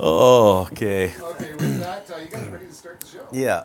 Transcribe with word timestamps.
Oh, 0.00 0.68
okay. 0.72 1.12
Okay, 1.20 1.52
with 1.52 1.78
that, 1.80 2.10
uh, 2.10 2.16
you 2.16 2.26
guys 2.26 2.48
ready 2.48 2.66
to 2.66 2.72
start 2.72 3.00
the 3.00 3.06
show? 3.06 3.28
Yeah. 3.30 3.64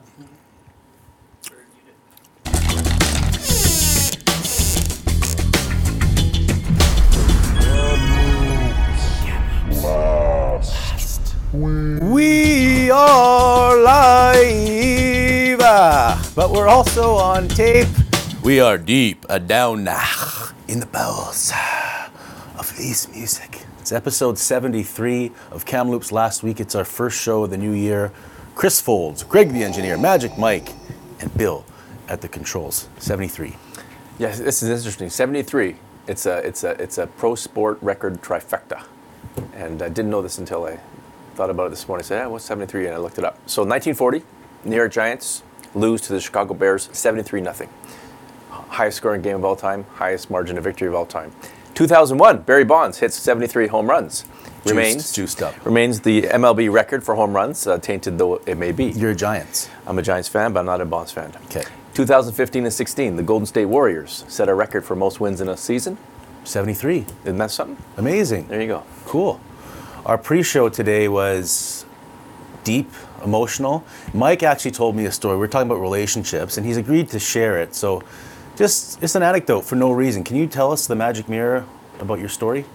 We 12.01 12.91
are 12.91 13.81
live, 13.81 15.59
but 16.35 16.51
we're 16.51 16.67
also 16.67 17.13
on 17.15 17.47
tape. 17.47 17.87
We 18.43 18.59
are 18.59 18.77
deep 18.77 19.25
uh, 19.29 19.39
down 19.39 19.87
ah, 19.89 20.53
in 20.67 20.79
the 20.79 20.85
bowels 20.85 21.51
of 22.57 22.75
this 22.77 23.07
music. 23.09 23.58
It's 23.89 23.93
episode 23.95 24.37
73 24.37 25.31
of 25.49 25.65
Kamloops 25.65 26.11
last 26.11 26.43
week. 26.43 26.59
It's 26.59 26.75
our 26.75 26.85
first 26.85 27.19
show 27.19 27.45
of 27.45 27.49
the 27.49 27.57
new 27.57 27.71
year. 27.71 28.11
Chris 28.53 28.79
Foulds, 28.79 29.27
Greg 29.27 29.51
the 29.51 29.63
engineer, 29.63 29.97
Magic 29.97 30.37
Mike, 30.37 30.69
and 31.19 31.35
Bill 31.35 31.65
at 32.07 32.21
the 32.21 32.27
controls. 32.27 32.87
73. 32.99 33.55
Yes, 34.19 34.37
this 34.37 34.61
is 34.61 34.69
interesting. 34.69 35.09
73. 35.09 35.75
It's 36.05 36.27
a 36.27 36.37
it's 36.37 36.63
a 36.63 36.79
it's 36.79 36.99
a 36.99 37.07
pro 37.07 37.33
sport 37.33 37.79
record 37.81 38.21
trifecta, 38.21 38.83
and 39.55 39.81
I 39.81 39.89
didn't 39.89 40.11
know 40.11 40.21
this 40.21 40.37
until 40.37 40.65
I 40.65 40.79
thought 41.33 41.49
about 41.49 41.65
it 41.65 41.69
this 41.71 41.87
morning. 41.87 42.03
I 42.03 42.07
said, 42.09 42.17
"Yeah, 42.17 42.27
what's 42.27 42.45
73?" 42.45 42.85
And 42.85 42.93
I 42.93 42.99
looked 42.99 43.17
it 43.17 43.25
up. 43.25 43.39
So 43.47 43.63
1940, 43.63 44.21
New 44.65 44.75
York 44.75 44.91
Giants 44.91 45.41
lose 45.73 45.99
to 46.01 46.13
the 46.13 46.21
Chicago 46.21 46.53
Bears 46.53 46.89
73 46.91 47.41
nothing. 47.41 47.69
Highest 48.51 48.97
scoring 48.97 49.23
game 49.23 49.37
of 49.37 49.45
all 49.45 49.55
time, 49.55 49.85
highest 49.95 50.29
margin 50.29 50.59
of 50.59 50.63
victory 50.63 50.87
of 50.87 50.93
all 50.93 51.07
time. 51.07 51.31
2001, 51.75 52.41
Barry 52.41 52.65
Bonds 52.65 52.99
hits 52.99 53.15
73 53.15 53.67
home 53.67 53.89
runs. 53.89 54.25
Remains 54.65 55.11
juiced 55.13 55.41
up. 55.41 55.65
Remains 55.65 56.01
the 56.01 56.23
MLB 56.23 56.71
record 56.71 57.03
for 57.03 57.15
home 57.15 57.33
runs, 57.33 57.65
uh, 57.65 57.77
tainted 57.77 58.17
though 58.17 58.35
it 58.45 58.57
may 58.57 58.71
be. 58.71 58.85
You're 58.85 59.13
Giants. 59.13 59.69
I'm 59.87 59.97
a 59.97 60.01
Giants 60.01 60.27
fan, 60.27 60.51
but 60.51 60.59
I'm 60.61 60.65
not 60.65 60.81
a 60.81 60.85
Bonds 60.85 61.11
fan. 61.11 61.31
Okay. 61.45 61.63
2015 61.93 62.65
and 62.65 62.73
16, 62.73 63.15
the 63.15 63.23
Golden 63.23 63.45
State 63.45 63.65
Warriors 63.65 64.25
set 64.27 64.49
a 64.49 64.53
record 64.53 64.83
for 64.83 64.95
most 64.95 65.19
wins 65.19 65.41
in 65.41 65.49
a 65.49 65.57
season. 65.57 65.97
73. 66.43 67.05
Isn't 67.23 67.37
that 67.37 67.51
something? 67.51 67.77
Amazing. 67.97 68.47
There 68.47 68.61
you 68.61 68.67
go. 68.67 68.83
Cool. 69.05 69.39
Our 70.05 70.17
pre-show 70.17 70.69
today 70.69 71.07
was 71.07 71.85
deep, 72.63 72.91
emotional. 73.23 73.83
Mike 74.13 74.43
actually 74.43 74.71
told 74.71 74.95
me 74.95 75.05
a 75.05 75.11
story. 75.11 75.37
We 75.37 75.45
are 75.45 75.49
talking 75.49 75.69
about 75.69 75.81
relationships, 75.81 76.57
and 76.57 76.65
he's 76.65 76.77
agreed 76.77 77.09
to 77.09 77.19
share 77.19 77.59
it. 77.59 77.75
So, 77.75 78.03
just 78.59 79.01
it's 79.01 79.15
an 79.15 79.23
anecdote 79.23 79.61
for 79.61 79.75
no 79.75 79.91
reason. 79.91 80.23
Can 80.23 80.35
you 80.35 80.45
tell 80.45 80.71
us 80.71 80.85
the 80.85 80.95
magic 80.95 81.27
mirror 81.27 81.65
about 81.99 82.19
your 82.19 82.29
story? 82.29 82.65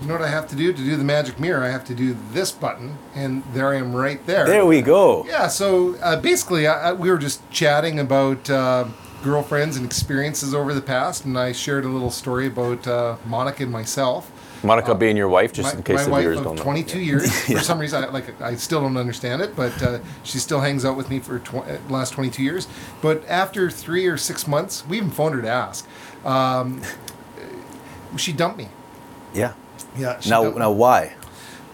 You 0.00 0.06
know 0.06 0.14
what 0.14 0.22
I 0.22 0.28
have 0.28 0.46
to 0.48 0.56
do 0.56 0.72
to 0.72 0.78
do 0.78 0.96
the 0.96 1.04
magic 1.04 1.40
mirror? 1.40 1.64
I 1.64 1.70
have 1.70 1.84
to 1.86 1.94
do 1.94 2.16
this 2.30 2.52
button, 2.52 2.98
and 3.16 3.42
there 3.52 3.68
I 3.68 3.76
am 3.76 3.94
right 3.94 4.24
there. 4.26 4.46
There 4.46 4.64
we 4.64 4.80
go. 4.80 5.26
Yeah, 5.26 5.48
so 5.48 5.96
uh, 5.96 6.20
basically, 6.20 6.68
I, 6.68 6.90
I, 6.90 6.92
we 6.92 7.10
were 7.10 7.18
just 7.18 7.48
chatting 7.50 7.98
about 7.98 8.48
uh, 8.48 8.86
girlfriends 9.24 9.76
and 9.76 9.84
experiences 9.84 10.54
over 10.54 10.72
the 10.72 10.80
past, 10.80 11.24
and 11.24 11.36
I 11.36 11.50
shared 11.50 11.84
a 11.84 11.88
little 11.88 12.12
story 12.12 12.46
about 12.46 12.86
uh, 12.86 13.16
Monica 13.26 13.64
and 13.64 13.72
myself. 13.72 14.30
Monica 14.62 14.94
being 14.94 15.16
your 15.16 15.28
wife, 15.28 15.52
just 15.52 15.74
my, 15.74 15.78
in 15.78 15.82
case 15.84 16.04
the 16.04 16.10
wife 16.10 16.20
viewers 16.20 16.38
of 16.38 16.44
don't 16.44 16.56
know. 16.56 16.62
22 16.62 17.00
years. 17.00 17.40
For 17.46 17.58
some 17.62 17.78
reason, 17.78 18.04
I, 18.04 18.08
like 18.08 18.40
I 18.40 18.56
still 18.56 18.80
don't 18.80 18.96
understand 18.96 19.42
it, 19.42 19.54
but 19.54 19.82
uh, 19.82 20.00
she 20.24 20.38
still 20.38 20.60
hangs 20.60 20.84
out 20.84 20.96
with 20.96 21.10
me 21.10 21.20
for 21.20 21.38
tw- 21.38 21.56
uh, 21.56 21.78
last 21.88 22.12
22 22.12 22.42
years. 22.42 22.66
But 23.00 23.26
after 23.28 23.70
three 23.70 24.06
or 24.06 24.16
six 24.16 24.46
months, 24.46 24.86
we 24.86 24.96
even 24.96 25.10
phoned 25.10 25.34
her 25.34 25.42
to 25.42 25.48
ask. 25.48 25.86
Um, 26.24 26.82
she 28.16 28.32
dumped 28.32 28.58
me. 28.58 28.68
Yeah. 29.34 29.54
Yeah. 29.96 30.20
Now, 30.28 30.50
now 30.50 30.70
why? 30.70 31.14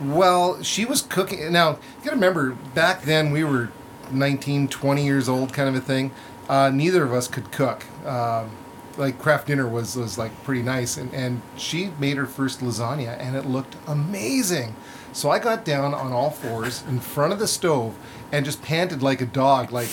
Well, 0.00 0.62
she 0.62 0.84
was 0.84 1.02
cooking. 1.02 1.52
Now, 1.52 1.70
you 1.70 2.04
gotta 2.04 2.16
remember, 2.16 2.50
back 2.74 3.02
then 3.02 3.30
we 3.30 3.44
were 3.44 3.70
19, 4.10 4.68
20 4.68 5.04
years 5.04 5.28
old, 5.28 5.52
kind 5.52 5.68
of 5.68 5.74
a 5.74 5.80
thing. 5.80 6.10
Uh, 6.48 6.70
neither 6.70 7.04
of 7.04 7.12
us 7.12 7.28
could 7.28 7.50
cook. 7.52 7.84
Um, 8.06 8.50
like, 8.98 9.18
Kraft 9.18 9.46
dinner 9.46 9.68
was, 9.68 9.96
was 9.96 10.18
like 10.18 10.44
pretty 10.44 10.62
nice. 10.62 10.96
And, 10.96 11.12
and 11.14 11.42
she 11.56 11.90
made 11.98 12.16
her 12.16 12.26
first 12.26 12.60
lasagna, 12.60 13.18
and 13.18 13.36
it 13.36 13.46
looked 13.46 13.76
amazing. 13.86 14.74
So 15.12 15.30
I 15.30 15.38
got 15.38 15.64
down 15.64 15.94
on 15.94 16.12
all 16.12 16.30
fours 16.30 16.82
in 16.88 17.00
front 17.00 17.32
of 17.32 17.38
the 17.38 17.46
stove 17.46 17.96
and 18.32 18.44
just 18.44 18.62
panted 18.62 19.02
like 19.02 19.20
a 19.20 19.26
dog, 19.26 19.70
like, 19.70 19.88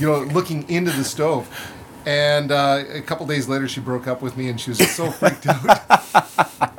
you 0.00 0.06
know, 0.06 0.20
looking 0.20 0.68
into 0.68 0.90
the 0.90 1.04
stove. 1.04 1.48
And 2.04 2.52
uh, 2.52 2.84
a 2.92 3.00
couple 3.00 3.26
days 3.26 3.48
later, 3.48 3.68
she 3.68 3.80
broke 3.80 4.06
up 4.06 4.22
with 4.22 4.36
me, 4.36 4.48
and 4.48 4.60
she 4.60 4.70
was 4.70 4.90
so 4.94 5.10
freaked 5.10 5.46
out. 5.46 5.82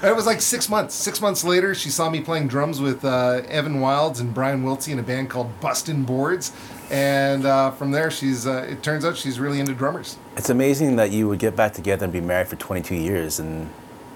It 0.00 0.14
was 0.14 0.26
like 0.26 0.40
six 0.40 0.68
months. 0.68 0.94
Six 0.94 1.20
months 1.20 1.42
later, 1.42 1.74
she 1.74 1.90
saw 1.90 2.08
me 2.08 2.20
playing 2.20 2.46
drums 2.46 2.80
with 2.80 3.04
uh, 3.04 3.42
Evan 3.48 3.80
Wilds 3.80 4.20
and 4.20 4.32
Brian 4.32 4.62
Wiltsey 4.62 4.92
in 4.92 5.00
a 5.00 5.02
band 5.02 5.28
called 5.28 5.60
Bustin' 5.60 6.04
Boards. 6.04 6.52
And 6.90 7.44
uh, 7.44 7.70
from 7.72 7.90
there, 7.90 8.10
she's. 8.10 8.46
Uh, 8.46 8.66
it 8.68 8.82
turns 8.82 9.04
out 9.04 9.16
she's 9.16 9.38
really 9.38 9.60
into 9.60 9.74
drummers. 9.74 10.16
It's 10.36 10.50
amazing 10.50 10.96
that 10.96 11.10
you 11.10 11.28
would 11.28 11.38
get 11.38 11.54
back 11.54 11.74
together 11.74 12.04
and 12.04 12.12
be 12.12 12.20
married 12.20 12.48
for 12.48 12.56
22 12.56 12.94
years, 12.94 13.38
and 13.38 13.68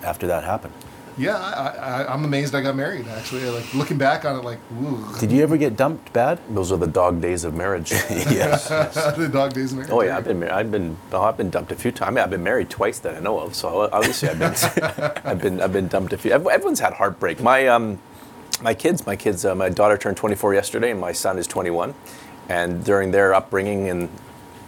after 0.02 0.26
that 0.26 0.44
happened. 0.44 0.72
Yeah, 1.18 1.36
I, 1.36 2.04
I, 2.04 2.12
I'm 2.12 2.24
amazed 2.24 2.54
I 2.54 2.62
got 2.62 2.74
married. 2.74 3.06
Actually, 3.06 3.44
like 3.50 3.74
looking 3.74 3.98
back 3.98 4.24
on 4.24 4.38
it, 4.38 4.44
like, 4.44 4.58
ooh, 4.82 5.06
Did 5.20 5.30
you 5.30 5.42
ever 5.42 5.58
get 5.58 5.76
dumped 5.76 6.10
bad? 6.14 6.40
Those 6.48 6.72
are 6.72 6.78
the 6.78 6.86
dog 6.86 7.20
days 7.20 7.44
of 7.44 7.54
marriage. 7.54 7.90
yes. 8.10 8.68
the 9.16 9.28
dog 9.30 9.52
days. 9.52 9.74
Married. 9.74 9.90
oh 9.90 10.00
yeah, 10.00 10.16
I've 10.16 10.24
been 10.24 10.40
mar- 10.40 10.52
I've 10.52 10.70
been 10.70 10.96
oh, 11.12 11.22
I've 11.22 11.36
been 11.36 11.50
dumped 11.50 11.70
a 11.70 11.76
few 11.76 11.92
times. 11.92 12.08
I 12.08 12.10
mean, 12.12 12.24
I've 12.24 12.30
been 12.30 12.42
married 12.42 12.70
twice 12.70 12.98
that 13.00 13.14
I 13.14 13.20
know 13.20 13.38
of. 13.40 13.54
So 13.54 13.90
obviously 13.92 14.30
I've 14.30 14.38
been 14.38 14.54
I've 15.24 15.42
been 15.42 15.60
I've 15.60 15.72
been 15.72 15.88
dumped 15.88 16.14
a 16.14 16.18
few. 16.18 16.32
Everyone's 16.32 16.80
had 16.80 16.94
heartbreak. 16.94 17.42
My 17.42 17.66
um 17.66 17.98
my 18.62 18.74
kids, 18.74 19.06
my 19.06 19.16
kids, 19.16 19.44
uh, 19.44 19.54
my 19.54 19.68
daughter 19.68 19.98
turned 19.98 20.16
24 20.16 20.54
yesterday, 20.54 20.92
and 20.92 21.00
my 21.00 21.12
son 21.12 21.36
is 21.36 21.46
21. 21.46 21.94
And 22.48 22.84
during 22.84 23.10
their 23.10 23.34
upbringing 23.34 23.88
and 23.88 24.08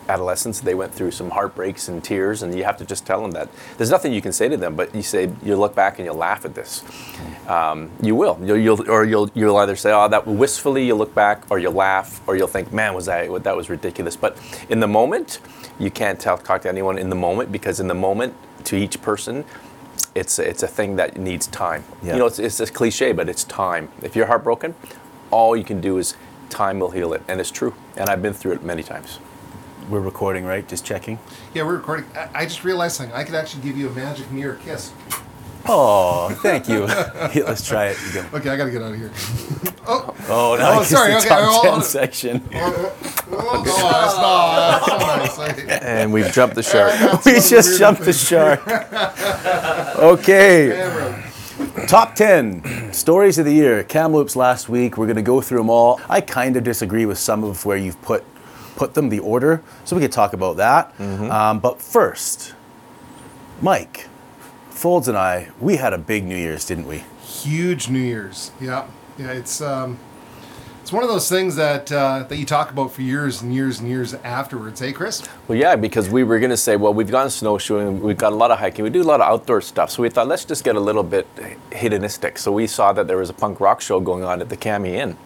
adolescence, 0.09 0.61
they 0.61 0.75
went 0.75 0.93
through 0.93 1.11
some 1.11 1.31
heartbreaks 1.31 1.89
and 1.89 2.03
tears, 2.03 2.43
and 2.43 2.55
you 2.57 2.65
have 2.65 2.77
to 2.77 2.85
just 2.85 3.07
tell 3.07 3.23
them 3.23 3.31
that 3.33 3.49
there's 3.77 3.91
nothing 3.91 4.13
you 4.13 4.23
can 4.23 4.33
say 4.33 4.49
to 4.49 4.57
them, 4.57 4.77
but 4.77 4.95
you 4.95 5.03
say 5.03 5.31
you 5.43 5.57
look 5.57 5.75
back 5.75 5.99
and 5.99 6.07
you'll 6.07 6.15
laugh 6.15 6.45
at 6.45 6.55
this. 6.55 6.83
Um, 7.49 7.91
you 8.03 8.15
will, 8.15 8.39
you'll, 8.43 8.59
you'll, 8.59 8.91
or 8.91 9.05
you'll 9.05 9.31
you'll 9.35 9.57
either 9.57 9.77
say, 9.77 9.93
"Oh, 9.93 10.09
that," 10.09 10.27
wistfully, 10.27 10.87
you 10.87 10.95
look 10.95 11.15
back, 11.15 11.45
or 11.51 11.59
you'll 11.59 11.73
laugh, 11.73 12.21
or 12.27 12.37
you'll 12.37 12.49
think, 12.49 12.73
"Man, 12.73 12.95
was 12.95 13.09
I 13.09 13.27
that 13.39 13.57
was 13.57 13.71
ridiculous." 13.71 14.17
But 14.17 14.39
in 14.69 14.81
the 14.81 14.89
moment, 14.89 15.41
you 15.79 15.91
can't 15.91 16.21
tell, 16.21 16.39
talk 16.39 16.63
to 16.63 16.69
anyone 16.69 16.99
in 16.99 17.11
the 17.11 17.17
moment 17.17 17.51
because 17.51 17.81
in 17.81 17.89
the 17.89 17.95
moment, 17.95 18.35
to 18.65 18.77
each 18.77 19.01
person, 19.03 19.45
it's 20.15 20.39
it's 20.39 20.63
a 20.63 20.69
thing 20.69 20.97
that 20.97 21.17
needs 21.17 21.47
time. 21.49 21.85
Yeah. 22.03 22.15
You 22.15 22.19
know, 22.21 22.27
it's, 22.27 22.39
it's 22.39 22.61
a 22.61 22.67
cliche, 22.67 23.13
but 23.13 23.29
it's 23.29 23.45
time. 23.45 23.89
If 24.03 24.15
you're 24.17 24.27
heartbroken, 24.27 24.75
all 25.31 25.57
you 25.57 25.65
can 25.65 25.81
do 25.81 25.99
is 25.99 26.15
time 26.55 26.79
will 26.79 26.91
heal 26.91 27.13
it, 27.13 27.23
and 27.29 27.41
it's 27.41 27.51
true. 27.51 27.75
And 27.97 28.09
I've 28.09 28.23
been 28.23 28.33
through 28.33 28.53
it 28.53 28.63
many 28.63 28.83
times. 28.83 29.19
We're 29.91 30.01
recording, 30.01 30.45
right? 30.45 30.67
Just 30.67 30.85
checking. 30.85 31.19
Yeah, 31.53 31.65
we're 31.65 31.77
recording. 31.77 32.07
I, 32.17 32.29
I 32.35 32.45
just 32.47 32.65
realized 32.65 32.97
something. 32.97 33.15
I 33.15 33.25
could 33.25 33.35
actually 33.35 33.63
give 33.63 33.77
you 33.77 33.89
a 33.89 33.93
magic 33.93 34.31
mirror 34.31 34.59
kiss. 34.65 34.93
Oh, 35.67 36.31
thank 36.43 36.69
you. 36.69 36.87
Here, 37.33 37.45
let's 37.45 37.67
try 37.67 37.87
it 37.89 37.99
again. 38.11 38.27
Okay, 38.33 38.51
I 38.51 38.57
gotta 38.57 38.71
get 38.71 38.83
out 38.83 38.93
of 38.93 38.99
here. 38.99 39.11
Oh, 39.87 40.15
Oh, 40.31 40.57
no, 40.59 40.79
Oh, 40.81 40.83
sorry, 40.83 41.11
the 41.11 41.19
okay, 41.19 41.29
top 41.29 41.41
hold 41.43 41.65
10 41.65 41.73
on. 41.75 41.83
section. 41.83 42.49
Oh 42.55 42.57
oh, 42.57 43.33
oh, 43.33 43.65
oh, 43.67 44.83
that's 44.87 44.97
not, 44.97 45.19
that's 45.21 45.35
so 45.37 45.47
nice. 45.47 45.83
And 45.83 46.11
we've 46.11 46.33
jumped 46.33 46.55
the 46.55 46.63
shark. 46.63 46.95
We 47.27 47.33
just 47.35 47.53
weird 47.69 47.79
jumped 47.79 48.01
the 48.01 48.15
shark. 48.15 48.67
Okay, 49.99 50.71
Camera. 50.75 51.24
Top 51.87 52.15
10 52.15 52.93
stories 52.93 53.39
of 53.39 53.45
the 53.45 53.53
year. 53.53 53.85
Kamloops 53.85 54.37
last 54.37 54.69
week. 54.69 54.97
We're 54.97 55.07
going 55.07 55.17
to 55.17 55.23
go 55.23 55.41
through 55.41 55.59
them 55.59 55.71
all. 55.71 56.01
I 56.09 56.21
kind 56.21 56.57
of 56.57 56.65
disagree 56.65 57.07
with 57.07 57.19
some 57.19 57.45
of 57.45 57.65
where 57.65 57.77
you've 57.77 58.01
put 58.03 58.25
put 58.77 58.95
them, 58.95 59.09
the 59.09 59.21
order, 59.21 59.63
so 59.85 59.95
we 59.95 60.03
could 60.03 60.11
talk 60.11 60.33
about 60.33 60.57
that. 60.57 60.93
Um, 61.01 61.61
but 61.61 61.81
first, 61.81 62.55
Mike, 63.63 64.09
Foulds 64.73 65.07
and 65.07 65.17
I, 65.17 65.51
we 65.61 65.77
had 65.77 65.93
a 65.93 65.99
big 65.99 66.25
New 66.25 66.37
Year's, 66.37 66.65
didn't 66.65 66.89
we? 66.89 67.05
huge 67.45 67.89
New 67.89 68.01
Year's. 68.01 68.51
Yeah, 68.61 68.87
yeah. 69.19 69.33
It's 69.33 69.61
um, 69.61 69.99
it's 70.85 70.93
one 70.93 71.03
of 71.03 71.09
those 71.09 71.31
things 71.31 71.57
that 71.57 71.91
uh, 71.91 72.25
that 72.29 72.37
you 72.37 72.45
talk 72.45 72.71
about 72.71 72.93
for 72.93 73.01
years 73.01 73.41
and 73.41 73.55
years 73.55 73.81
and 73.81 73.89
years 73.89 74.13
afterwards. 74.13 74.81
Hey, 74.81 74.93
Chris. 74.93 75.27
Well, 75.49 75.57
yeah, 75.57 75.77
because 75.77 76.11
we 76.11 76.25
were 76.25 76.39
going 76.39 76.51
to 76.51 76.59
say, 76.59 76.77
well, 76.77 76.93
we've 76.93 77.11
gone 77.11 77.31
snowshoeing, 77.31 78.03
we've 78.03 78.19
got 78.19 78.35
a 78.35 78.37
lot 78.37 78.51
of 78.51 78.59
hiking, 78.59 78.85
we 78.85 78.91
do 78.91 79.01
a 79.01 79.03
lot 79.03 79.23
of 79.23 79.27
outdoor 79.27 79.63
stuff. 79.63 79.91
So 79.91 80.03
we 80.03 80.11
thought, 80.11 80.29
let's 80.29 80.45
just 80.45 80.63
get 80.63 80.77
a 80.77 80.81
little 80.81 81.03
bit 81.03 81.27
hedonistic. 81.75 82.37
So 82.37 82.53
we 82.53 82.67
saw 82.67 82.93
that 82.93 83.07
there 83.07 83.17
was 83.17 83.31
a 83.31 83.33
punk 83.33 83.61
rock 83.61 83.81
show 83.81 83.99
going 83.99 84.25
on 84.25 84.43
at 84.43 84.51
the 84.51 84.59
Cami 84.59 84.89
Inn. 84.89 85.17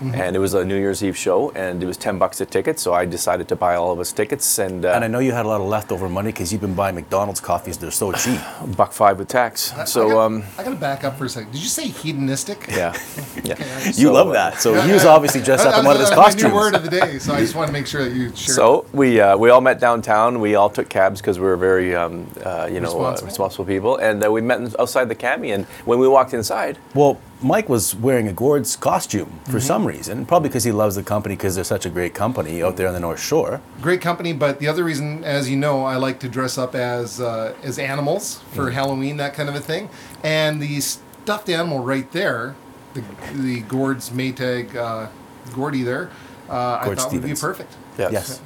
And 0.00 0.36
it 0.36 0.38
was 0.38 0.54
a 0.54 0.64
New 0.64 0.76
Year's 0.78 1.02
Eve 1.02 1.16
show, 1.16 1.50
and 1.52 1.82
it 1.82 1.86
was 1.86 1.96
10 1.96 2.18
bucks 2.18 2.40
a 2.40 2.46
ticket. 2.46 2.78
So 2.78 2.94
I 2.94 3.04
decided 3.04 3.48
to 3.48 3.56
buy 3.56 3.74
all 3.74 3.90
of 3.90 3.98
us 3.98 4.12
tickets, 4.12 4.58
and, 4.58 4.84
uh, 4.84 4.90
And 4.94 5.04
I 5.04 5.08
know 5.08 5.18
you 5.18 5.32
had 5.32 5.44
a 5.44 5.48
lot 5.48 5.60
of 5.60 5.66
leftover 5.66 6.08
money 6.08 6.30
because 6.30 6.52
you've 6.52 6.60
been 6.60 6.74
buying 6.74 6.94
McDonald's 6.94 7.40
coffees. 7.40 7.76
They're 7.78 7.90
so 7.90 8.12
cheap. 8.12 8.40
buck 8.76 8.92
five 8.92 9.18
with 9.18 9.28
tax. 9.28 9.72
I 9.74 9.84
So, 9.84 10.08
got, 10.10 10.18
um, 10.26 10.44
I 10.58 10.62
got 10.64 10.70
to 10.70 10.76
back 10.76 11.04
up 11.04 11.18
for 11.18 11.24
a 11.24 11.28
second. 11.28 11.50
Did 11.52 11.62
you 11.62 11.68
say 11.68 11.88
hedonistic? 11.88 12.66
yeah. 12.68 12.92
yeah. 13.44 13.56
You 13.86 13.92
So, 14.08 14.12
love 14.12 14.32
that. 14.32 14.60
So 14.60 14.74
Yeah, 14.74 14.86
he 14.86 14.92
was 14.92 15.04
obviously 15.04 15.42
dressed 15.42 15.66
up 15.66 15.78
in 15.80 15.84
one 15.84 15.96
of 15.96 16.00
his 16.00 16.10
That's 16.10 16.20
costumes. 16.20 16.52
new 16.52 16.54
word 16.54 16.74
of 16.74 16.82
the 16.84 16.90
day, 16.90 17.18
so 17.18 17.34
I 17.34 17.40
just 17.40 17.54
want 17.58 17.66
to 17.68 17.72
make 17.72 17.86
sure 17.86 18.04
that 18.04 18.14
you 18.14 18.28
share. 18.36 18.54
So 18.54 18.86
we 18.92 19.20
uh, 19.20 19.36
we 19.36 19.50
all 19.50 19.60
met 19.60 19.80
downtown. 19.80 20.40
We 20.40 20.54
all 20.54 20.70
took 20.70 20.88
cabs 20.88 21.20
because 21.20 21.38
we 21.38 21.46
were 21.46 21.56
very 21.56 21.94
um, 21.94 22.26
uh, 22.44 22.68
you 22.70 22.80
know 22.80 22.90
uh, 22.90 23.10
Responsible. 23.10 23.26
responsible 23.26 23.64
people, 23.64 23.96
and 23.96 24.24
uh, 24.24 24.30
we 24.30 24.40
met 24.42 24.60
outside 24.78 25.08
the 25.08 25.14
cami. 25.16 25.54
And 25.54 25.64
when 25.86 25.98
we 25.98 26.06
walked 26.08 26.34
inside, 26.34 26.78
Well, 26.94 27.18
Mike 27.40 27.68
was 27.68 27.94
wearing 27.94 28.26
a 28.26 28.32
Gord's 28.32 28.74
costume 28.76 29.38
for 29.44 29.50
Mm-hmm. 29.52 29.58
some 29.60 29.86
reason, 29.86 30.26
probably 30.26 30.48
because 30.48 30.64
he 30.64 30.72
loves 30.72 30.96
the 30.96 31.02
company 31.04 31.36
because 31.36 31.54
they're 31.54 31.62
such 31.64 31.86
a 31.86 31.90
great 31.90 32.12
company 32.14 32.62
out 32.62 32.76
there 32.76 32.88
on 32.88 32.94
the 32.94 33.00
North 33.00 33.20
Shore. 33.20 33.60
great 33.80 34.00
company, 34.00 34.32
but 34.32 34.58
the 34.58 34.66
other 34.66 34.82
reason, 34.82 35.22
as 35.24 35.48
you 35.48 35.56
know, 35.56 35.84
I 35.84 35.96
like 35.96 36.18
to 36.20 36.28
dress 36.28 36.58
up 36.58 36.74
as 36.74 37.20
uh, 37.20 37.54
as 37.62 37.78
animals 37.78 38.40
for 38.52 38.70
Mm. 38.70 38.72
Halloween, 38.72 39.16
that 39.18 39.34
kind 39.34 39.48
of 39.48 39.54
a 39.54 39.60
thing. 39.60 39.88
And 40.24 40.60
the 40.60 40.80
stuffed 40.80 41.48
animal 41.48 41.78
right 41.80 42.10
there, 42.12 42.54
the 42.94 43.02
the 43.34 43.60
Gord's 43.60 44.10
Maytag 44.10 44.74
uh, 44.74 45.06
Gordy 45.54 45.82
there, 45.84 46.10
uh, 46.50 46.78
I 46.80 46.84
Gord 46.86 46.98
thought 46.98 47.12
would 47.12 47.22
be 47.22 47.34
perfect. 47.34 47.72
Yes. 47.98 48.40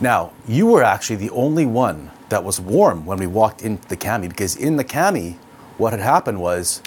Now, 0.00 0.32
you 0.46 0.66
were 0.66 0.82
actually 0.82 1.16
the 1.16 1.30
only 1.30 1.66
one 1.66 2.10
that 2.28 2.42
was 2.44 2.60
warm 2.60 3.06
when 3.06 3.18
we 3.18 3.26
walked 3.26 3.62
into 3.62 3.86
the 3.88 3.96
cami 3.96 4.28
because 4.28 4.54
in 4.56 4.76
the 4.76 4.84
cami, 4.84 5.36
what 5.78 5.92
had 5.92 6.00
happened 6.00 6.40
was 6.40 6.80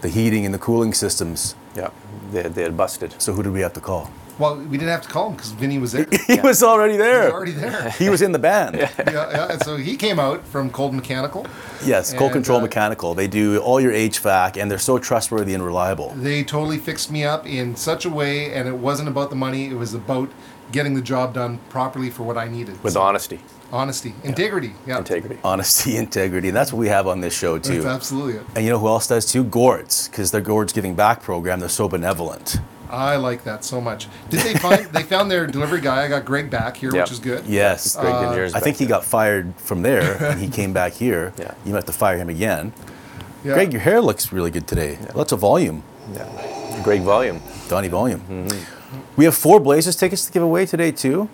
the 0.00 0.08
heating 0.08 0.44
and 0.44 0.54
the 0.54 0.58
cooling 0.58 0.92
systems. 0.94 1.54
yeah, 1.74 1.90
they, 2.32 2.42
they 2.42 2.62
had 2.62 2.76
busted. 2.76 3.20
So 3.20 3.32
who 3.32 3.42
did 3.42 3.52
we 3.52 3.60
have 3.60 3.72
to 3.74 3.80
call? 3.80 4.10
Well, 4.38 4.56
we 4.56 4.78
didn't 4.78 4.88
have 4.88 5.02
to 5.02 5.08
call 5.08 5.28
him 5.28 5.34
because 5.36 5.50
Vinny 5.50 5.76
was 5.78 5.92
there. 5.92 6.06
He 6.26 6.40
was 6.40 6.62
already 6.62 6.96
there. 6.96 7.20
He 7.20 7.26
was 7.26 7.32
already 7.34 7.52
there. 7.52 7.90
He 7.90 8.08
was 8.08 8.22
in 8.22 8.32
the 8.32 8.38
band. 8.38 8.76
yeah, 8.76 8.90
yeah, 8.98 9.52
and 9.52 9.62
so 9.62 9.76
he 9.76 9.96
came 9.98 10.18
out 10.18 10.46
from 10.46 10.70
Cold 10.70 10.94
Mechanical. 10.94 11.46
Yes, 11.84 12.14
Cold 12.14 12.32
Control 12.32 12.58
uh, 12.58 12.62
Mechanical. 12.62 13.14
They 13.14 13.28
do 13.28 13.58
all 13.58 13.82
your 13.82 13.92
HVAC 13.92 14.56
and 14.56 14.70
they're 14.70 14.78
so 14.78 14.98
trustworthy 14.98 15.52
and 15.52 15.62
reliable. 15.62 16.14
They 16.16 16.42
totally 16.42 16.78
fixed 16.78 17.10
me 17.10 17.22
up 17.22 17.46
in 17.46 17.76
such 17.76 18.06
a 18.06 18.10
way, 18.10 18.54
and 18.54 18.66
it 18.66 18.76
wasn't 18.76 19.10
about 19.10 19.28
the 19.28 19.36
money. 19.36 19.66
It 19.66 19.74
was 19.76 19.92
about 19.92 20.30
getting 20.72 20.94
the 20.94 21.00
job 21.02 21.34
done 21.34 21.58
properly 21.68 22.10
for 22.10 22.22
what 22.22 22.36
I 22.38 22.48
needed. 22.48 22.82
With 22.82 22.94
So, 22.94 23.00
honesty, 23.02 23.40
honesty, 23.72 24.14
integrity. 24.24 24.74
Yeah, 24.86 24.98
integrity. 24.98 25.38
Honesty, 25.44 25.96
integrity. 26.04 26.48
And 26.48 26.56
that's 26.56 26.72
what 26.72 26.78
we 26.78 26.88
have 26.88 27.06
on 27.06 27.20
this 27.20 27.36
show, 27.36 27.58
too. 27.58 27.74
That's 27.82 27.86
absolutely 27.86 28.34
it. 28.34 28.42
And 28.54 28.64
you 28.64 28.70
know 28.70 28.78
who 28.78 28.88
else 28.88 29.06
does 29.06 29.26
too? 29.30 29.44
Gord's, 29.44 30.08
because 30.08 30.30
their 30.30 30.40
Gord's 30.40 30.72
Giving 30.72 30.94
Back 30.94 31.22
program, 31.22 31.60
they're 31.60 31.68
so 31.68 31.88
benevolent. 31.88 32.58
I 32.88 33.14
like 33.16 33.44
that 33.44 33.64
so 33.64 33.80
much. 33.80 34.08
Did 34.30 34.40
they 34.40 34.54
find? 34.54 34.84
they 34.86 35.04
found 35.04 35.30
their 35.30 35.46
delivery 35.46 35.80
guy. 35.80 36.02
I 36.04 36.08
got 36.08 36.24
Greg 36.24 36.50
back 36.50 36.76
here, 36.76 36.90
Yep. 36.92 37.04
which 37.04 37.12
is 37.12 37.20
good. 37.20 37.44
Yes. 37.46 37.94
Greg 37.94 38.12
Uh, 38.12 38.50
I 38.52 38.58
think 38.58 38.78
he 38.78 38.84
there. 38.84 38.96
got 38.96 39.04
fired 39.04 39.54
from 39.58 39.82
there 39.82 40.20
and 40.24 40.40
he 40.40 40.48
came 40.48 40.72
back 40.72 40.94
here. 40.94 41.32
Yeah. 41.38 41.54
You 41.64 41.70
might 41.72 41.78
have 41.78 41.84
to 41.86 41.92
fire 41.92 42.16
him 42.18 42.28
again. 42.28 42.72
Yeah. 43.44 43.54
Greg, 43.54 43.72
your 43.72 43.80
hair 43.82 44.00
looks 44.00 44.32
really 44.32 44.50
good 44.50 44.66
today. 44.66 44.98
Lots 45.14 45.30
of 45.30 45.38
volume. 45.38 45.84
Yeah. 46.12 46.80
Great 46.82 47.02
volume. 47.02 47.40
Donnie 47.68 47.86
volume. 47.88 48.48
We 49.20 49.26
have 49.26 49.36
four 49.36 49.60
Blazers 49.60 49.96
tickets 49.96 50.24
to 50.24 50.32
give 50.32 50.42
away 50.42 50.64
today, 50.64 50.92
too. 50.92 51.28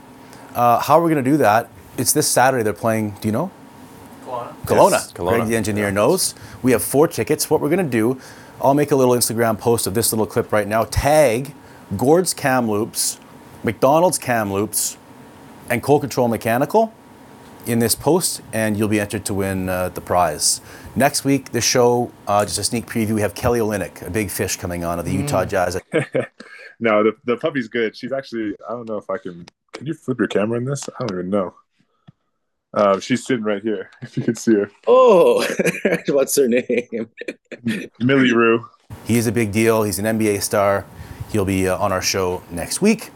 Uh, 0.56 0.80
how 0.80 0.98
are 0.98 1.04
we 1.04 1.08
going 1.12 1.24
to 1.24 1.30
do 1.30 1.36
that? 1.36 1.68
It's 1.96 2.12
this 2.12 2.26
Saturday. 2.26 2.64
They're 2.64 2.72
playing, 2.72 3.12
do 3.20 3.28
you 3.28 3.32
know? 3.32 3.52
Kelowna. 4.24 4.56
Kelowna. 4.64 4.90
Yes, 4.90 5.12
Kelowna. 5.12 5.36
Greg, 5.36 5.46
the 5.46 5.56
engineer, 5.56 5.92
knows. 5.92 6.34
We 6.64 6.72
have 6.72 6.82
four 6.82 7.06
tickets. 7.06 7.48
What 7.48 7.60
we're 7.60 7.68
going 7.68 7.88
to 7.88 7.88
do, 7.88 8.20
I'll 8.60 8.74
make 8.74 8.90
a 8.90 8.96
little 8.96 9.14
Instagram 9.14 9.56
post 9.56 9.86
of 9.86 9.94
this 9.94 10.12
little 10.12 10.26
clip 10.26 10.50
right 10.50 10.66
now. 10.66 10.82
Tag 10.82 11.54
Gord's 11.96 12.34
Kamloops, 12.34 13.20
McDonald's 13.62 14.18
Kamloops, 14.18 14.96
and 15.70 15.80
Cold 15.80 16.00
Control 16.00 16.26
Mechanical 16.26 16.92
in 17.66 17.78
this 17.78 17.94
post, 17.94 18.42
and 18.52 18.76
you'll 18.76 18.88
be 18.88 18.98
entered 18.98 19.24
to 19.26 19.34
win 19.34 19.68
uh, 19.68 19.90
the 19.90 20.00
prize. 20.00 20.60
Next 20.96 21.24
week, 21.24 21.52
the 21.52 21.60
show, 21.60 22.10
uh, 22.26 22.44
just 22.44 22.58
a 22.58 22.64
sneak 22.64 22.86
preview, 22.86 23.14
we 23.14 23.20
have 23.20 23.36
Kelly 23.36 23.60
Olynyk, 23.60 24.04
a 24.04 24.10
big 24.10 24.32
fish 24.32 24.56
coming 24.56 24.82
on 24.82 24.98
of 24.98 25.04
the 25.04 25.12
Utah 25.12 25.44
Jazz. 25.44 25.80
No, 26.80 27.02
the 27.02 27.12
the 27.24 27.36
puppy's 27.36 27.68
good. 27.68 27.96
She's 27.96 28.12
actually 28.12 28.54
I 28.68 28.72
don't 28.72 28.88
know 28.88 28.98
if 28.98 29.08
I 29.10 29.18
can 29.18 29.46
can 29.72 29.86
you 29.86 29.94
flip 29.94 30.18
your 30.18 30.28
camera 30.28 30.58
in 30.58 30.64
this? 30.64 30.88
I 30.88 31.06
don't 31.06 31.18
even 31.18 31.30
know. 31.30 31.54
Uh, 32.74 33.00
she's 33.00 33.24
sitting 33.24 33.44
right 33.44 33.62
here. 33.62 33.90
If 34.02 34.16
you 34.16 34.22
can 34.24 34.34
see 34.34 34.54
her, 34.54 34.70
Oh, 34.86 35.46
what's 36.08 36.36
her 36.36 36.48
name? 36.48 37.08
Millie 38.00 38.32
Rue. 38.32 38.66
is 39.08 39.26
a 39.26 39.32
big 39.32 39.52
deal. 39.52 39.82
He's 39.82 39.98
an 39.98 40.04
NBA 40.18 40.42
star. 40.42 40.84
He'll 41.30 41.44
be 41.46 41.68
uh, 41.68 41.78
on 41.78 41.92
our 41.92 42.02
show 42.02 42.42
next 42.50 42.82
week. 42.82 43.06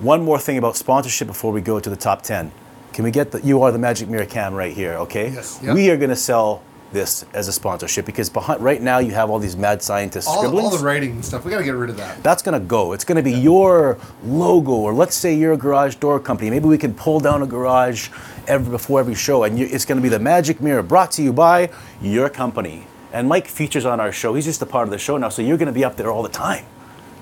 One 0.00 0.22
more 0.24 0.38
thing 0.38 0.58
about 0.58 0.76
sponsorship 0.76 1.26
before 1.26 1.52
we 1.52 1.60
go 1.60 1.80
to 1.80 1.90
the 1.90 1.96
top 1.96 2.22
10. 2.22 2.52
Can 2.92 3.04
we 3.04 3.10
get 3.10 3.30
the 3.32 3.40
You 3.42 3.62
Are 3.62 3.72
the 3.72 3.78
Magic 3.78 4.08
Mirror 4.08 4.26
Cam 4.26 4.54
right 4.54 4.72
here, 4.72 4.94
okay? 4.94 5.30
Yes. 5.30 5.58
Yep. 5.62 5.74
We 5.74 5.90
are 5.90 5.96
going 5.96 6.10
to 6.10 6.16
sell 6.16 6.62
this 6.92 7.24
as 7.34 7.48
a 7.48 7.52
sponsorship 7.52 8.06
because 8.06 8.30
behind, 8.30 8.60
right 8.60 8.80
now 8.80 8.98
you 8.98 9.12
have 9.12 9.30
all 9.30 9.38
these 9.38 9.56
mad 9.56 9.82
scientists 9.82 10.26
all, 10.26 10.38
scribblings. 10.38 10.72
all 10.72 10.76
the 10.76 10.84
writing 10.84 11.12
and 11.12 11.24
stuff. 11.24 11.44
We 11.44 11.50
got 11.50 11.58
to 11.58 11.64
get 11.64 11.70
rid 11.70 11.90
of 11.90 11.96
that. 11.98 12.22
That's 12.22 12.42
going 12.42 12.58
to 12.58 12.66
go. 12.66 12.92
It's 12.92 13.04
going 13.04 13.16
to 13.16 13.22
be 13.22 13.32
your 13.32 13.98
logo, 14.24 14.72
or 14.72 14.94
let's 14.94 15.14
say 15.14 15.34
you're 15.34 15.52
a 15.52 15.56
garage 15.56 15.96
door 15.96 16.18
company. 16.20 16.50
Maybe 16.50 16.66
we 16.66 16.78
can 16.78 16.94
pull 16.94 17.20
down 17.20 17.42
a 17.42 17.46
garage 17.46 18.10
every, 18.46 18.70
before 18.70 19.00
every 19.00 19.14
show, 19.14 19.44
and 19.44 19.58
you, 19.58 19.66
it's 19.70 19.84
going 19.84 19.98
to 19.98 20.02
be 20.02 20.08
the 20.08 20.18
Magic 20.18 20.60
Mirror 20.60 20.84
brought 20.84 21.12
to 21.12 21.22
you 21.22 21.32
by 21.32 21.70
your 22.00 22.28
company. 22.28 22.86
And 23.12 23.28
Mike 23.28 23.46
features 23.46 23.86
on 23.86 24.00
our 24.00 24.12
show. 24.12 24.34
He's 24.34 24.44
just 24.44 24.62
a 24.62 24.66
part 24.66 24.86
of 24.86 24.90
the 24.90 24.98
show 24.98 25.16
now, 25.16 25.28
so 25.28 25.42
you're 25.42 25.56
going 25.56 25.66
to 25.66 25.72
be 25.72 25.84
up 25.84 25.96
there 25.96 26.10
all 26.10 26.22
the 26.22 26.28
time. 26.28 26.64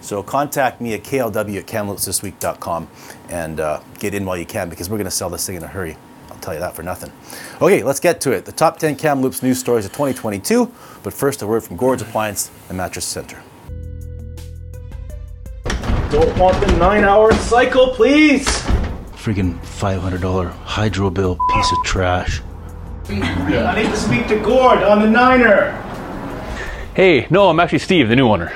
So 0.00 0.22
contact 0.22 0.80
me 0.80 0.94
at 0.94 1.02
klw 1.02 1.58
at 2.44 2.88
and 3.28 3.60
uh, 3.60 3.80
get 3.98 4.14
in 4.14 4.24
while 4.24 4.36
you 4.36 4.46
can 4.46 4.68
because 4.68 4.88
we're 4.88 4.98
going 4.98 5.06
to 5.06 5.10
sell 5.10 5.30
this 5.30 5.46
thing 5.46 5.56
in 5.56 5.64
a 5.64 5.68
hurry. 5.68 5.96
I'll 6.36 6.42
tell 6.42 6.54
you 6.54 6.60
that 6.60 6.74
for 6.74 6.82
nothing. 6.82 7.10
Okay, 7.62 7.82
let's 7.82 7.98
get 7.98 8.20
to 8.20 8.32
it. 8.32 8.44
The 8.44 8.52
top 8.52 8.78
10 8.78 8.96
Kamloops 8.96 9.42
news 9.42 9.58
stories 9.58 9.86
of 9.86 9.92
2022. 9.92 10.70
But 11.02 11.14
first, 11.14 11.40
a 11.40 11.46
word 11.46 11.64
from 11.64 11.76
Gord's 11.76 12.02
Appliance 12.02 12.50
and 12.68 12.76
Mattress 12.76 13.06
Center. 13.06 13.42
Don't 16.10 16.38
want 16.38 16.60
the 16.60 16.76
nine 16.76 17.04
hour 17.04 17.32
cycle, 17.34 17.88
please. 17.88 18.46
Freaking 19.12 19.58
$500 19.60 20.50
hydro 20.50 21.08
bill 21.08 21.38
piece 21.54 21.72
of 21.72 21.78
trash. 21.84 22.42
I 23.08 23.82
need 23.82 23.90
to 23.90 23.96
speak 23.96 24.28
to 24.28 24.38
Gord 24.38 24.82
on 24.82 25.00
the 25.00 25.08
niner. 25.08 25.72
Hey, 26.94 27.26
no, 27.30 27.48
I'm 27.48 27.60
actually 27.60 27.78
Steve, 27.78 28.10
the 28.10 28.16
new 28.16 28.28
owner. 28.28 28.50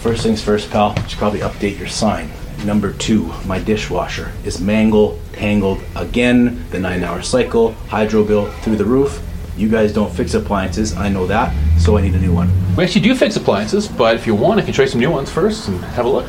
First 0.00 0.22
things 0.22 0.42
first, 0.42 0.70
pal, 0.70 0.94
you 0.96 1.08
should 1.08 1.18
probably 1.18 1.40
update 1.40 1.78
your 1.78 1.88
sign. 1.88 2.30
Number 2.64 2.92
two, 2.94 3.32
my 3.46 3.60
dishwasher 3.60 4.32
is 4.44 4.60
mangle 4.60 5.20
tangled 5.32 5.80
again. 5.94 6.64
The 6.70 6.80
nine 6.80 7.04
hour 7.04 7.22
cycle, 7.22 7.72
hydro 7.88 8.24
bill 8.24 8.50
through 8.62 8.76
the 8.76 8.84
roof. 8.84 9.22
You 9.56 9.68
guys 9.68 9.92
don't 9.92 10.12
fix 10.12 10.34
appliances, 10.34 10.96
I 10.96 11.08
know 11.08 11.26
that, 11.26 11.54
so 11.78 11.96
I 11.96 12.02
need 12.02 12.14
a 12.14 12.20
new 12.20 12.32
one. 12.32 12.50
We 12.76 12.84
actually 12.84 13.02
do 13.02 13.14
fix 13.14 13.36
appliances, 13.36 13.88
but 13.88 14.14
if 14.14 14.26
you 14.26 14.34
want, 14.34 14.60
I 14.60 14.64
can 14.64 14.74
show 14.74 14.82
you 14.82 14.88
some 14.88 15.00
new 15.00 15.10
ones 15.10 15.30
first 15.30 15.68
and 15.68 15.78
have 15.80 16.04
a 16.04 16.08
look. 16.08 16.28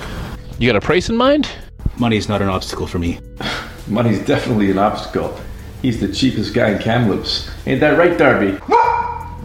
You 0.60 0.70
got 0.72 0.78
a 0.78 0.86
price 0.86 1.10
in 1.10 1.18
mind? 1.18 1.50
Money 1.98 2.18
is 2.18 2.30
not 2.30 2.42
an 2.42 2.50
obstacle 2.50 2.88
for 2.88 3.00
me. 3.00 3.20
Money's 3.88 4.24
definitely 4.26 4.72
an 4.72 4.78
obstacle. 4.78 5.38
He's 5.82 6.00
the 6.00 6.12
cheapest 6.12 6.54
guy 6.54 6.70
in 6.70 6.80
Kamloops. 6.80 7.50
Ain't 7.66 7.80
that 7.82 7.98
right, 7.98 8.18
Darby? 8.18 8.58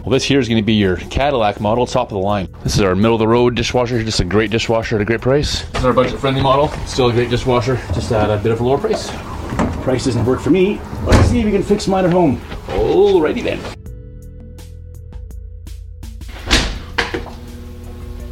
Well, 0.03 0.11
this 0.11 0.25
here 0.25 0.41
is 0.41 0.49
going 0.49 0.61
to 0.61 0.65
be 0.65 0.73
your 0.73 0.97
Cadillac 0.97 1.61
model, 1.61 1.85
top 1.85 2.11
of 2.11 2.15
the 2.15 2.19
line. 2.19 2.49
This 2.61 2.75
is 2.75 2.81
our 2.81 2.93
middle 2.93 3.15
of 3.15 3.19
the 3.19 3.27
road 3.27 3.55
dishwasher, 3.55 4.03
just 4.03 4.19
a 4.19 4.25
great 4.25 4.51
dishwasher 4.51 4.97
at 4.97 5.01
a 5.01 5.05
great 5.05 5.21
price. 5.21 5.61
This 5.61 5.79
is 5.79 5.85
our 5.85 5.93
budget 5.93 6.19
friendly 6.19 6.41
model, 6.41 6.67
still 6.85 7.07
a 7.07 7.13
great 7.13 7.29
dishwasher, 7.29 7.77
just 7.93 8.11
at 8.11 8.29
a 8.29 8.35
bit 8.43 8.51
of 8.51 8.59
a 8.59 8.65
lower 8.65 8.77
price. 8.77 9.09
Price 9.81 10.03
doesn't 10.03 10.25
work 10.25 10.41
for 10.41 10.49
me. 10.49 10.81
Let's 11.05 11.29
see 11.29 11.39
if 11.39 11.45
we 11.45 11.51
can 11.51 11.63
fix 11.63 11.87
mine 11.87 12.03
at 12.03 12.11
home. 12.11 12.41
Alrighty 12.67 13.43
then. 13.43 13.61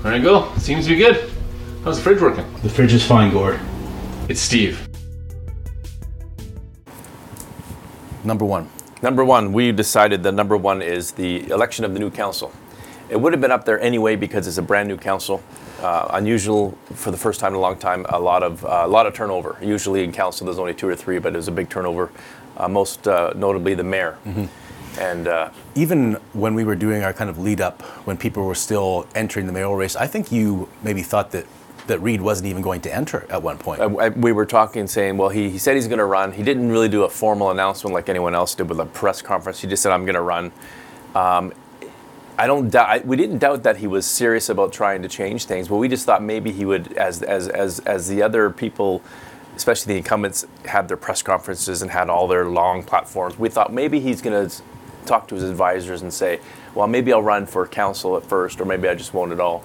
There 0.04 0.18
you 0.18 0.24
go. 0.24 0.54
Seems 0.58 0.88
to 0.88 0.92
be 0.92 0.98
good. 0.98 1.32
How's 1.86 1.96
the 1.96 2.04
fridge 2.04 2.20
working? 2.20 2.54
The 2.64 2.70
fridge 2.70 2.92
is 2.92 3.06
fine, 3.06 3.32
Gord. 3.32 3.62
It's 4.28 4.42
Steve. 4.42 4.90
Number 8.26 8.44
one. 8.44 8.70
Number 9.02 9.26
one, 9.26 9.52
we 9.52 9.72
decided 9.72 10.22
the 10.22 10.32
number 10.32 10.56
one 10.56 10.82
is 10.82 11.12
the 11.14 11.50
election 11.50 11.86
of 11.86 11.94
the 11.94 12.00
new 12.00 12.12
council. 12.12 12.54
It 13.10 13.20
would 13.20 13.34
have 13.34 13.42
been 13.42 13.52
up 13.52 13.66
there 13.66 13.80
anyway 13.82 14.16
because 14.16 14.48
it's 14.48 14.60
a 14.60 14.62
brand 14.62 14.88
new 14.88 14.98
council. 14.98 15.42
Uh, 15.82 16.08
unusual 16.12 16.78
for 16.94 17.10
the 17.10 17.18
first 17.18 17.40
time 17.40 17.54
in 17.54 17.58
a 17.58 17.60
long 17.60 17.78
time. 17.78 18.06
A 18.10 18.20
lot 18.20 18.44
of 18.44 18.64
uh, 18.64 18.84
a 18.84 18.88
lot 18.88 19.08
of 19.08 19.14
turnover. 19.16 19.58
Usually 19.60 20.04
in 20.04 20.12
council 20.12 20.46
there's 20.46 20.60
only 20.60 20.76
two 20.76 20.88
or 20.88 20.96
three, 20.96 21.18
but 21.18 21.34
it 21.34 21.38
was 21.38 21.48
a 21.48 21.52
big 21.52 21.68
turnover. 21.70 22.12
Uh, 22.56 22.68
most 22.68 23.08
uh, 23.08 23.34
notably 23.36 23.74
the 23.74 23.84
mayor. 23.84 24.18
And 25.00 25.28
uh, 25.28 25.50
Even 25.74 26.14
when 26.34 26.54
we 26.54 26.64
were 26.64 26.76
doing 26.76 27.02
our 27.02 27.14
kind 27.14 27.30
of 27.30 27.38
lead 27.40 27.62
up, 27.62 27.82
when 28.06 28.18
people 28.18 28.46
were 28.46 28.56
still 28.56 29.08
entering 29.16 29.48
the 29.48 29.54
mayoral 29.54 29.76
race, 29.76 29.96
I 29.96 30.06
think 30.06 30.32
you 30.32 30.68
maybe 30.84 31.02
thought 31.02 31.32
that, 31.32 31.46
that 31.92 32.00
Reid 32.00 32.22
wasn't 32.22 32.48
even 32.48 32.62
going 32.62 32.82
to 32.82 32.94
enter 32.94 33.28
at 33.30 33.44
one 33.44 33.58
point. 33.58 34.18
We 34.18 34.32
were 34.32 34.46
talking, 34.46 34.88
saying, 34.88 35.18
well, 35.18 35.30
he, 35.30 35.50
he 35.50 35.58
said 35.58 35.76
he's 35.76 35.88
going 35.88 36.00
to 36.00 36.06
run. 36.06 36.32
He 36.32 36.42
didn't 36.42 36.70
really 36.70 36.90
do 36.90 37.04
a 37.04 37.10
formal 37.10 37.52
announcement 37.52 37.94
like 37.94 38.10
anyone 38.10 38.34
else 38.34 38.56
did 38.56 38.70
with 38.70 38.80
a 38.80 38.86
press 38.86 39.22
conference. 39.22 39.60
He 39.60 39.68
just 39.68 39.84
said, 39.84 39.92
I'm 39.92 40.06
going 40.06 40.16
to 40.16 40.22
run. 40.22 40.52
Um, 41.14 41.54
I 42.38 42.48
don't. 42.48 42.74
I, 42.74 43.00
we 43.00 43.18
didn't 43.18 43.38
doubt 43.38 43.64
that 43.64 43.78
he 43.78 43.88
was 43.88 44.06
serious 44.06 44.50
about 44.50 44.74
trying 44.74 45.04
to 45.04 45.10
change 45.10 45.46
things, 45.46 45.68
but 45.68 45.76
we 45.76 45.88
just 45.88 46.06
thought 46.06 46.24
maybe 46.24 46.52
he 46.52 46.66
would, 46.66 46.94
as 46.94 47.22
as 47.22 47.48
as 47.50 47.80
as 47.82 48.08
the 48.08 48.24
other 48.24 48.50
people, 48.50 49.04
especially 49.56 49.94
the 49.94 49.98
incumbents, 49.98 50.48
had 50.66 50.88
their 50.88 50.98
press 50.98 51.22
conferences 51.22 51.82
and 51.84 51.92
had 51.92 52.10
all 52.10 52.28
their 52.28 52.46
long 52.46 52.82
platforms. 52.84 53.38
We 53.38 53.50
thought 53.50 53.72
maybe 53.72 54.00
he's 54.00 54.22
going 54.22 54.50
to 54.50 54.62
talk 55.06 55.28
to 55.28 55.36
his 55.36 55.44
advisors 55.44 56.02
and 56.02 56.12
say, 56.12 56.40
well, 56.74 56.88
maybe 56.88 57.14
I'll 57.14 57.22
run 57.22 57.46
for 57.46 57.68
council 57.68 58.18
at 58.18 58.24
first, 58.24 58.60
or 58.60 58.66
maybe 58.66 58.88
I 58.88 58.96
just 58.96 59.14
won't 59.14 59.34
at 59.34 59.40
all. 59.40 59.64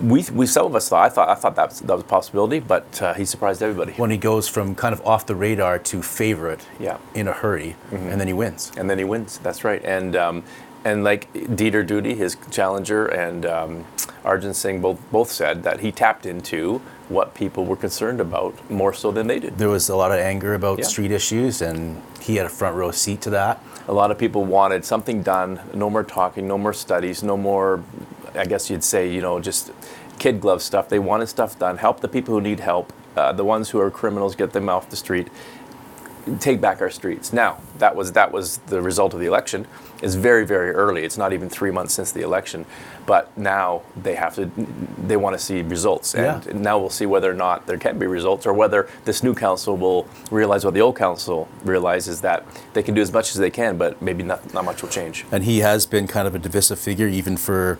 We, 0.00 0.24
we 0.32 0.46
some 0.46 0.66
of 0.66 0.74
us 0.74 0.88
thought 0.88 1.06
I 1.06 1.08
thought 1.08 1.28
I 1.28 1.34
thought 1.34 1.54
that 1.56 1.68
was, 1.70 1.80
that 1.80 1.92
was 1.92 2.02
a 2.02 2.06
possibility, 2.06 2.58
but 2.60 3.00
uh, 3.02 3.14
he 3.14 3.24
surprised 3.24 3.62
everybody. 3.62 3.92
When 3.92 4.10
he 4.10 4.18
goes 4.18 4.48
from 4.48 4.74
kind 4.74 4.92
of 4.92 5.00
off 5.06 5.26
the 5.26 5.34
radar 5.36 5.78
to 5.78 6.02
favorite 6.02 6.66
Yeah. 6.80 6.98
in 7.14 7.28
a 7.28 7.32
hurry, 7.32 7.76
and 7.92 8.20
then 8.20 8.26
he 8.26 8.32
wins. 8.32 8.72
and 8.76 8.90
then 8.90 8.98
he 8.98 9.04
wins. 9.04 9.38
That's 9.38 9.64
right. 9.64 9.82
And 9.84 10.16
um, 10.16 10.42
and 10.84 11.02
like 11.04 11.32
Dieter 11.32 11.86
Dudy, 11.86 12.14
his 12.14 12.36
challenger, 12.50 13.06
and 13.06 13.46
um, 13.46 13.84
Arjun 14.24 14.54
Singh 14.54 14.80
both 14.80 15.00
both 15.12 15.30
said 15.30 15.62
that 15.62 15.80
he 15.80 15.92
tapped 15.92 16.26
into 16.26 16.80
what 17.08 17.34
people 17.34 17.64
were 17.64 17.76
concerned 17.76 18.20
about 18.20 18.52
more 18.68 18.92
so 18.92 19.12
than 19.12 19.28
they 19.28 19.38
did. 19.38 19.56
There 19.58 19.68
was 19.68 19.88
a 19.88 19.94
lot 19.96 20.10
of 20.10 20.18
anger 20.18 20.54
about 20.54 20.78
Yeah. 20.80 20.84
street 20.86 21.12
issues, 21.12 21.62
and 21.62 22.02
he 22.20 22.36
had 22.36 22.46
a 22.46 22.50
front 22.50 22.74
row 22.76 22.90
seat 22.90 23.20
to 23.22 23.30
that. 23.30 23.62
A 23.88 23.92
lot 23.92 24.10
of 24.10 24.18
people 24.18 24.44
wanted 24.44 24.84
something 24.84 25.22
done. 25.22 25.60
No 25.72 25.88
more 25.88 26.02
talking. 26.02 26.48
No 26.48 26.58
more 26.58 26.72
studies. 26.72 27.22
No 27.22 27.36
more. 27.36 27.82
I 28.36 28.44
guess 28.44 28.70
you'd 28.70 28.84
say 28.84 29.10
you 29.12 29.20
know 29.20 29.40
just 29.40 29.72
kid 30.18 30.40
glove 30.40 30.62
stuff. 30.62 30.88
They 30.88 30.98
wanted 30.98 31.26
stuff 31.28 31.58
done. 31.58 31.76
Help 31.78 32.00
the 32.00 32.08
people 32.08 32.34
who 32.34 32.40
need 32.40 32.60
help. 32.60 32.92
Uh, 33.16 33.32
the 33.32 33.44
ones 33.44 33.70
who 33.70 33.80
are 33.80 33.90
criminals, 33.90 34.36
get 34.36 34.52
them 34.52 34.68
off 34.68 34.90
the 34.90 34.96
street. 34.96 35.28
take 36.40 36.60
back 36.60 36.80
our 36.80 36.90
streets. 36.90 37.32
Now, 37.32 37.58
that 37.78 37.94
was 37.94 38.12
that 38.12 38.32
was 38.32 38.58
the 38.66 38.82
result 38.82 39.14
of 39.14 39.20
the 39.20 39.26
election. 39.26 39.66
It's 40.02 40.16
very 40.16 40.44
very 40.44 40.72
early. 40.72 41.04
It's 41.04 41.16
not 41.16 41.32
even 41.32 41.48
three 41.48 41.70
months 41.70 41.94
since 41.94 42.10
the 42.12 42.22
election, 42.22 42.66
but 43.06 43.30
now 43.38 43.82
they 44.02 44.16
have 44.16 44.34
to. 44.34 44.50
They 45.06 45.16
want 45.16 45.38
to 45.38 45.42
see 45.42 45.62
results, 45.62 46.14
and 46.14 46.44
Yeah. 46.44 46.52
now 46.52 46.78
we'll 46.78 46.90
see 46.90 47.06
whether 47.06 47.30
or 47.30 47.34
not 47.34 47.66
there 47.68 47.78
can 47.78 47.96
be 47.98 48.06
results, 48.08 48.44
or 48.44 48.52
whether 48.52 48.88
this 49.04 49.22
new 49.22 49.34
council 49.34 49.76
will 49.76 50.06
realize 50.32 50.64
what 50.64 50.74
the 50.74 50.80
old 50.80 50.96
council 50.96 51.46
realizes 51.64 52.20
that 52.22 52.42
they 52.74 52.82
can 52.82 52.94
do 52.94 53.00
as 53.00 53.12
much 53.12 53.30
as 53.30 53.36
they 53.36 53.50
can, 53.50 53.78
but 53.78 54.02
maybe 54.02 54.22
not 54.24 54.52
not 54.52 54.64
much 54.64 54.82
will 54.82 54.90
change. 54.90 55.24
And 55.30 55.44
he 55.44 55.60
has 55.60 55.86
been 55.86 56.06
kind 56.08 56.26
of 56.26 56.34
a 56.34 56.38
divisive 56.40 56.78
figure, 56.80 57.06
even 57.06 57.36
for 57.36 57.78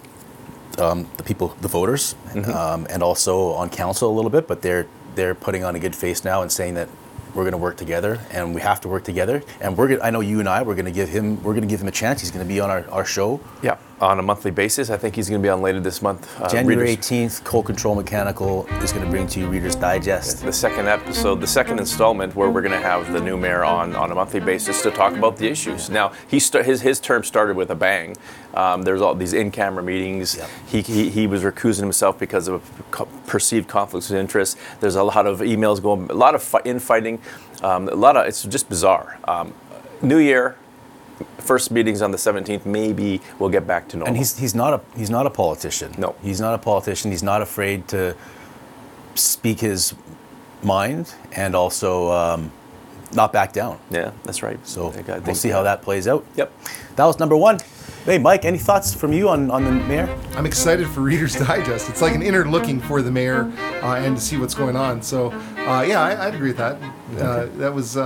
um, 0.79 1.09
the 1.17 1.23
people, 1.23 1.49
the 1.61 1.69
voters, 1.69 2.15
um, 2.35 2.87
and 2.91 3.03
also 3.03 3.51
on 3.51 3.71
council 3.71 4.11
a 4.11 4.15
little 4.15 4.31
bit. 4.31 4.47
But 4.47 4.63
they're 4.63 4.87
they're 5.15 5.35
putting 5.35 5.65
on 5.65 5.75
a 5.75 5.79
good 5.79 5.97
face 5.97 6.25
now 6.25 6.43
and 6.43 6.53
saying 6.53 6.75
that 6.75 6.89
we're 7.35 7.45
going 7.45 7.53
to 7.53 7.59
work 7.59 7.77
together, 7.77 8.19
and 8.31 8.55
we 8.55 8.61
have 8.63 8.81
to 8.83 8.89
work 8.89 9.05
together. 9.05 9.43
And 9.61 9.77
we're 9.77 9.89
gonna, 9.89 10.03
I 10.03 10.11
know 10.11 10.21
you 10.21 10.41
and 10.41 10.49
I, 10.49 10.63
we're 10.63 10.75
going 10.75 10.87
to 10.87 10.91
give 10.93 11.09
him 11.09 11.43
we're 11.43 11.53
going 11.53 11.63
to 11.63 11.69
give 11.69 11.81
him 11.81 11.89
a 11.89 11.93
chance. 11.93 12.21
He's 12.21 12.31
going 12.31 12.45
to 12.45 12.49
be 12.49 12.61
on 12.61 12.71
our, 12.71 12.89
our 12.91 13.05
show 13.05 13.41
Yeah, 13.63 13.77
on 14.01 14.19
a 14.19 14.23
monthly 14.23 14.51
basis. 14.51 14.91
I 14.91 14.97
think 14.97 15.15
he's 15.17 15.29
going 15.31 15.41
to 15.41 15.47
be 15.47 15.49
on 15.51 15.63
later 15.63 15.81
this 15.81 16.03
month. 16.03 16.29
Uh, 16.41 16.49
January 16.49 16.77
Readers- 16.91 17.07
18th. 17.09 17.45
Cold 17.45 17.67
Control 17.67 17.95
Mechanical 17.95 18.67
is 18.83 18.93
going 18.93 19.05
to 19.05 19.11
bring 19.11 19.27
to 19.29 19.41
you 19.41 19.49
Reader's 19.49 19.75
Digest. 19.75 20.43
the 20.45 20.53
second 20.53 20.87
episode, 20.89 21.41
the 21.41 21.47
second 21.47 21.79
installment, 21.79 22.37
where 22.37 22.51
we're 22.51 22.61
going 22.61 22.73
to 22.73 22.79
have 22.87 23.13
the 23.13 23.21
new 23.21 23.37
mayor 23.37 23.65
on 23.65 23.95
on 23.97 24.13
a 24.13 24.15
monthly 24.15 24.41
basis 24.41 24.83
to 24.83 24.91
talk 24.91 25.15
about 25.15 25.37
the 25.39 25.49
issues. 25.49 25.89
Now, 25.89 26.13
he 26.29 26.39
sta- 26.39 26.63
his 26.63 26.83
his 26.83 27.01
term 27.01 27.25
started 27.25 27.57
with 27.57 27.71
a 27.71 27.75
bang. 27.75 28.17
Um, 28.55 28.83
there's 28.83 29.03
all 29.03 29.15
these 29.15 29.33
in-camera 29.35 29.83
meetings. 29.83 30.37
Yep. 30.37 30.49
He, 30.67 30.81
he 30.83 31.11
he 31.11 31.27
was 31.27 31.43
recusing 31.43 31.81
himself 31.81 32.19
because 32.19 32.49
of 32.49 32.63
co- 32.91 33.09
perceived 33.27 33.69
conflicts 33.69 34.11
of 34.11 34.17
interest. 34.17 34.57
There's 34.81 34.97
a 34.97 35.03
lot 35.03 35.27
of 35.27 35.41
emails 35.41 35.83
going, 35.83 36.11
a 36.11 36.15
lot 36.15 36.35
of 36.35 36.43
fi- 36.43 36.63
infighting, 36.65 37.21
um, 37.63 37.89
a 37.89 37.95
lot 37.95 38.17
of 38.17 38.27
it's 38.27 38.43
just 38.45 38.69
bizarre. 38.69 39.19
Um, 39.27 39.53
new 40.03 40.19
year. 40.19 40.57
First 41.39 41.71
meetings 41.71 42.03
on 42.03 42.11
the 42.11 42.19
17th. 42.19 42.67
Maybe 42.67 43.21
we'll 43.39 43.49
get 43.51 43.67
back 43.67 43.89
to 43.89 43.97
normal. 43.97 44.09
And 44.09 44.17
he's 44.17 44.37
he's 44.39 44.55
not 44.55 44.75
a 44.75 44.81
he's 44.99 45.11
not 45.11 45.27
a 45.27 45.31
politician. 45.31 45.95
No. 45.97 46.15
he's 46.23 46.41
not 46.41 46.55
a 46.55 46.59
politician. 46.59 47.11
He's 47.11 47.23
not 47.23 47.41
afraid 47.41 47.89
to 47.89 48.15
speak 49.15 49.61
his 49.61 49.95
mind 50.63 51.15
and 51.33 51.55
also 51.55 52.11
um, 52.11 52.51
not 53.15 53.33
back 53.33 53.53
down. 53.53 53.79
yeah, 53.91 54.11
that's 54.25 54.43
right. 54.43 54.59
So 54.67 54.89
I 54.89 54.93
think- 54.93 55.09
I 55.09 55.13
we'll 55.15 55.23
think, 55.23 55.37
see 55.39 55.53
uh, 55.53 55.57
how 55.59 55.63
that 55.63 55.83
plays 55.83 56.07
out. 56.09 56.25
Yep. 56.37 56.53
That 56.97 57.05
was 57.05 57.19
number 57.19 57.37
one. 57.37 57.61
Hey, 58.05 58.19
Mike, 58.19 58.45
any 58.45 58.59
thoughts 58.59 58.95
from 58.95 59.13
you 59.13 59.29
on, 59.29 59.51
on 59.51 59.65
the 59.65 59.73
mayor? 59.73 60.09
I'm 60.37 60.47
excited 60.47 60.87
for 60.89 61.01
Reader's 61.01 61.35
Digest. 61.35 61.89
It's 61.89 62.01
like 62.03 62.15
an 62.15 62.23
inner 62.23 62.45
looking 62.49 62.81
for 62.81 63.03
the 63.03 63.11
mayor 63.11 63.51
uh, 63.83 63.97
and 63.97 64.17
to 64.17 64.23
see 64.23 64.37
what's 64.37 64.55
going 64.55 64.77
on. 64.77 65.03
So, 65.03 65.33
uh, 65.33 65.85
yeah, 65.87 66.01
I, 66.01 66.27
I'd 66.29 66.35
agree 66.35 66.51
with 66.51 66.57
that. 66.59 66.77
Uh, 67.19 67.47
that 67.57 67.75
was. 67.75 67.97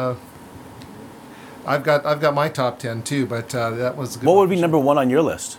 I've 1.71 1.83
got 1.85 2.05
I've 2.05 2.21
got 2.21 2.35
my 2.35 2.49
top 2.49 2.79
ten 2.79 3.03
too, 3.03 3.27
but 3.27 3.55
uh, 3.55 3.71
that 3.71 3.97
was. 3.97 4.17
A 4.17 4.19
good 4.19 4.27
What 4.27 4.33
one. 4.37 4.49
would 4.49 4.55
be 4.55 4.61
number 4.61 4.79
one 4.79 4.99
on 4.99 5.09
your 5.09 5.23
list? 5.23 5.59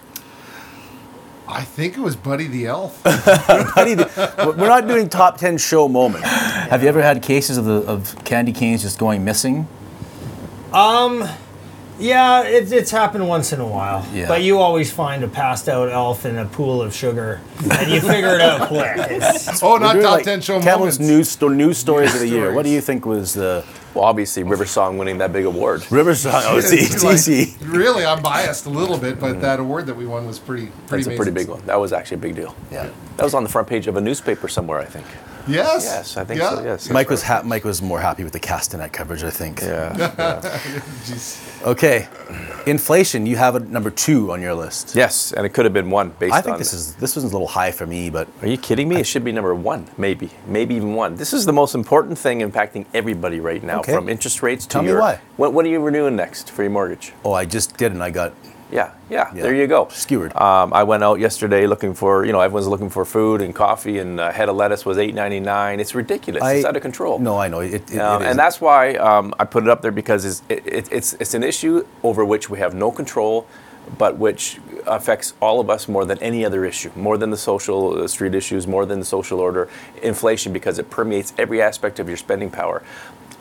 I 1.47 1.61
think 1.63 1.97
it 1.97 2.01
was 2.01 2.15
Buddy 2.15 2.47
the 2.47 2.65
Elf. 2.67 3.03
Buddy, 3.75 3.93
the- 3.95 4.55
We're 4.57 4.67
not 4.69 4.87
doing 4.87 5.09
top 5.09 5.37
10 5.37 5.57
show 5.57 5.89
moments. 5.89 6.25
Have 6.29 6.81
you 6.81 6.87
ever 6.87 7.01
had 7.01 7.21
cases 7.21 7.57
of, 7.57 7.65
the, 7.65 7.81
of 7.91 8.23
candy 8.23 8.53
canes 8.53 8.83
just 8.83 8.97
going 8.97 9.25
missing? 9.25 9.67
Um, 10.71 11.27
yeah, 11.99 12.43
it, 12.43 12.71
it's 12.71 12.89
happened 12.91 13.27
once 13.27 13.51
in 13.51 13.59
a 13.59 13.67
while. 13.67 14.07
Yeah. 14.13 14.29
But 14.29 14.43
you 14.43 14.59
always 14.59 14.93
find 14.93 15.25
a 15.25 15.27
passed 15.27 15.67
out 15.67 15.89
elf 15.89 16.25
in 16.25 16.37
a 16.37 16.45
pool 16.45 16.81
of 16.81 16.95
sugar, 16.95 17.41
and 17.69 17.91
you 17.91 17.99
figure 17.99 18.35
it 18.35 18.41
out 18.41 18.69
quick. 18.69 18.93
It's, 18.95 19.61
oh, 19.63 19.75
not 19.75 19.93
doing, 19.93 20.03
top 20.05 20.11
like, 20.13 20.23
ten 20.23 20.39
show 20.39 20.59
Camel's 20.61 20.77
moments. 20.79 20.99
news, 20.99 21.29
sto- 21.29 21.49
news 21.49 21.77
stories 21.77 22.13
of 22.13 22.21
the 22.21 22.29
year. 22.29 22.53
What 22.53 22.63
do 22.63 22.69
you 22.71 22.79
think 22.79 23.05
was 23.05 23.33
the 23.33 23.65
Well, 23.93 24.05
obviously, 24.05 24.43
River 24.43 24.65
Song 24.65 24.97
winning 24.97 25.17
that 25.17 25.33
big 25.33 25.45
award. 25.45 25.83
Riverside? 25.91 26.43
Oh, 26.47 26.57
it's, 26.57 26.71
It's 26.71 27.03
it's 27.03 27.27
like- 27.27 27.69
really, 27.69 28.05
I'm 28.05 28.21
biased 28.21 28.65
a 28.65 28.69
little 28.69 28.97
bit, 28.97 29.19
but 29.19 29.41
that 29.41 29.59
award 29.59 29.85
that 29.87 29.95
we 29.95 30.05
won 30.05 30.25
was 30.25 30.39
pretty 30.39 30.67
pretty 30.87 31.03
That's 31.03 31.13
a 31.15 31.17
pretty 31.17 31.31
big 31.31 31.49
one. 31.49 31.61
That 31.65 31.79
was 31.79 31.91
actually 31.91 32.15
a 32.15 32.19
big 32.19 32.35
deal. 32.35 32.55
Yeah. 32.71 32.89
That 33.17 33.23
was 33.23 33.33
on 33.33 33.43
the 33.43 33.49
front 33.49 33.67
page 33.67 33.87
of 33.87 33.97
a 33.97 34.01
newspaper 34.01 34.47
somewhere, 34.47 34.79
I 34.79 34.85
think. 34.85 35.05
Yes. 35.47 35.83
Yes, 35.85 36.17
I 36.17 36.23
think 36.25 36.39
yeah. 36.39 36.49
so. 36.55 36.63
Yes. 36.63 36.89
Mike 36.89 37.09
was 37.09 37.23
ha- 37.23 37.41
Mike 37.43 37.63
was 37.63 37.81
more 37.81 37.99
happy 37.99 38.23
with 38.23 38.33
the 38.33 38.39
Castanet 38.39 38.91
coverage, 38.91 39.23
I 39.23 39.29
think. 39.29 39.61
Yeah. 39.71 39.93
Jeez. 41.05 41.65
Okay, 41.65 42.07
inflation. 42.65 43.25
You 43.25 43.35
have 43.37 43.55
a 43.55 43.59
number 43.59 43.91
two 43.91 44.31
on 44.31 44.41
your 44.41 44.53
list. 44.55 44.95
yes, 44.95 45.31
and 45.33 45.45
it 45.45 45.49
could 45.53 45.65
have 45.65 45.73
been 45.73 45.89
one 45.89 46.09
based 46.19 46.33
I 46.33 46.41
think 46.41 46.53
on. 46.53 46.59
this 46.59 46.73
is 46.73 46.95
this 46.95 47.15
was 47.15 47.23
a 47.23 47.27
little 47.27 47.47
high 47.47 47.71
for 47.71 47.85
me, 47.85 48.09
but 48.09 48.27
Are 48.41 48.47
you 48.47 48.57
kidding 48.57 48.89
me? 48.89 48.95
It 48.97 49.05
should 49.07 49.23
be 49.23 49.31
number 49.31 49.53
one, 49.53 49.87
maybe, 49.97 50.29
maybe 50.47 50.75
even 50.75 50.95
one. 50.95 51.15
This 51.15 51.33
is 51.33 51.45
the 51.45 51.53
most 51.53 51.75
important 51.75 52.17
thing 52.17 52.39
impacting 52.41 52.85
everybody 52.93 53.39
right 53.39 53.63
now, 53.63 53.79
Okay. 53.79 53.93
from 53.93 54.09
interest 54.09 54.41
rates 54.43 54.65
to 54.65 54.69
Tell 54.71 54.81
me 54.83 54.93
why. 54.93 55.19
When, 55.37 55.53
when 55.53 55.65
are 55.65 55.69
you 55.69 55.79
renewing 55.81 56.15
next 56.15 56.49
for 56.51 56.63
your 56.63 56.71
mortgage? 56.71 57.13
oh, 57.23 57.33
I 57.33 57.45
just 57.45 57.77
did, 57.77 57.91
and 57.91 58.01
I 58.03 58.09
got 58.09 58.33
Yeah, 58.71 58.91
yeah, 59.09 59.29
Yeah. 59.35 59.43
there 59.43 59.53
you 59.53 59.67
go. 59.67 59.87
Skewered. 59.91 60.35
Um, 60.35 60.71
I 60.73 60.83
went 60.83 61.03
out 61.03 61.19
yesterday 61.19 61.67
looking 61.67 61.93
for, 61.93 62.25
you 62.25 62.31
know, 62.31 62.39
everyone's 62.39 62.67
looking 62.67 62.89
for 62.89 63.03
food 63.05 63.41
and 63.41 63.53
coffee, 63.53 63.99
and 63.99 64.19
a 64.19 64.31
head 64.31 64.47
of 64.49 64.55
lettuce 64.55 64.85
was 64.85 64.97
eight 64.97 65.13
ninety 65.13 65.39
nine. 65.41 65.79
It's 65.79 65.93
ridiculous. 65.93 66.41
it's 66.45 66.65
out 66.65 66.75
of 66.75 66.81
control. 66.81 67.19
No, 67.19 67.37
I 67.37 67.47
know 67.49 67.59
it. 67.59 67.91
it, 67.91 67.99
Um, 67.99 68.21
it 68.21 68.27
and 68.29 68.39
that's 68.39 68.61
why 68.61 68.95
um, 68.95 69.33
I 69.39 69.43
put 69.45 69.63
it 69.63 69.69
up 69.69 69.81
there 69.81 69.91
because 69.91 70.23
it's, 70.25 70.41
it, 70.49 70.65
it, 70.65 70.89
it's, 70.91 71.13
it's 71.13 71.33
an 71.33 71.43
issue 71.43 71.85
over 72.03 72.23
which 72.23 72.49
we 72.49 72.59
have 72.59 72.73
no 72.73 72.91
control, 72.91 73.45
but 73.97 74.17
which 74.17 74.59
affects 74.87 75.33
all 75.41 75.59
of 75.59 75.69
us 75.69 75.87
more 75.87 76.05
than 76.05 76.17
any 76.19 76.45
other 76.45 76.63
issue, 76.65 76.91
more 76.95 77.17
than 77.17 77.29
the 77.29 77.37
social 77.37 78.03
uh, 78.03 78.07
street 78.07 78.33
issues, 78.33 78.67
more 78.67 78.85
than 78.85 78.99
the 78.99 79.05
social 79.05 79.39
order, 79.39 79.67
inflation, 80.01 80.53
because 80.53 80.79
it 80.79 80.89
permeates 80.89 81.33
every 81.37 81.61
aspect 81.61 81.99
of 81.99 82.07
your 82.07 82.17
spending 82.17 82.49
power. 82.49 82.81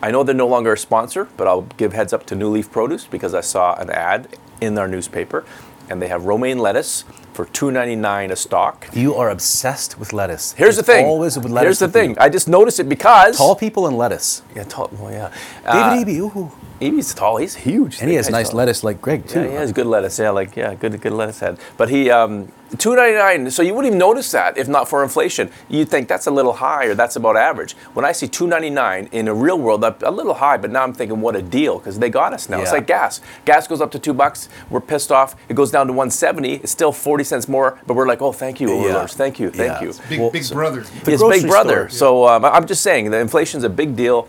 I 0.02 0.10
know 0.10 0.22
they're 0.24 0.34
no 0.34 0.48
longer 0.48 0.72
a 0.72 0.78
sponsor, 0.78 1.28
but 1.36 1.46
I'll 1.46 1.62
give 1.76 1.92
heads 1.92 2.12
up 2.12 2.24
to 2.26 2.34
New 2.34 2.48
Leaf 2.48 2.72
Produce 2.72 3.04
because 3.06 3.34
I 3.34 3.42
saw 3.42 3.74
an 3.76 3.90
ad 3.90 4.28
in 4.60 4.78
our 4.78 4.88
newspaper, 4.88 5.44
and 5.88 6.00
they 6.00 6.08
have 6.08 6.24
romaine 6.24 6.58
lettuce 6.58 7.04
for 7.32 7.46
$2.99 7.46 8.32
a 8.32 8.36
stalk. 8.36 8.88
you 8.92 9.14
are 9.14 9.30
obsessed 9.30 9.98
with 9.98 10.12
lettuce. 10.12 10.52
Here's 10.52 10.76
the 10.76 10.82
thing. 10.82 11.06
Always 11.06 11.36
with 11.36 11.46
lettuce. 11.46 11.66
Here's 11.66 11.78
the 11.78 11.88
thing. 11.88 12.10
you. 12.10 12.16
I 12.18 12.28
just 12.28 12.48
noticed 12.48 12.80
it 12.80 12.88
because 12.88 13.36
Tall 13.38 13.54
people 13.54 13.86
and 13.86 13.96
lettuce. 13.96 14.42
Yeah, 14.54 14.64
tall. 14.64 14.90
Well, 14.92 15.10
yeah. 15.10 15.32
Uh, 15.64 15.96
David 15.96 16.08
Eby, 16.14 16.18
ooh. 16.18 16.52
Eby's 16.80 17.14
tall. 17.14 17.36
He's 17.36 17.54
huge. 17.54 18.00
and 18.00 18.08
he 18.10 18.16
has 18.16 18.28
nice 18.30 18.50
tall. 18.50 18.58
lettuce 18.58 18.82
like 18.82 19.00
Greg 19.00 19.26
too. 19.26 19.42
Yeah, 19.42 19.48
he 19.48 19.54
has 19.54 19.72
good 19.72 19.86
lettuce. 19.86 20.18
Yeah, 20.18 20.30
like 20.30 20.56
yeah, 20.56 20.74
good 20.74 21.00
good 21.00 21.12
lettuce 21.12 21.40
head. 21.40 21.58
But 21.76 21.88
he 21.88 22.10
um, 22.10 22.50
two 22.78 22.94
ninety 22.96 23.16
nine. 23.16 23.50
So 23.50 23.62
you 23.62 23.74
wouldn't 23.74 23.88
even 23.92 23.98
notice 23.98 24.30
that 24.32 24.56
if 24.56 24.68
not 24.68 24.88
for 24.88 25.02
inflation. 25.02 25.50
You'd 25.68 25.88
think 25.88 26.08
that's 26.08 26.26
a 26.26 26.30
little 26.30 26.52
high 26.54 26.86
or 26.86 26.94
that's 26.94 27.16
about 27.16 27.36
average. 27.36 27.72
When 27.94 28.04
I 28.04 28.12
see 28.12 28.28
two 28.28 28.46
ninety 28.46 28.70
nine 28.70 29.08
in 29.12 29.28
a 29.28 29.34
real 29.34 29.58
world, 29.58 29.82
a, 29.84 29.96
a 30.08 30.10
little 30.10 30.34
high. 30.34 30.56
But 30.56 30.70
now 30.70 30.82
I'm 30.82 30.92
thinking, 30.92 31.20
what 31.20 31.36
a 31.36 31.42
deal 31.42 31.78
because 31.78 31.98
they 31.98 32.10
got 32.10 32.32
us 32.32 32.48
now. 32.48 32.60
It's 32.60 32.72
like 32.72 32.86
gas. 32.86 33.20
Gas 33.44 33.66
goes 33.66 33.80
up 33.80 33.90
to 33.92 33.98
two 33.98 34.14
bucks. 34.14 34.48
We're 34.70 34.80
pissed 34.80 35.10
off. 35.12 35.36
It 35.48 35.54
goes 35.54 35.70
down 35.70 35.86
to 35.88 35.92
one 35.92 36.10
seventy. 36.10 36.54
It's 36.54 36.72
still 36.72 36.92
forty 36.92 37.24
cents 37.24 37.48
more. 37.48 37.78
But 37.86 37.94
we're 37.94 38.06
like, 38.06 38.22
oh, 38.22 38.32
thank 38.32 38.60
you, 38.60 38.70
overlords. 38.72 39.14
Thank 39.14 39.38
you, 39.40 39.50
thank 39.50 39.80
Yeah. 39.80 39.88
you. 39.88 39.94
Big 40.08 40.20
Well, 40.20 40.30
big 40.30 40.44
so- 40.44 40.54
brother. 40.54 40.80
The 41.04 41.12
it's 41.12 41.22
Big 41.22 41.46
Brother. 41.48 41.88
store. 41.88 41.98
So 41.98 42.26
um, 42.28 42.44
I'm 42.44 42.66
just 42.66 42.82
saying 42.82 43.10
the 43.10 43.18
inflation's 43.18 43.64
a 43.64 43.68
big 43.68 43.96
deal. 43.96 44.28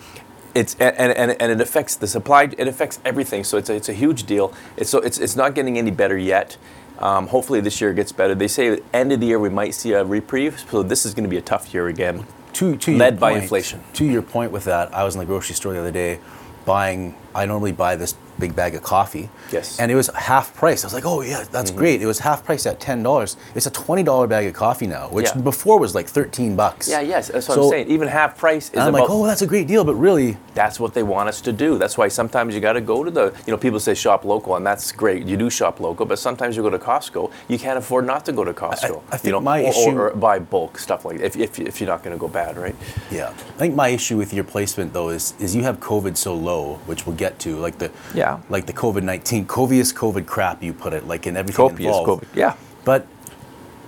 It's 0.53 0.75
and, 0.81 0.97
and, 1.13 1.31
and 1.41 1.51
it 1.51 1.61
affects 1.61 1.95
the 1.95 2.07
supply. 2.07 2.49
It 2.57 2.67
affects 2.67 2.99
everything. 3.05 3.45
So 3.45 3.57
it's 3.57 3.69
a, 3.69 3.73
it's 3.75 3.87
a 3.87 3.93
huge 3.93 4.23
deal. 4.23 4.53
It's 4.75 4.89
so 4.89 4.99
it's 4.99 5.17
it's 5.17 5.37
not 5.37 5.55
getting 5.55 5.77
any 5.77 5.91
better 5.91 6.17
yet. 6.17 6.57
Um, 6.99 7.27
hopefully 7.27 7.61
this 7.61 7.81
year 7.81 7.93
gets 7.93 8.11
better. 8.11 8.35
They 8.35 8.47
say 8.47 8.67
at 8.69 8.77
the 8.77 8.95
end 8.95 9.11
of 9.11 9.19
the 9.19 9.25
year 9.27 9.39
we 9.39 9.49
might 9.49 9.73
see 9.73 9.93
a 9.93 10.03
reprieve. 10.03 10.63
So 10.69 10.83
this 10.83 11.05
is 11.05 11.13
going 11.13 11.23
to 11.23 11.29
be 11.29 11.37
a 11.37 11.41
tough 11.41 11.73
year 11.73 11.87
again. 11.87 12.25
to, 12.53 12.77
to 12.77 12.97
led 12.97 13.19
by 13.19 13.31
point- 13.31 13.43
inflation. 13.43 13.81
To 13.93 14.05
your 14.05 14.21
point 14.21 14.51
with 14.51 14.65
that, 14.65 14.93
I 14.93 15.03
was 15.03 15.15
in 15.15 15.19
the 15.19 15.25
grocery 15.25 15.55
store 15.55 15.73
the 15.73 15.79
other 15.79 15.91
day 15.91 16.19
buying. 16.65 17.15
I 17.33 17.45
normally 17.45 17.71
buy 17.71 17.95
this 17.95 18.13
big 18.41 18.55
bag 18.55 18.75
of 18.75 18.83
coffee. 18.83 19.29
Yes. 19.51 19.79
And 19.79 19.91
it 19.91 19.95
was 19.95 20.07
half 20.09 20.53
price. 20.53 20.83
I 20.83 20.87
was 20.87 20.93
like, 20.93 21.05
oh 21.05 21.21
yeah, 21.21 21.45
that's 21.49 21.69
mm-hmm. 21.71 21.79
great. 21.79 22.01
It 22.01 22.07
was 22.07 22.19
half 22.19 22.43
price 22.43 22.65
at 22.65 22.79
ten 22.79 23.03
dollars. 23.03 23.37
It's 23.55 23.67
a 23.67 23.71
twenty 23.71 24.03
dollar 24.03 24.27
bag 24.27 24.47
of 24.47 24.53
coffee 24.53 24.87
now, 24.87 25.07
which 25.09 25.27
Yeah. 25.27 25.41
before 25.41 25.79
was 25.79 25.95
like 25.95 26.07
thirteen 26.07 26.55
bucks. 26.55 26.89
Yeah, 26.89 26.99
yes, 27.01 27.29
that's 27.29 27.47
what 27.47 27.55
So- 27.55 27.63
I'm 27.65 27.69
saying. 27.69 27.87
Even 27.87 28.07
half 28.09 28.37
price 28.37 28.69
is 28.71 28.79
I'm 28.79 28.89
about. 28.89 29.01
like, 29.01 29.09
oh, 29.09 29.25
that's 29.25 29.41
a 29.41 29.47
great 29.47 29.67
deal, 29.67 29.83
but 29.85 29.95
really, 29.95 30.37
that's 30.55 30.79
what 30.79 30.93
they 30.93 31.03
want 31.03 31.29
us 31.29 31.39
to 31.41 31.53
do. 31.53 31.77
That's 31.77 31.97
why 31.97 32.07
sometimes 32.09 32.53
you 32.55 32.59
got 32.59 32.73
to 32.73 32.81
go 32.81 33.03
to 33.03 33.11
the, 33.11 33.33
you 33.45 33.51
know, 33.51 33.57
people 33.57 33.79
say 33.79 33.93
shop 33.93 34.25
local, 34.25 34.55
and 34.55 34.65
that's 34.65 34.91
great. 34.91 35.25
You 35.25 35.37
do 35.37 35.49
shop 35.49 35.79
local, 35.79 36.05
but 36.05 36.19
sometimes 36.19 36.57
you 36.57 36.63
go 36.63 36.69
to 36.69 36.79
Costco, 36.79 37.31
you 37.47 37.57
can't 37.59 37.77
afford 37.77 38.05
not 38.05 38.25
to 38.25 38.31
go 38.33 38.43
to 38.43 38.53
Costco. 38.53 39.01
I 39.11 39.17
think 39.17 39.25
you 39.25 39.31
know, 39.33 39.41
my 39.41 39.63
or, 39.63 39.69
issue- 39.69 39.97
or, 39.97 40.09
buy 40.15 40.39
bulk 40.39 40.77
stuff 40.79 41.05
like 41.05 41.19
if, 41.19 41.35
if, 41.37 41.59
if 41.59 41.79
you're 41.79 41.89
not 41.89 42.03
going 42.03 42.15
to 42.15 42.19
go 42.19 42.27
bad, 42.27 42.57
right? 42.57 42.75
yeah. 43.11 43.29
I 43.29 43.59
think 43.59 43.75
my 43.75 43.89
issue 43.89 44.17
with 44.17 44.33
your 44.33 44.43
placement 44.43 44.93
though 44.93 45.09
is 45.09 45.33
is 45.39 45.55
you 45.55 45.63
have 45.63 45.79
COVID 45.79 46.17
so 46.17 46.33
low, 46.35 46.75
which 46.85 47.05
we'll 47.05 47.15
get 47.15 47.37
to, 47.39 47.57
like 47.57 47.77
the 47.77 47.91
Yeah. 48.13 48.30
Like 48.49 48.65
the 48.65 48.73
COVID 48.73 49.03
nineteen, 49.03 49.45
covious 49.45 49.93
COVID 49.93 50.25
crap 50.25 50.61
you 50.63 50.73
put 50.73 50.93
it, 50.93 51.07
like 51.07 51.27
in 51.27 51.35
everything 51.37 51.69
Copious 51.69 51.97
involved. 51.97 52.23
COVID. 52.23 52.35
Yeah. 52.35 52.55
But 52.85 53.07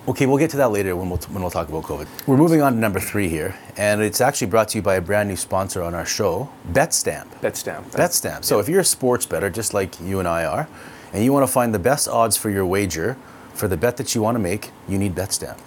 okay, 0.08 0.26
we'll 0.26 0.38
get 0.38 0.50
to 0.52 0.58
that 0.58 0.72
later 0.72 0.96
when 0.96 1.10
we'll, 1.10 1.20
when 1.20 1.42
we'll 1.42 1.52
talk 1.52 1.70
about 1.70 1.84
COVID. 1.84 2.08
We're 2.28 2.38
moving 2.38 2.62
on 2.62 2.74
to 2.74 2.80
number 2.80 3.00
three 3.00 3.30
here, 3.30 3.58
and 3.78 4.02
it's 4.02 4.22
actually 4.22 4.48
brought 4.48 4.70
to 4.70 4.78
you 4.78 4.82
by 4.82 4.96
a 4.96 5.02
brand 5.02 5.30
new 5.30 5.36
sponsor 5.36 5.82
on 5.82 5.96
our 5.96 6.06
show, 6.06 6.50
BetStamp. 6.72 7.28
Betstamp. 7.42 7.92
BetStamp. 7.92 8.44
So 8.44 8.60
if 8.60 8.68
you're 8.68 8.82
a 8.82 8.86
sports 8.86 9.26
better, 9.26 9.50
just 9.50 9.74
like 9.74 10.00
you 10.02 10.20
and 10.20 10.28
I 10.28 10.46
are, 10.46 10.68
and 11.14 11.24
you 11.24 11.32
want 11.32 11.46
to 11.48 11.52
find 11.52 11.74
the 11.74 11.80
best 11.80 12.08
odds 12.08 12.38
for 12.38 12.50
your 12.50 12.66
wager 12.66 13.18
for 13.54 13.68
the 13.68 13.78
bet 13.78 13.98
that 13.98 14.14
you 14.16 14.22
want 14.22 14.36
to 14.36 14.40
make, 14.40 14.72
you 14.88 14.98
need 14.98 15.16
BetStamp. 15.16 15.60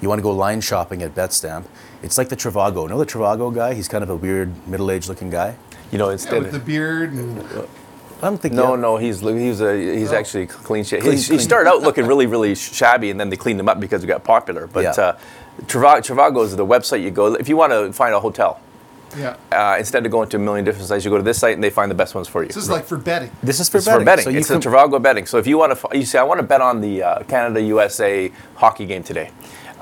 You 0.00 0.08
want 0.08 0.18
to 0.18 0.22
go 0.22 0.30
line 0.32 0.60
shopping 0.60 1.02
at 1.02 1.14
BetStamp. 1.14 1.64
It's 2.02 2.18
like 2.18 2.28
the 2.28 2.36
Trivago. 2.36 2.88
Know 2.88 2.98
the 2.98 3.06
Trivago 3.06 3.54
guy? 3.54 3.74
He's 3.74 3.88
kind 3.88 4.04
of 4.04 4.10
a 4.10 4.16
weird, 4.16 4.52
middle-aged 4.68 5.08
looking 5.08 5.30
guy. 5.30 5.56
You 5.90 5.98
know, 5.98 6.10
Yeah, 6.10 6.38
with 6.38 6.52
the 6.52 6.58
beard 6.58 7.12
and 7.12 7.38
I 8.22 8.26
don't 8.28 8.38
think. 8.38 8.54
no, 8.54 8.74
yeah. 8.74 8.80
no, 8.80 8.96
he's 8.96 9.20
he's 9.20 9.60
a, 9.60 9.96
he's 9.98 10.12
Oh. 10.12 10.16
actually 10.16 10.46
clean 10.46 10.84
shit. 10.84 11.00
Clean- 11.02 11.16
He, 11.16 11.34
he 11.34 11.38
started 11.38 11.68
out 11.70 11.82
looking 11.82 12.06
really 12.06 12.26
really 12.26 12.54
shabby, 12.54 13.10
and 13.10 13.18
then 13.20 13.28
they 13.30 13.36
cleaned 13.36 13.60
him 13.60 13.68
up 13.68 13.80
because 13.80 14.02
he 14.02 14.08
got 14.08 14.24
popular. 14.24 14.66
But 14.66 14.84
Yeah. 14.84 14.90
uh, 15.04 15.16
Trivago, 15.66 16.00
Trivago 16.02 16.44
is 16.44 16.56
the 16.56 16.66
website 16.66 17.02
you 17.02 17.10
go 17.10 17.34
if 17.34 17.48
you 17.48 17.56
want 17.56 17.72
to 17.72 17.92
find 17.92 18.14
a 18.14 18.20
hotel. 18.20 18.60
yeah. 19.16 19.36
Uh, 19.52 19.76
instead 19.78 20.04
of 20.04 20.10
going 20.10 20.28
to 20.30 20.36
a 20.36 20.40
million 20.40 20.64
different 20.64 20.88
sites, 20.88 21.04
you 21.04 21.10
go 21.10 21.16
to 21.18 21.22
this 21.22 21.38
site 21.38 21.54
and 21.54 21.62
they 21.62 21.70
find 21.70 21.88
the 21.90 21.94
best 21.94 22.14
ones 22.16 22.26
for 22.26 22.42
you. 22.42 22.48
This 22.48 22.56
is 22.56 22.68
like 22.70 22.84
for 22.84 22.96
betting. 22.96 23.30
This 23.44 23.60
is 23.60 23.68
for 23.68 23.76
It's 23.78 23.86
betting. 23.86 24.00
for 24.00 24.04
betting. 24.04 24.24
So 24.24 24.30
it's 24.30 24.48
can, 24.48 24.58
the 24.60 24.68
Trivago 24.68 25.00
betting. 25.00 25.26
So 25.26 25.38
if 25.38 25.46
you 25.46 25.56
want 25.58 25.78
to, 25.78 25.98
you 25.98 26.04
say, 26.04 26.18
I 26.18 26.24
want 26.24 26.40
to 26.40 26.46
bet 26.46 26.60
on 26.60 26.80
the 26.80 27.02
uh, 27.02 27.22
Canada 27.24 27.60
USA 27.62 28.32
hockey 28.56 28.86
game 28.86 29.04
today, 29.04 29.30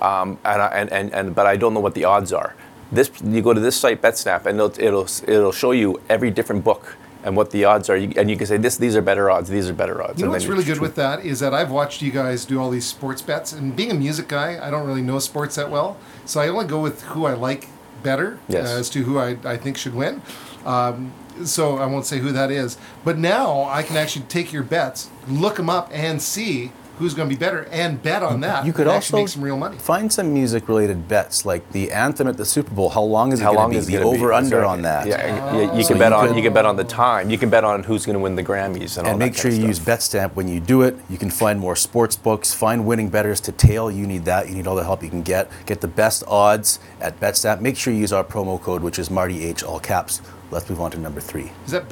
um, 0.01 0.37
and, 0.45 0.61
I, 0.61 0.67
and, 0.81 0.93
and 0.93 1.15
and 1.15 1.35
but 1.35 1.47
I 1.47 1.57
don't 1.57 1.73
know 1.73 1.81
what 1.81 1.95
the 1.95 2.05
odds 2.05 2.33
are. 2.33 2.55
This 2.91 3.11
you 3.25 3.41
go 3.41 3.55
to 3.55 3.61
this 3.61 3.77
site 3.77 4.03
BetStamp 4.03 4.45
and 4.45 4.61
it'll 4.61 4.75
it'll 4.79 5.09
it'll 5.27 5.53
show 5.53 5.71
you 5.73 5.99
every 6.11 6.31
different 6.31 6.63
book 6.63 6.97
and 7.25 7.37
what 7.37 7.51
the 7.51 7.65
odds 7.65 7.89
are, 7.89 7.95
and 7.95 8.31
you 8.31 8.37
can 8.37 8.47
say 8.47 8.57
this 8.57 8.77
these 8.77 8.97
are 8.97 9.03
better 9.03 9.31
odds, 9.31 9.49
these 9.49 9.69
are 9.69 9.73
better 9.73 10.03
odds. 10.03 10.19
You 10.19 10.27
know 10.27 10.33
and 10.33 10.33
what's 10.33 10.47
really 10.47 10.65
good 10.65 10.81
with 10.81 10.95
that 10.97 11.25
is 11.25 11.41
that 11.41 11.55
I've 11.55 11.71
watched 11.71 12.03
you 12.03 12.11
guys 12.11 12.45
do 12.45 12.61
all 12.61 12.71
these 12.71 12.85
sports 12.87 13.23
bets, 13.23 13.53
and 13.53 13.75
being 13.77 13.91
a 13.91 13.95
music 13.95 14.29
guy, 14.29 14.59
I 14.65 14.71
don't 14.71 14.87
really 14.87 15.03
know 15.03 15.19
sports 15.19 15.57
that 15.57 15.71
well, 15.71 15.97
so 16.25 16.41
I 16.41 16.49
only 16.49 16.67
go 16.67 16.81
with 16.81 17.03
who 17.03 17.27
I 17.27 17.35
like 17.35 17.69
better 18.03 18.39
Yes. 18.49 18.69
uh, 18.69 18.79
as 18.79 18.91
to 18.91 19.05
who 19.05 19.19
I, 19.19 19.37
I 19.45 19.57
think 19.57 19.77
should 19.77 19.95
win. 19.95 20.23
Um, 20.65 21.13
so 21.45 21.79
I 21.79 21.87
won't 21.87 22.05
say 22.07 22.19
who 22.19 22.31
that 22.33 22.51
is, 22.51 22.77
but 23.05 23.17
now 23.19 23.65
I 23.65 23.83
can 23.83 23.97
actually 23.97 24.27
take 24.27 24.53
your 24.53 24.63
bets, 24.63 25.09
look 25.29 25.57
them 25.57 25.71
up, 25.71 25.89
and 25.93 26.21
see 26.21 26.73
who's 27.03 27.15
going 27.15 27.29
to 27.29 27.35
be 27.35 27.39
better, 27.39 27.67
and 27.71 28.03
bet 28.03 28.23
on 28.23 28.41
that. 28.41 28.65
You 28.65 28.73
could 28.73 28.87
and 28.87 28.95
also 28.97 29.17
make 29.19 29.29
some 29.29 29.43
real 29.43 29.57
money. 29.59 29.77
Find 29.79 30.11
some 30.13 30.33
music-related 30.33 31.09
bets, 31.09 31.45
like 31.45 31.71
the 31.73 31.93
anthem 31.93 32.27
at 32.29 32.37
the 32.37 32.45
Super 32.45 32.75
Bowl. 32.75 32.89
How 32.91 33.03
long 33.03 33.33
is 33.33 33.41
it 33.41 33.43
How 33.43 33.51
going 33.51 33.59
long 33.59 33.71
to 33.71 33.75
be? 33.75 33.79
is 33.79 33.87
the 33.87 33.95
gonna 33.99 34.11
be? 34.13 34.17
over/under 34.17 34.61
right. 34.61 34.67
on 34.67 34.83
that. 34.83 35.07
Yeah, 35.07 35.17
and 35.17 35.57
you, 35.73 35.77
you 35.79 35.83
So 35.83 35.89
can 35.91 35.99
bet 35.99 36.13
you 36.13 36.17
on 36.19 36.29
could- 36.29 36.37
you 36.37 36.43
can 36.43 36.53
bet 36.55 36.65
on 36.65 36.77
the 36.77 36.85
time. 36.85 37.29
You 37.29 37.37
can 37.39 37.51
bet 37.51 37.65
on 37.65 37.83
who's 37.83 38.07
going 38.07 38.15
to 38.15 38.21
win 38.21 38.37
the 38.37 38.45
Grammys 38.45 38.97
and, 38.97 39.07
all 39.07 39.13
And 39.13 39.21
that 39.21 39.25
make 39.27 39.35
sure 39.35 39.51
kind 39.51 39.57
you 39.59 39.65
of 39.65 39.69
use 39.69 39.83
stuff. 39.83 39.99
BetStamp 39.99 40.35
when 40.35 40.49
you 40.49 40.61
do 40.61 40.83
it. 40.83 40.97
You 41.11 41.19
can 41.19 41.31
find 41.31 41.59
more 41.61 41.77
sports 41.77 42.17
books, 42.17 42.55
find 42.55 42.87
winning 42.87 43.09
betters 43.11 43.41
to 43.41 43.53
tail. 43.53 43.91
You 43.91 44.07
need 44.07 44.25
that. 44.25 44.49
You 44.49 44.55
need 44.55 44.67
all 44.67 44.77
the 44.77 44.85
help 44.85 45.03
you 45.03 45.11
can 45.11 45.23
get. 45.23 45.51
Get 45.67 45.81
the 45.81 45.89
best 45.89 46.23
odds 46.29 46.79
at 47.01 47.19
BetStamp. 47.21 47.61
Make 47.61 47.77
sure 47.77 47.93
you 47.93 48.01
use 48.01 48.13
our 48.13 48.25
promo 48.25 48.61
code, 48.61 48.83
which 48.83 48.99
is 48.99 49.11
Marty 49.11 49.45
H, 49.45 49.63
all 49.63 49.81
caps. 49.81 50.23
Let's 50.51 50.69
move 50.71 50.81
on 50.81 50.91
to 50.93 50.99
number 50.99 51.21
three. 51.21 51.51
Is 51.67 51.73
that 51.73 51.89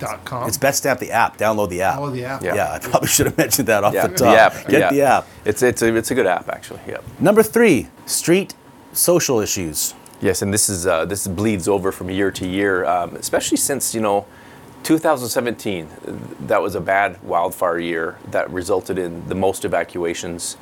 betstamp.com? 0.00 0.48
It's 0.48 0.58
BetStamp, 0.58 0.98
the 0.98 1.10
app. 1.10 1.36
Download 1.38 1.68
the 1.68 1.82
app. 1.82 1.98
Download 1.98 2.12
the 2.12 2.24
app. 2.24 2.42
Yeah. 2.42 2.54
Yeah, 2.54 2.72
I 2.72 2.78
probably 2.78 3.08
should 3.08 3.26
have 3.26 3.36
mentioned 3.38 3.68
that 3.68 3.84
off 3.84 3.94
Yeah, 3.94 4.06
the 4.06 4.12
the 4.14 4.24
top. 4.24 4.36
app. 4.38 4.52
Get 4.68 4.80
yeah. 4.80 4.90
the 4.90 5.02
app. 5.02 5.26
It's 5.44 5.62
it's 5.62 5.82
a, 5.82 5.94
it's 5.94 6.10
a 6.10 6.14
good 6.14 6.26
app 6.26 6.48
actually. 6.48 6.80
Yeah. 6.86 6.98
Number 7.18 7.42
three, 7.42 7.88
street 8.06 8.54
social 8.92 9.40
issues. 9.40 9.94
Yes, 10.20 10.42
and 10.42 10.52
this 10.52 10.68
is 10.68 10.86
uh, 10.86 11.04
this 11.06 11.26
bleeds 11.26 11.66
over 11.68 11.92
from 11.92 12.10
year 12.10 12.30
to 12.32 12.46
year, 12.46 12.84
um, 12.84 13.16
especially 13.16 13.56
since 13.56 13.94
you 13.94 14.00
know, 14.02 14.26
2017. 14.82 15.86
uh, 15.86 16.12
That 16.46 16.60
was 16.60 16.74
a 16.74 16.80
bad 16.80 17.22
wildfire 17.22 17.78
year 17.78 18.16
that 18.30 18.50
resulted 18.50 18.98
in 18.98 19.26
the 19.28 19.34
most 19.34 19.64
evacuations, 19.64 20.56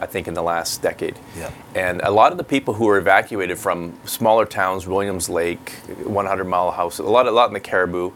I 0.00 0.06
think, 0.06 0.28
in 0.28 0.34
the 0.34 0.42
last 0.42 0.80
decade. 0.80 1.18
Yeah. 1.38 1.50
And 1.74 2.00
a 2.02 2.10
lot 2.10 2.32
of 2.32 2.38
the 2.38 2.44
people 2.44 2.72
who 2.74 2.86
were 2.86 2.96
evacuated 2.98 3.58
from 3.58 3.92
smaller 4.06 4.46
towns, 4.46 4.86
Williams 4.86 5.28
Lake, 5.28 5.72
100 6.04 6.44
Mile 6.44 6.70
House, 6.70 6.98
a 6.98 7.02
lot, 7.02 7.26
a 7.26 7.30
lot 7.30 7.48
in 7.48 7.54
the 7.54 7.60
Cariboo. 7.60 8.12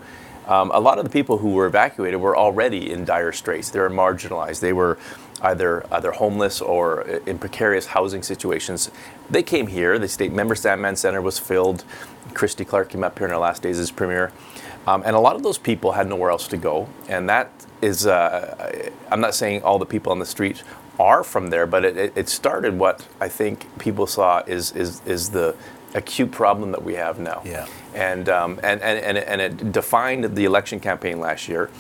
Um, 0.47 0.71
a 0.73 0.81
lot 0.81 0.99
of 0.99 1.05
the 1.05 1.11
people 1.11 1.39
who 1.39 1.51
were 1.51 1.67
evacuated 1.67 2.21
were 2.21 2.37
already 2.37 2.91
in 2.91 3.05
dire 3.05 3.33
straits. 3.33 3.71
They 3.71 3.81
were 3.81 3.91
marginalized. 3.91 4.61
They 4.61 4.73
were 4.73 4.99
either 5.43 5.85
either 5.93 6.13
homeless 6.13 6.61
or 6.61 7.03
in 7.27 7.39
precarious 7.39 7.87
housing 7.87 8.23
situations. 8.23 8.91
They 9.29 9.43
came 9.43 9.67
here. 9.67 9.99
The 9.99 10.09
state 10.09 10.33
Member 10.33 10.55
Sandman 10.55 10.97
Center 10.97 11.21
was 11.21 11.39
filled. 11.39 11.85
Christy 12.35 12.65
Clark 12.65 12.91
came 12.91 13.05
up 13.05 13.19
here 13.19 13.27
in 13.27 13.33
her 13.33 13.39
last 13.39 13.63
days 13.63 13.79
as 13.79 13.91
premier, 13.91 14.33
um, 14.87 15.03
and 15.05 15.17
a 15.17 15.21
lot 15.21 15.37
of 15.37 15.43
those 15.43 15.59
people 15.59 15.93
had 15.93 16.09
nowhere 16.09 16.31
else 16.31 16.49
to 16.49 16.57
go. 16.57 16.89
And 17.09 17.29
that 17.29 17.51
is, 17.83 18.07
uh, 18.07 18.91
I'm 19.11 19.21
not 19.21 19.35
saying 19.35 19.63
all 19.63 19.79
the 19.79 19.87
people 19.87 20.13
on 20.13 20.19
the 20.19 20.27
street 20.27 20.63
are 20.99 21.23
from 21.23 21.51
there, 21.51 21.67
but 21.67 21.85
it, 21.85 22.13
it, 22.17 22.29
started 22.29 22.79
what 22.79 23.07
I 23.21 23.29
think 23.29 23.67
people 23.79 24.07
saw 24.07 24.43
is 24.47 24.73
is 24.73 25.03
is 25.05 25.31
the 25.31 25.55
acute 25.97 26.31
problem 26.31 26.71
that 26.73 26.83
we 26.85 26.95
have 26.95 27.19
now. 27.19 27.43
Yeah. 27.45 27.67
And, 27.95 28.29
um, 28.29 28.61
and, 28.63 28.81
and, 28.83 28.99
and, 28.99 29.19
it, 29.19 29.25
and 29.27 29.41
it 29.41 29.73
defined 29.73 30.37
the 30.37 30.45
election 30.45 30.79
campaign 30.79 31.19
last 31.19 31.49
year. 31.49 31.71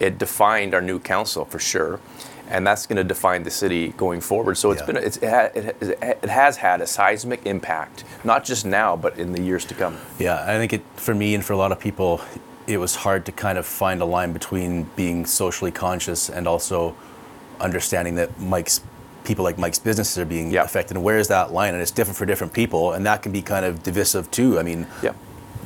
It 0.00 0.16
defined 0.18 0.74
our 0.74 0.80
new 0.80 0.98
council 0.98 1.44
for 1.44 1.58
sure. 1.58 2.00
And 2.48 2.66
that's 2.66 2.86
going 2.86 2.96
to 2.96 3.04
define 3.04 3.42
the 3.42 3.50
city 3.50 3.88
going 3.96 4.20
forward. 4.20 4.56
So 4.56 4.70
it's 4.70 4.80
Yeah. 4.82 4.86
been 4.86 4.96
it's, 4.98 5.16
it, 5.16 5.28
ha- 5.30 5.50
it, 5.54 5.76
it 6.22 6.28
has 6.28 6.58
had 6.58 6.80
a 6.80 6.86
seismic 6.86 7.44
impact, 7.46 8.04
not 8.22 8.44
just 8.44 8.64
now, 8.66 8.96
but 8.96 9.18
in 9.18 9.32
the 9.32 9.40
years 9.42 9.64
to 9.66 9.74
come. 9.74 9.96
Yeah, 10.18 10.44
I 10.46 10.58
think 10.58 10.72
it 10.72 10.82
for 10.96 11.14
me 11.14 11.34
and 11.34 11.44
for 11.44 11.54
a 11.54 11.56
lot 11.56 11.72
of 11.72 11.80
people, 11.80 12.20
it 12.66 12.76
was 12.78 12.96
hard 12.96 13.24
to 13.26 13.32
kind 13.32 13.58
of 13.58 13.66
find 13.66 14.00
a 14.02 14.04
line 14.04 14.32
between 14.32 14.84
being 14.94 15.26
socially 15.26 15.70
conscious 15.72 16.28
and 16.28 16.46
also 16.46 16.94
understanding 17.60 18.14
that 18.16 18.38
Mike's 18.38 18.82
people 19.24 19.44
like 19.44 19.58
Mike's 19.58 19.78
businesses 19.78 20.18
are 20.18 20.24
being 20.26 20.50
Yeah. 20.50 20.62
affected. 20.64 20.96
And 20.96 21.04
where 21.04 21.18
is 21.18 21.28
that 21.28 21.52
line? 21.52 21.72
And 21.74 21.82
it's 21.82 21.90
different 21.90 22.16
for 22.16 22.26
different 22.26 22.52
people, 22.52 22.92
and 22.92 23.04
that 23.06 23.22
can 23.22 23.32
be 23.32 23.42
kind 23.42 23.64
of 23.64 23.82
divisive 23.82 24.30
too. 24.30 24.58
I 24.58 24.62
mean, 24.62 24.86
Yeah. 25.02 25.12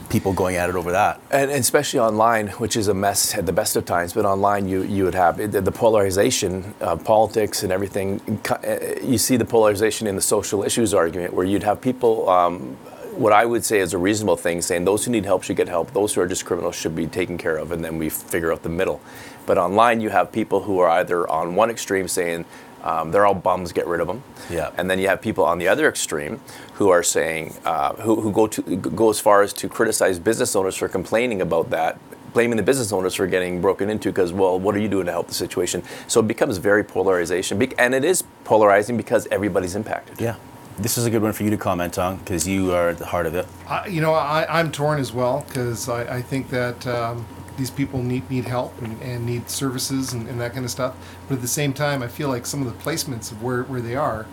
people 0.08 0.32
going 0.32 0.56
at 0.56 0.70
it 0.70 0.76
over 0.76 0.92
that. 0.92 1.20
And, 1.30 1.50
and 1.50 1.60
especially 1.60 2.00
online, 2.00 2.48
which 2.62 2.76
is 2.76 2.88
a 2.88 2.94
mess 2.94 3.36
at 3.36 3.44
the 3.44 3.52
best 3.52 3.76
of 3.76 3.84
times, 3.84 4.14
but 4.14 4.24
online 4.24 4.66
you, 4.66 4.82
you 4.82 5.04
would 5.04 5.14
have 5.14 5.36
the, 5.52 5.60
the 5.60 5.72
polarization 5.72 6.72
of 6.80 7.04
politics 7.04 7.62
and 7.62 7.70
everything. 7.70 8.20
uh, 8.48 8.56
You 9.02 9.18
see 9.18 9.36
the 9.36 9.44
polarization 9.44 10.06
in 10.06 10.14
the 10.16 10.22
social 10.22 10.62
issues 10.64 10.94
argument 10.94 11.34
where 11.34 11.44
you'd 11.44 11.64
have 11.64 11.80
people, 11.82 12.26
um, 12.30 12.76
what 13.16 13.32
I 13.32 13.44
would 13.44 13.64
say 13.64 13.80
is 13.80 13.92
a 13.92 13.98
reasonable 13.98 14.36
thing, 14.36 14.62
saying 14.62 14.84
those 14.86 15.04
who 15.04 15.10
need 15.10 15.26
help 15.26 15.42
should 15.42 15.56
get 15.56 15.68
help, 15.68 15.92
those 15.92 16.14
who 16.14 16.20
are 16.22 16.26
just 16.26 16.44
criminals 16.46 16.76
should 16.76 16.94
be 16.96 17.06
taken 17.06 17.36
care 17.36 17.56
of, 17.56 17.72
and 17.72 17.84
then 17.84 17.98
we 17.98 18.08
figure 18.08 18.50
out 18.52 18.62
the 18.62 18.68
middle. 18.70 19.00
But 19.44 19.58
online 19.58 20.00
you 20.00 20.08
have 20.10 20.30
people 20.32 20.62
who 20.62 20.78
are 20.78 20.88
either 20.88 21.28
on 21.28 21.54
one 21.56 21.68
extreme 21.68 22.06
saying, 22.08 22.44
um, 22.88 23.10
they're 23.10 23.26
all 23.26 23.34
bums, 23.34 23.72
get 23.72 23.86
rid 23.86 24.00
of 24.00 24.06
them. 24.06 24.22
Yeah. 24.48 24.70
And 24.78 24.90
then 24.90 24.98
you 24.98 25.08
have 25.08 25.20
people 25.20 25.44
on 25.44 25.58
the 25.58 25.68
other 25.68 25.88
extreme 25.88 26.40
who 26.74 26.88
are 26.88 27.02
saying, 27.02 27.54
uh, 27.64 27.94
who, 27.94 28.20
who 28.20 28.32
go 28.32 28.46
to 28.46 28.62
go 28.76 29.10
as 29.10 29.20
far 29.20 29.42
as 29.42 29.52
to 29.54 29.68
criticize 29.68 30.18
business 30.18 30.56
owners 30.56 30.74
for 30.74 30.88
complaining 30.88 31.42
about 31.42 31.68
that, 31.70 31.98
blaming 32.32 32.56
the 32.56 32.62
business 32.62 32.90
owners 32.90 33.14
for 33.14 33.26
getting 33.26 33.60
broken 33.60 33.90
into 33.90 34.08
because, 34.08 34.32
well, 34.32 34.58
what 34.58 34.74
are 34.74 34.78
you 34.78 34.88
doing 34.88 35.06
to 35.06 35.12
help 35.12 35.28
the 35.28 35.34
situation? 35.34 35.82
So 36.06 36.20
it 36.20 36.28
becomes 36.28 36.56
very 36.56 36.82
polarization, 36.82 37.60
and 37.78 37.94
it 37.94 38.04
is 38.04 38.24
polarizing 38.44 38.96
because 38.96 39.28
everybody's 39.30 39.74
impacted. 39.74 40.18
Yeah, 40.18 40.36
this 40.78 40.96
is 40.96 41.04
a 41.04 41.10
good 41.10 41.22
one 41.22 41.32
for 41.32 41.44
you 41.44 41.50
to 41.50 41.58
comment 41.58 41.98
on 41.98 42.16
because 42.16 42.48
you 42.48 42.72
are 42.72 42.90
at 42.90 42.98
the 42.98 43.06
heart 43.06 43.26
of 43.26 43.34
it. 43.34 43.46
I, 43.68 43.86
you 43.88 44.00
know, 44.00 44.14
I, 44.14 44.46
I'm 44.48 44.72
torn 44.72 44.98
as 44.98 45.12
well 45.12 45.44
because 45.46 45.90
I, 45.90 46.16
I 46.18 46.22
think 46.22 46.48
that 46.50 46.86
um, 46.86 47.26
these 47.58 47.70
people 47.70 48.02
need 48.02 48.30
need 48.30 48.46
help 48.46 48.80
and, 48.80 49.00
and 49.02 49.26
need 49.26 49.50
services 49.50 50.12
and, 50.12 50.26
and 50.28 50.40
that 50.40 50.54
kind 50.54 50.64
of 50.64 50.70
stuff. 50.70 50.96
But 51.28 51.36
at 51.36 51.40
the 51.42 51.48
same 51.48 51.72
time, 51.74 52.02
I 52.02 52.08
feel 52.08 52.28
like 52.28 52.46
some 52.46 52.66
of 52.66 52.72
the 52.72 52.84
placements 52.84 53.30
of 53.30 53.42
where, 53.42 53.64
where 53.64 53.80
they 53.82 53.96
are 53.96 54.26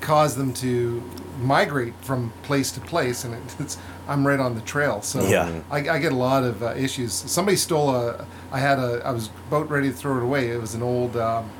cause 0.00 0.36
them 0.36 0.52
to 0.52 1.02
migrate 1.40 1.94
from 2.02 2.32
place 2.42 2.70
to 2.72 2.80
place, 2.80 3.24
and 3.24 3.34
it, 3.34 3.56
it's 3.60 3.78
I'm 4.06 4.26
right 4.26 4.40
on 4.40 4.54
the 4.54 4.60
trail, 4.62 5.02
so 5.02 5.26
Yeah. 5.26 5.62
I, 5.70 5.78
I 5.88 5.98
get 5.98 6.12
a 6.12 6.16
lot 6.16 6.44
of 6.44 6.62
uh, 6.62 6.74
issues. 6.74 7.12
Somebody 7.12 7.56
stole 7.56 7.94
a. 7.94 8.26
I 8.52 8.58
had 8.58 8.78
a. 8.78 9.02
I 9.04 9.12
was 9.12 9.30
about 9.48 9.70
ready 9.70 9.88
to 9.88 9.94
throw 9.94 10.16
it 10.18 10.22
away. 10.22 10.50
It 10.50 10.60
was 10.60 10.74
an 10.74 10.82
old 10.82 11.16
um, 11.16 11.50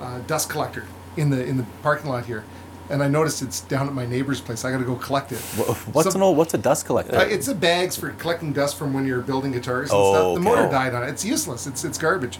uh, 0.00 0.18
dust 0.26 0.48
collector 0.50 0.84
in 1.16 1.30
the 1.30 1.44
in 1.44 1.56
the 1.56 1.66
parking 1.82 2.10
lot 2.10 2.26
here. 2.26 2.44
And 2.90 3.02
I 3.02 3.08
noticed 3.08 3.40
it's 3.42 3.60
down 3.62 3.86
at 3.86 3.94
my 3.94 4.04
neighbor's 4.04 4.40
place. 4.40 4.64
I 4.64 4.70
got 4.70 4.78
to 4.78 4.84
go 4.84 4.96
collect 4.96 5.32
it. 5.32 5.38
What's 5.92 6.10
So- 6.12 6.16
an 6.16 6.22
old? 6.22 6.36
What's 6.36 6.52
a 6.54 6.58
dust 6.58 6.86
collector? 6.86 7.16
Uh, 7.16 7.20
it's 7.22 7.48
a 7.48 7.54
bags 7.54 7.96
for 7.96 8.10
collecting 8.10 8.52
dust 8.52 8.76
from 8.76 8.92
when 8.92 9.06
you're 9.06 9.20
building 9.20 9.52
guitars 9.52 9.90
and 9.90 9.98
Oh, 9.98 10.12
stuff. 10.14 10.34
The 10.34 10.40
motor 10.40 10.68
died 10.70 10.94
on 10.94 11.02
it. 11.04 11.08
It's 11.08 11.24
useless. 11.24 11.66
It's 11.66 11.84
it's 11.84 11.96
garbage. 11.98 12.38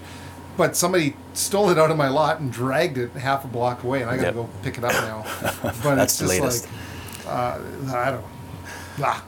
But 0.56 0.76
somebody 0.76 1.16
stole 1.32 1.70
it 1.70 1.78
out 1.78 1.90
of 1.90 1.96
my 1.96 2.08
lot 2.08 2.40
and 2.40 2.52
dragged 2.52 2.98
it 2.98 3.12
half 3.12 3.44
a 3.44 3.48
block 3.48 3.82
away, 3.84 4.02
and 4.02 4.10
I 4.10 4.16
got 4.16 4.20
to 4.22 4.26
Yep. 4.26 4.34
go 4.34 4.48
pick 4.62 4.76
it 4.78 4.84
up 4.84 4.92
now. 4.92 5.24
But 5.62 5.94
That's 5.94 6.12
it's 6.12 6.18
just 6.18 6.28
latest. 6.28 6.66
like 7.24 7.34
uh, 7.34 7.58
I 7.94 8.10
don't. 8.10 8.24
Ah, 8.24 8.24
Yeah, 8.98 9.04
well, 9.06 9.22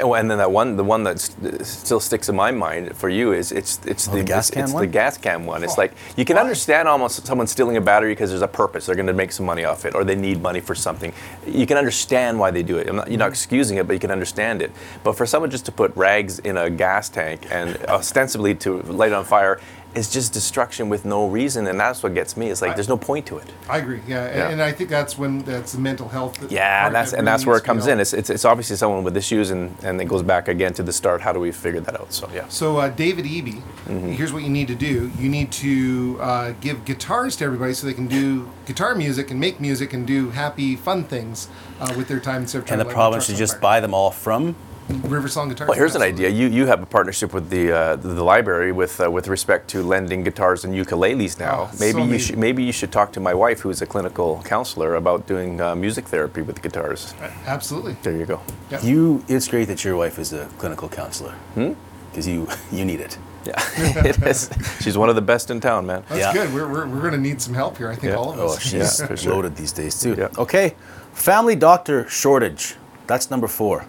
Oh, 0.00 0.14
and 0.14 0.30
then 0.30 0.36
that 0.38 0.50
one, 0.50 0.76
the 0.76 0.84
one 0.84 1.02
that 1.04 1.18
st- 1.18 1.64
still 1.64 2.00
sticks 2.00 2.28
in 2.28 2.36
my 2.36 2.50
mind 2.50 2.94
for 2.94 3.08
you 3.08 3.32
is 3.32 3.52
it's 3.52 3.80
it's 3.86 4.06
Oh, 4.08 4.12
the 4.12 4.22
gas 4.22 4.48
it's, 4.48 4.54
can 4.54 4.64
it's 4.64 4.72
one? 4.72 4.82
the 4.82 4.86
gas 4.86 5.16
can 5.16 5.46
one. 5.46 5.64
It's 5.64 5.78
Oh, 5.78 5.80
like 5.80 5.94
you 6.16 6.26
can 6.26 6.36
why? 6.36 6.42
understand 6.42 6.88
almost 6.88 7.26
someone 7.26 7.46
stealing 7.46 7.76
a 7.78 7.80
battery 7.80 8.12
because 8.12 8.28
there's 8.28 8.42
a 8.42 8.48
purpose. 8.48 8.86
They're 8.86 8.94
going 8.94 9.06
to 9.06 9.14
make 9.14 9.32
some 9.32 9.46
money 9.46 9.64
off 9.64 9.86
it, 9.86 9.94
or 9.94 10.04
they 10.04 10.14
need 10.14 10.42
money 10.42 10.60
for 10.60 10.74
something. 10.74 11.12
You 11.46 11.66
can 11.66 11.78
understand 11.78 12.38
why 12.38 12.50
they 12.50 12.62
do 12.62 12.76
it. 12.76 12.86
I'm 12.88 12.96
not, 12.96 13.08
you're 13.08 13.18
not 13.18 13.26
mm-hmm. 13.26 13.32
excusing 13.32 13.78
it, 13.78 13.86
but 13.86 13.94
you 13.94 13.98
can 13.98 14.10
understand 14.10 14.60
it. 14.60 14.72
But 15.04 15.16
for 15.16 15.24
someone 15.24 15.50
just 15.50 15.64
to 15.66 15.72
put 15.72 15.96
rags 15.96 16.38
in 16.40 16.58
a 16.58 16.68
gas 16.68 17.08
tank 17.08 17.46
and 17.50 17.76
ostensibly 17.86 18.54
to 18.56 18.82
light 18.82 19.12
it 19.12 19.14
on 19.14 19.24
fire 19.24 19.58
is 19.94 20.10
just 20.12 20.32
destruction 20.32 20.88
with 20.90 21.04
no 21.04 21.26
reason, 21.26 21.66
and 21.66 21.80
that's 21.80 22.02
what 22.02 22.12
gets 22.14 22.36
me. 22.36 22.50
It's 22.50 22.60
like 22.62 22.72
I- 22.72 22.74
there's 22.74 22.88
no 22.90 22.98
point 22.98 23.24
to 23.26 23.38
it. 23.38 23.50
I 23.68 23.78
agree. 23.78 24.00
Yeah, 24.06 24.24
and- 24.26 24.36
Yeah. 24.36 24.48
and 24.50 24.62
I 24.62 24.70
think 24.70 24.90
that's 24.90 25.16
when 25.18 25.42
that's 25.44 25.72
the 25.72 25.80
mental 25.80 26.08
health. 26.08 26.38
that- 26.40 26.52
Yeah, 26.52 26.86
and 26.86 26.94
that's 26.94 27.10
that 27.12 27.18
and 27.18 27.26
that's 27.26 27.46
where 27.46 27.56
it 27.56 27.60
to 27.60 27.64
be 27.64 27.66
comes 27.68 27.86
in. 27.86 27.98
It's, 27.98 28.12
it's 28.12 28.28
it's 28.30 28.44
obviously 28.44 28.76
someone 28.76 29.02
with 29.02 29.16
issues, 29.16 29.50
and 29.50 29.74
and 29.82 30.00
it 30.00 30.04
goes 30.06 30.22
back 30.22 30.46
again 30.48 30.74
to 30.74 30.82
the 30.82 30.92
start. 30.92 31.22
How 31.22 31.32
do 31.32 31.40
we 31.40 31.50
figure 31.52 31.80
that 31.80 31.98
out? 31.98 32.12
So 32.12 32.28
yeah. 32.34 32.44
So 32.48 32.76
uh, 32.76 32.88
David 32.90 33.24
Eby, 33.24 33.62
Mm-hmm. 33.88 34.12
here's 34.12 34.32
what 34.32 34.42
you 34.42 34.50
need 34.50 34.68
to 34.68 34.74
do. 34.74 35.10
You 35.18 35.28
need 35.30 35.50
to 35.52 36.18
uh, 36.20 36.52
give 36.60 36.84
guitars 36.84 37.36
to 37.36 37.44
everybody 37.46 37.72
so 37.72 37.86
they 37.86 37.94
can 37.94 38.06
do 38.06 38.48
guitar 38.66 38.94
music 38.94 39.30
and 39.30 39.40
make 39.40 39.58
music 39.60 39.94
and 39.94 40.06
do 40.06 40.30
happy, 40.30 40.76
fun 40.76 41.04
things 41.04 41.48
uh, 41.80 41.92
with 41.96 42.08
their 42.08 42.20
time 42.20 42.42
instead 42.42 42.58
of 42.58 42.64
trying 42.66 42.80
and 42.80 42.80
the 42.80 42.84
to 42.84 42.88
light 42.90 42.94
province 42.94 43.24
should 43.26 43.36
just 43.36 43.60
buy 43.60 43.80
them 43.80 43.94
all 43.94 44.10
from. 44.10 44.54
River 44.88 45.28
Song 45.28 45.48
Guitars. 45.48 45.68
Well, 45.68 45.76
here's 45.76 45.94
an 45.94 46.02
idea. 46.02 46.28
You 46.30 46.48
you 46.48 46.66
have 46.66 46.82
a 46.82 46.86
partnership 46.86 47.34
with 47.34 47.50
the 47.50 47.72
uh, 47.72 47.96
the, 47.96 48.08
the 48.08 48.24
library 48.24 48.72
with 48.72 49.00
uh, 49.00 49.10
with 49.10 49.28
respect 49.28 49.68
to 49.70 49.82
lending 49.82 50.24
guitars 50.24 50.64
and 50.64 50.74
ukuleles 50.74 51.38
now. 51.38 51.68
Oh, 51.70 51.74
so 51.76 51.84
maybe 51.84 52.02
you 52.12 52.18
should 52.18 52.38
maybe 52.38 52.62
you 52.64 52.72
should 52.72 52.90
talk 52.90 53.12
to 53.12 53.20
my 53.20 53.34
wife, 53.34 53.60
who's 53.60 53.82
a 53.82 53.86
clinical 53.86 54.42
counselor, 54.44 54.94
about 54.94 55.26
doing 55.26 55.60
uh, 55.60 55.74
music 55.74 56.06
therapy 56.08 56.40
with 56.42 56.62
guitars. 56.62 57.14
Absolutely. 57.46 57.96
There 58.02 58.16
you 58.16 58.24
go. 58.26 58.40
Yeah. 58.70 58.80
You. 58.82 59.22
It's 59.28 59.48
great 59.48 59.66
that 59.68 59.84
your 59.84 59.96
wife 59.96 60.18
is 60.18 60.32
a 60.32 60.46
clinical 60.58 60.88
counselor. 60.88 61.34
Because 61.54 62.26
you 62.26 62.48
you 62.72 62.84
need 62.86 63.00
it. 63.00 63.18
Yeah, 63.44 63.54
it 64.04 64.22
is. 64.22 64.50
She's 64.80 64.96
one 64.98 65.08
of 65.10 65.14
the 65.16 65.22
best 65.22 65.50
in 65.50 65.60
town, 65.60 65.86
man. 65.86 66.02
That's 66.08 66.20
Yeah. 66.20 66.32
good. 66.32 66.52
We're, 66.52 66.66
we're, 66.68 66.86
we're 66.86 67.00
going 67.00 67.12
to 67.22 67.28
need 67.28 67.40
some 67.40 67.54
help 67.54 67.78
here. 67.78 67.88
I 67.88 67.94
think 67.94 68.10
Yeah. 68.12 68.16
all 68.18 68.30
of 68.32 68.38
us. 68.38 68.50
Oh, 68.50 68.54
us. 68.56 68.62
she's 68.62 69.00
Yeah, 69.00 69.14
sure. 69.14 69.34
loaded 69.34 69.54
these 69.56 69.72
days 69.72 70.00
too. 70.00 70.14
Yeah. 70.18 70.28
Okay, 70.44 70.74
family 71.12 71.56
doctor 71.56 72.06
shortage. 72.08 72.74
That's 73.06 73.30
number 73.30 73.46
four. 73.48 73.84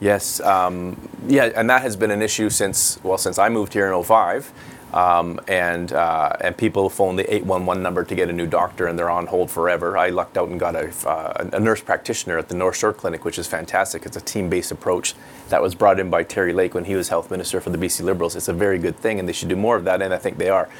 Yes, 0.00 0.40
um, 0.40 0.96
yeah, 1.26 1.50
and 1.56 1.68
that 1.70 1.82
has 1.82 1.96
been 1.96 2.10
an 2.10 2.22
issue 2.22 2.50
since 2.50 3.02
well 3.02 3.18
since 3.18 3.38
I 3.38 3.48
moved 3.48 3.72
here 3.72 3.92
in 3.92 4.02
05. 4.02 4.52
Um, 4.92 5.38
and 5.48 5.92
uh, 5.92 6.32
and 6.40 6.56
people 6.56 6.88
phone 6.88 7.16
the 7.16 7.34
811 7.34 7.82
number 7.82 8.04
to 8.04 8.14
get 8.14 8.30
a 8.30 8.32
new 8.32 8.46
doctor, 8.46 8.86
and 8.86 8.98
they're 8.98 9.10
on 9.10 9.26
hold 9.26 9.50
forever. 9.50 9.98
I 9.98 10.08
lucked 10.08 10.38
out 10.38 10.48
and 10.48 10.58
got 10.58 10.74
a, 10.74 10.88
uh, 11.06 11.50
a 11.52 11.60
nurse 11.60 11.82
practitioner 11.82 12.38
at 12.38 12.48
the 12.48 12.54
North 12.54 12.78
Shore 12.78 12.94
Clinic, 12.94 13.22
which 13.22 13.38
is 13.38 13.46
fantastic. 13.46 14.06
It's 14.06 14.16
a 14.16 14.20
team-based 14.22 14.72
approach 14.72 15.14
that 15.50 15.60
was 15.60 15.74
brought 15.74 16.00
in 16.00 16.08
by 16.08 16.22
Terry 16.22 16.54
Lake 16.54 16.72
when 16.72 16.86
he 16.86 16.94
was 16.94 17.10
health 17.10 17.30
minister 17.30 17.60
for 17.60 17.68
the 17.68 17.76
BC 17.76 18.02
Liberals. 18.02 18.34
It's 18.34 18.48
a 18.48 18.54
very 18.54 18.78
good 18.78 18.96
thing, 18.96 19.18
and 19.18 19.28
they 19.28 19.34
should 19.34 19.50
do 19.50 19.56
more 19.56 19.76
of 19.76 19.84
that, 19.84 20.00
and 20.00 20.14
I 20.14 20.18
think 20.18 20.38
they 20.38 20.48
are. 20.48 20.70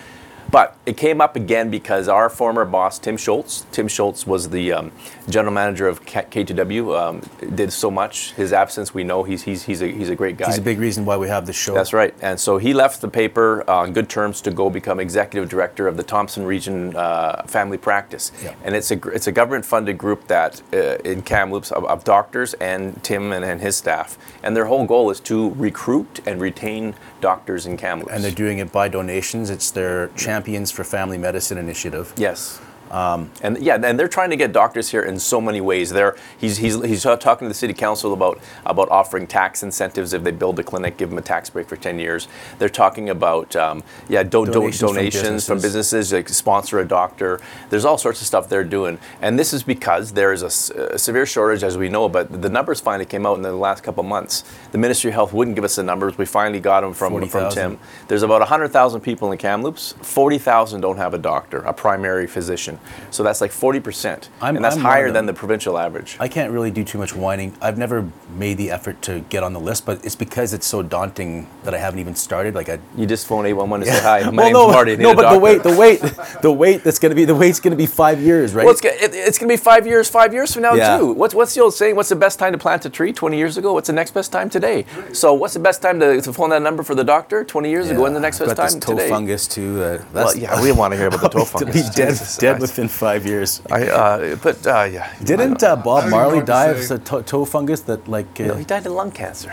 But 0.50 0.76
it 0.86 0.96
came 0.96 1.20
up 1.20 1.36
again 1.36 1.70
because 1.70 2.08
our 2.08 2.30
former 2.30 2.64
boss, 2.64 2.98
Tim 2.98 3.18
Shoults, 3.18 3.66
Tim 3.70 3.86
Shoults 3.86 4.26
was 4.26 4.48
the 4.48 4.72
um, 4.72 4.92
general 5.28 5.52
manager 5.52 5.86
of 5.86 6.06
K- 6.06 6.44
KTW, 6.44 6.98
um, 6.98 7.54
did 7.54 7.70
so 7.70 7.90
much. 7.90 8.32
His 8.32 8.52
absence, 8.52 8.94
we 8.94 9.04
know 9.04 9.24
he's, 9.24 9.42
he's, 9.42 9.64
he's, 9.64 9.82
a, 9.82 9.88
he's 9.88 10.08
a 10.08 10.16
great 10.16 10.38
guy. 10.38 10.46
He's 10.46 10.56
a 10.58 10.62
big 10.62 10.78
reason 10.78 11.04
why 11.04 11.18
we 11.18 11.28
have 11.28 11.44
this 11.44 11.56
show. 11.56 11.74
That's 11.74 11.92
right. 11.92 12.14
And 12.22 12.40
so 12.40 12.56
he 12.56 12.72
left 12.72 13.02
the 13.02 13.08
paper 13.08 13.68
on 13.68 13.92
good 13.92 14.08
terms 14.08 14.40
to 14.42 14.50
go 14.50 14.70
become 14.70 15.00
executive 15.00 15.50
director 15.50 15.86
of 15.86 15.98
the 15.98 16.02
Thompson 16.02 16.46
Region 16.46 16.96
uh, 16.96 17.42
Family 17.42 17.76
Practice. 17.76 18.32
Yeah. 18.42 18.54
And 18.64 18.74
it's 18.74 18.90
a 18.90 18.98
it's 19.08 19.26
a 19.26 19.32
government 19.32 19.66
funded 19.66 19.98
group 19.98 20.28
that 20.28 20.62
uh, 20.72 20.96
in 21.04 21.22
Kamloops 21.22 21.72
of, 21.72 21.84
of 21.84 22.04
doctors 22.04 22.54
and 22.54 23.02
Tim 23.04 23.32
and, 23.32 23.44
and 23.44 23.60
his 23.60 23.76
staff. 23.76 24.16
And 24.42 24.56
their 24.56 24.64
whole 24.64 24.86
goal 24.86 25.10
is 25.10 25.20
to 25.20 25.50
recruit 25.50 26.20
and 26.26 26.40
retain 26.40 26.94
doctors 27.20 27.66
in 27.66 27.76
Kamloops. 27.76 28.12
And 28.12 28.22
they're 28.22 28.30
doing 28.30 28.58
it 28.58 28.72
by 28.72 28.88
donations. 28.88 29.50
It's 29.50 29.70
their 29.70 30.08
Champions 30.08 30.70
for 30.70 30.84
Family 30.84 31.18
Medicine 31.18 31.58
initiative. 31.58 32.12
Yes. 32.16 32.60
Um, 32.90 33.30
and 33.42 33.58
yeah, 33.58 33.74
and 33.82 33.98
they're 33.98 34.08
trying 34.08 34.30
to 34.30 34.36
get 34.36 34.52
doctors 34.52 34.90
here 34.90 35.02
in 35.02 35.18
so 35.18 35.40
many 35.40 35.60
ways. 35.60 35.90
They're, 35.90 36.16
he's, 36.38 36.58
he's, 36.58 36.82
he's 36.82 37.02
talking 37.02 37.46
to 37.46 37.48
the 37.48 37.54
city 37.54 37.74
council 37.74 38.12
about, 38.12 38.40
about 38.64 38.88
offering 38.90 39.26
tax 39.26 39.62
incentives 39.62 40.12
if 40.12 40.22
they 40.22 40.30
build 40.30 40.58
a 40.58 40.62
clinic, 40.64 40.96
give 40.96 41.10
them 41.10 41.18
a 41.18 41.22
tax 41.22 41.50
break 41.50 41.68
for 41.68 41.76
10 41.76 41.98
years. 41.98 42.28
They're 42.58 42.68
talking 42.68 43.10
about 43.10 43.54
um, 43.56 43.82
yeah, 44.08 44.22
do, 44.22 44.46
do- 44.46 44.52
Donations 44.52 44.78
from 44.80 44.94
donations 44.94 45.46
from 45.46 45.56
businesses. 45.58 46.08
businesses, 46.08 46.12
like 46.12 46.28
sponsor 46.28 46.78
a 46.80 46.86
doctor. 46.86 47.40
There's 47.70 47.84
all 47.84 47.98
sorts 47.98 48.20
of 48.20 48.26
stuff 48.26 48.48
they're 48.48 48.64
doing. 48.64 48.98
And 49.20 49.38
this 49.38 49.52
is 49.52 49.62
because 49.62 50.12
there 50.12 50.32
is 50.32 50.42
a 50.42 50.98
severe 50.98 51.26
shortage, 51.26 51.62
as 51.62 51.76
we 51.76 51.88
know, 51.88 52.08
but 52.08 52.42
the 52.42 52.48
numbers 52.48 52.80
finally 52.80 53.04
came 53.06 53.26
out 53.26 53.36
in 53.36 53.42
the 53.42 53.52
last 53.52 53.82
couple 53.82 54.02
of 54.02 54.08
months. 54.08 54.44
The 54.72 54.78
Ministry 54.78 55.10
of 55.10 55.14
Health 55.14 55.32
wouldn't 55.32 55.54
give 55.54 55.64
us 55.64 55.76
the 55.76 55.82
numbers. 55.82 56.18
We 56.18 56.26
finally 56.26 56.60
got 56.60 56.80
them 56.82 56.92
from, 56.94 57.12
from 57.12 57.28
40,000. 57.28 57.70
Tim. 57.70 57.78
There's 58.08 58.22
about 58.22 58.40
100,000 58.40 59.00
people 59.00 59.32
in 59.32 59.38
Kamloops. 59.38 59.94
40,000 60.02 60.80
don't 60.80 60.96
have 60.96 61.14
a 61.14 61.18
doctor, 61.18 61.58
a 61.58 61.72
primary 61.72 62.26
physician. 62.26 62.77
So 63.10 63.22
that's 63.22 63.40
like 63.40 63.50
40%. 63.52 64.28
I'm- 64.40 64.56
and 64.56 64.64
that's 64.64 64.76
I'm 64.76 64.82
higher 64.82 65.10
than 65.10 65.26
the 65.26 65.32
provincial 65.34 65.78
average. 65.78 66.16
I 66.20 66.28
can't 66.28 66.52
really 66.52 66.70
do 66.70 66.84
too 66.84 66.98
much 66.98 67.14
whining. 67.14 67.54
I've 67.60 67.78
never 67.78 68.06
made 68.36 68.58
the 68.58 68.70
effort 68.70 69.00
to 69.02 69.20
get 69.28 69.42
on 69.42 69.52
the 69.52 69.60
list, 69.60 69.86
but 69.86 70.04
it's 70.04 70.16
because 70.16 70.52
it's 70.52 70.66
so 70.66 70.82
daunting 70.82 71.46
that 71.64 71.74
I 71.74 71.78
haven't 71.78 72.00
even 72.00 72.14
started. 72.14 72.54
Like 72.54 72.68
I. 72.68 72.78
you 72.96 73.06
just 73.06 73.26
phone 73.26 73.46
811 73.46 73.86
to 73.86 73.92
say 73.92 74.02
hi. 74.02 74.30
My 74.30 74.36
well, 74.36 74.44
name's 74.44 74.52
no, 74.54 74.68
Marty. 74.68 74.96
No, 74.96 75.14
but 75.14 75.32
the 75.32 75.38
wait, 75.38 75.62
the 75.62 75.76
wait, 75.76 76.00
the 76.42 76.52
wait. 76.52 76.84
That's 76.84 76.98
gonna 76.98 77.14
be 77.14 77.24
the 77.24 77.34
wait's 77.34 77.60
gonna 77.60 77.76
be 77.76 77.86
five 77.86 78.20
years, 78.20 78.54
right? 78.54 78.64
Well, 78.64 78.74
it's, 78.74 78.84
it, 78.84 79.14
it's 79.14 79.38
going 79.38 79.48
to 79.48 79.52
be 79.52 79.56
five 79.56 79.86
years, 79.86 80.08
five 80.08 80.32
years 80.32 80.52
from 80.52 80.62
now 80.62 80.74
Yeah. 80.74 80.98
too. 80.98 81.12
What's 81.12 81.34
what's 81.34 81.54
the 81.54 81.62
old 81.62 81.74
saying? 81.74 81.96
What's 81.96 82.08
the 82.10 82.16
best 82.16 82.38
time 82.38 82.52
to 82.52 82.58
plant 82.58 82.84
a 82.84 82.90
tree? 82.90 83.12
Twenty 83.12 83.38
years 83.38 83.56
ago. 83.56 83.72
What's 83.72 83.86
the 83.86 83.92
next 83.92 84.12
best 84.12 84.30
time 84.32 84.48
today? 84.50 84.84
So 85.12 85.32
what's 85.34 85.54
the 85.54 85.60
best 85.60 85.82
time 85.82 85.98
to, 86.00 86.20
to 86.20 86.32
phone 86.32 86.50
that 86.50 86.62
number 86.62 86.82
for 86.82 86.94
the 86.94 87.04
doctor? 87.04 87.44
Twenty 87.44 87.70
years 87.70 87.90
ago. 87.90 88.02
When's 88.02 88.14
the 88.14 88.20
next 88.20 88.38
best 88.38 88.56
time 88.56 88.66
this 88.66 88.74
toe 88.76 88.92
today? 88.94 89.08
fungus 89.08 89.46
too. 89.48 89.82
Uh, 89.82 90.02
Well, 90.12 90.36
yeah, 90.36 90.60
we 90.62 90.72
want 90.72 90.92
to 90.92 90.98
hear 90.98 91.08
about 91.08 91.20
the 91.22 91.28
toe 91.36 91.40
to 91.40 91.44
fungus. 91.46 91.94
dead, 91.94 92.18
dead. 92.58 92.67
Within 92.70 92.88
five 92.88 93.26
years. 93.26 93.60
I, 93.70 93.88
uh, 93.88 94.36
but 94.36 94.66
uh, 94.66 94.84
yeah. 94.84 95.12
Didn't 95.22 95.62
uh, 95.62 95.76
Bob 95.76 95.86
I 95.86 96.00
don't 96.00 96.08
even 96.08 96.10
know 96.10 96.16
Marley 96.16 96.44
die 96.44 96.66
of 96.66 96.82
say. 96.82 96.94
s- 96.94 97.00
toe, 97.04 97.22
toe 97.22 97.44
fungus 97.44 97.80
that 97.82 98.06
like? 98.08 98.40
Uh, 98.40 98.46
No, 98.48 98.54
he 98.54 98.64
died 98.64 98.86
of 98.86 98.92
lung 98.92 99.10
cancer. 99.12 99.52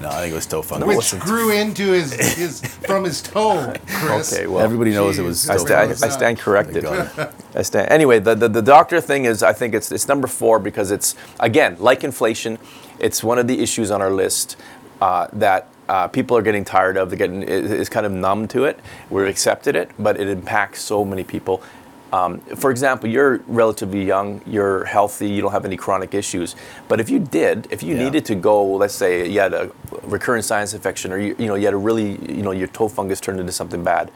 no, 0.00 0.08
I 0.08 0.20
think 0.20 0.32
it 0.32 0.36
was 0.36 0.46
toe 0.46 0.62
fungus. 0.62 1.12
Which 1.12 1.20
grew 1.22 1.50
into 1.52 1.92
his, 1.92 2.12
his 2.36 2.60
from 2.86 3.04
his 3.04 3.22
toe, 3.22 3.72
Chris. 3.86 4.32
Okay, 4.32 4.46
well, 4.46 4.60
Everybody 4.64 4.90
knows 4.92 5.18
it 5.18 5.22
was 5.24 5.48
I, 5.48 5.56
toe 5.56 5.64
sta- 5.64 5.74
I, 5.76 5.80
fungus. 5.82 6.02
I 6.02 6.08
stand 6.10 6.38
corrected. 6.38 6.84
I 6.86 7.62
stand. 7.62 7.90
Anyway, 7.90 8.18
the, 8.18 8.34
the, 8.34 8.48
the 8.48 8.62
doctor 8.62 9.00
thing 9.00 9.24
is, 9.24 9.42
I 9.42 9.52
think 9.52 9.74
it's, 9.74 9.90
it's 9.92 10.08
number 10.08 10.26
four 10.28 10.58
because 10.58 10.90
it's, 10.90 11.14
again, 11.40 11.76
like 11.78 12.04
inflation, 12.04 12.58
it's 12.98 13.22
one 13.24 13.38
of 13.38 13.46
the 13.46 13.58
issues 13.60 13.90
on 13.90 14.02
our 14.02 14.10
list 14.10 14.56
uh, 15.00 15.26
that 15.32 15.68
uh, 15.88 16.08
people 16.08 16.36
are 16.36 16.42
getting 16.42 16.64
tired 16.64 16.96
of. 16.96 17.08
They're 17.10 17.18
getting, 17.18 17.42
is 17.42 17.70
is 17.70 17.88
kind 17.88 18.06
of 18.06 18.12
numb 18.12 18.48
to 18.48 18.64
it. 18.64 18.78
We've 19.10 19.26
accepted 19.28 19.76
it, 19.76 19.90
but 19.98 20.18
it 20.18 20.28
impacts 20.28 20.80
so 20.82 21.04
many 21.04 21.24
people. 21.24 21.62
Um, 22.14 22.38
for 22.62 22.70
example, 22.70 23.08
you're 23.10 23.38
relatively 23.48 24.04
young, 24.04 24.40
you're 24.46 24.84
healthy, 24.84 25.28
you 25.28 25.42
don't 25.42 25.50
have 25.50 25.64
any 25.64 25.76
chronic 25.76 26.14
issues. 26.14 26.54
But 26.86 27.00
if 27.00 27.10
you 27.10 27.18
did, 27.18 27.66
if 27.70 27.82
you 27.82 27.96
Yeah. 27.96 28.04
needed 28.04 28.24
to 28.26 28.36
go, 28.36 28.62
let's 28.82 28.94
say 28.94 29.26
you 29.28 29.40
had 29.40 29.52
a 29.52 29.64
recurrent 30.04 30.44
sinus 30.44 30.74
infection, 30.74 31.12
or 31.12 31.18
you, 31.18 31.34
you 31.38 31.48
know 31.48 31.56
you 31.56 31.64
had 31.64 31.74
a 31.74 31.82
really, 31.88 32.10
you 32.38 32.42
know, 32.46 32.52
your 32.52 32.68
toe 32.68 32.88
fungus 32.88 33.20
turned 33.20 33.40
into 33.40 33.52
something 33.60 33.82
bad, 33.82 34.12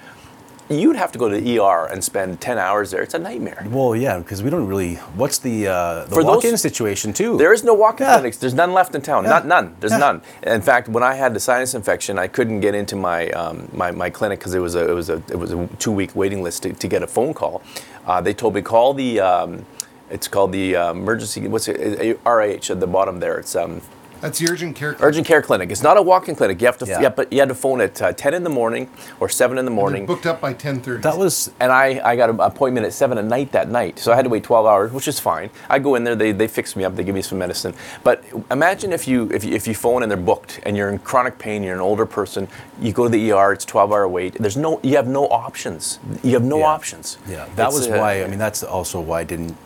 you'd 0.69 0.97
have 0.97 1.13
to 1.13 1.19
go 1.19 1.29
to 1.29 1.41
the 1.41 1.59
ER 1.59 1.87
and 1.87 2.03
spend 2.05 2.41
10 2.41 2.59
hours 2.59 2.91
there. 2.91 3.03
It's 3.03 3.15
a 3.15 3.19
nightmare. 3.19 3.67
Well, 3.71 3.97
yeah, 3.97 4.19
because 4.19 4.43
we 4.43 4.51
don't 4.51 4.67
really. 4.67 4.97
What's 5.17 5.39
the 5.39 5.69
uh, 5.69 6.05
the 6.05 6.11
For 6.11 6.23
those- 6.23 6.25
walk-in 6.37 6.57
situation 6.59 7.13
too? 7.13 7.39
There 7.39 7.53
is 7.53 7.65
no 7.65 7.75
walk-in 7.75 8.07
Yeah. 8.07 8.15
clinics. 8.15 8.37
There's 8.37 8.55
none 8.55 8.73
left 8.73 8.95
in 8.95 9.01
town. 9.03 9.25
Yeah. 9.25 9.31
Not 9.31 9.47
none. 9.47 9.77
There's 9.81 9.93
Yeah. 9.93 9.99
none. 9.99 10.23
In 10.43 10.61
fact, 10.63 10.89
when 10.89 11.03
I 11.03 11.15
had 11.15 11.35
the 11.35 11.41
sinus 11.41 11.75
infection, 11.75 12.19
I 12.19 12.27
couldn't 12.29 12.61
get 12.61 12.75
into 12.75 12.97
my 12.97 13.29
um, 13.31 13.69
my, 13.73 13.91
my 13.93 14.11
clinic 14.11 14.39
because 14.41 14.55
it 14.55 14.61
was 14.61 14.75
a 14.75 14.89
it 14.89 14.95
was 14.95 15.09
a 15.11 15.23
it 15.31 15.39
was 15.39 15.53
a 15.53 15.67
two-week 15.79 16.15
waiting 16.15 16.43
list 16.43 16.63
to, 16.65 16.73
to 16.73 16.89
get 16.89 17.03
a 17.03 17.07
phone 17.07 17.33
call. 17.35 17.63
Uh, 18.07 18.21
they 18.21 18.35
told 18.35 18.55
me 18.55 18.63
call 18.63 18.95
the. 18.95 19.21
Um, 19.21 19.65
it's 20.11 20.27
called 20.27 20.53
the 20.53 20.75
uh, 20.75 20.91
emergency. 20.93 21.47
What's 21.49 21.69
it? 21.69 22.19
RIH 22.25 22.71
at 22.71 22.81
the 22.81 22.87
bottom 22.87 23.21
there. 23.21 23.39
It's 23.39 23.55
um, 23.55 23.83
That's 24.21 24.39
the 24.39 24.51
urgent 24.51 24.75
care. 24.77 24.95
Clinic. 24.95 25.09
Urgent 25.09 25.27
care 25.27 25.43
clinic. 25.43 25.71
It's 25.71 25.83
not 25.83 25.97
a 25.97 26.03
walk-in 26.03 26.35
clinic. 26.35 26.61
You 26.61 26.67
have 26.67 26.79
to. 26.79 26.87
Yeah. 26.87 27.01
Yeah. 27.03 27.09
but 27.11 27.33
you 27.33 27.39
had 27.41 27.49
to 27.49 27.55
phone 27.55 27.81
at 27.81 28.01
uh, 28.03 28.13
10 28.13 28.35
in 28.35 28.43
the 28.43 28.51
morning 28.51 28.91
or 29.21 29.29
7 29.29 29.57
in 29.59 29.65
the 29.65 29.71
They're 29.71 29.77
morning. 29.77 30.07
booked 30.07 30.27
up 30.27 30.41
by 30.41 30.53
ten 30.53 30.81
thirty. 30.81 31.03
that 31.03 31.17
was 31.17 31.51
and 31.61 31.71
I, 31.71 32.01
I 32.05 32.17
got 32.17 32.31
an 32.31 32.41
appointment 32.41 32.87
at 32.87 32.93
7 32.93 33.17
at 33.19 33.25
night 33.25 33.53
that 33.53 33.69
night. 33.71 33.99
So 33.99 34.13
I 34.13 34.17
had 34.17 34.23
to 34.23 34.29
wait 34.29 34.43
12 34.43 34.67
hours, 34.67 34.93
which 34.93 35.07
is 35.09 35.21
fine. 35.21 35.51
I 35.69 35.79
go 35.79 35.95
in 35.95 36.05
there, 36.05 36.17
they, 36.17 36.33
they 36.33 36.49
fix 36.49 36.75
me 36.75 36.85
up, 36.85 36.97
they 36.97 37.05
give 37.05 37.15
me 37.15 37.23
some 37.23 37.39
medicine. 37.39 37.75
But 38.03 38.25
imagine 38.51 38.93
if 38.93 39.07
you, 39.07 39.31
if 39.33 39.45
you, 39.45 39.55
if 39.55 39.67
you 39.69 39.75
phone 39.75 40.03
and 40.03 40.11
they're 40.11 40.19
booked 40.19 40.61
and 40.65 40.77
you're 40.77 40.91
in 40.91 40.99
chronic 40.99 41.39
pain, 41.39 41.63
you're 41.63 41.75
an 41.75 41.81
older 41.81 42.07
person, 42.07 42.49
you 42.81 42.93
go 42.93 43.05
to 43.05 43.11
the 43.11 43.33
ER, 43.33 43.53
it's 43.53 43.65
12 43.65 43.93
hour 43.93 44.09
wait. 44.09 44.35
There's 44.35 44.57
no, 44.57 44.81
you 44.83 44.97
have 44.97 45.07
no 45.07 45.27
options. 45.29 45.99
You 46.25 46.33
have 46.33 46.45
no 46.45 46.59
Yeah. 46.59 46.65
options. 46.67 47.19
Yeah, 47.29 47.47
that 47.57 47.67
It's, 47.69 47.77
was 47.79 47.89
uh, 47.89 47.93
why. 47.99 48.23
I 48.25 48.27
mean, 48.27 48.39
that's 48.39 48.63
also 48.63 49.01
why 49.01 49.21
I 49.21 49.25
didn't. 49.25 49.57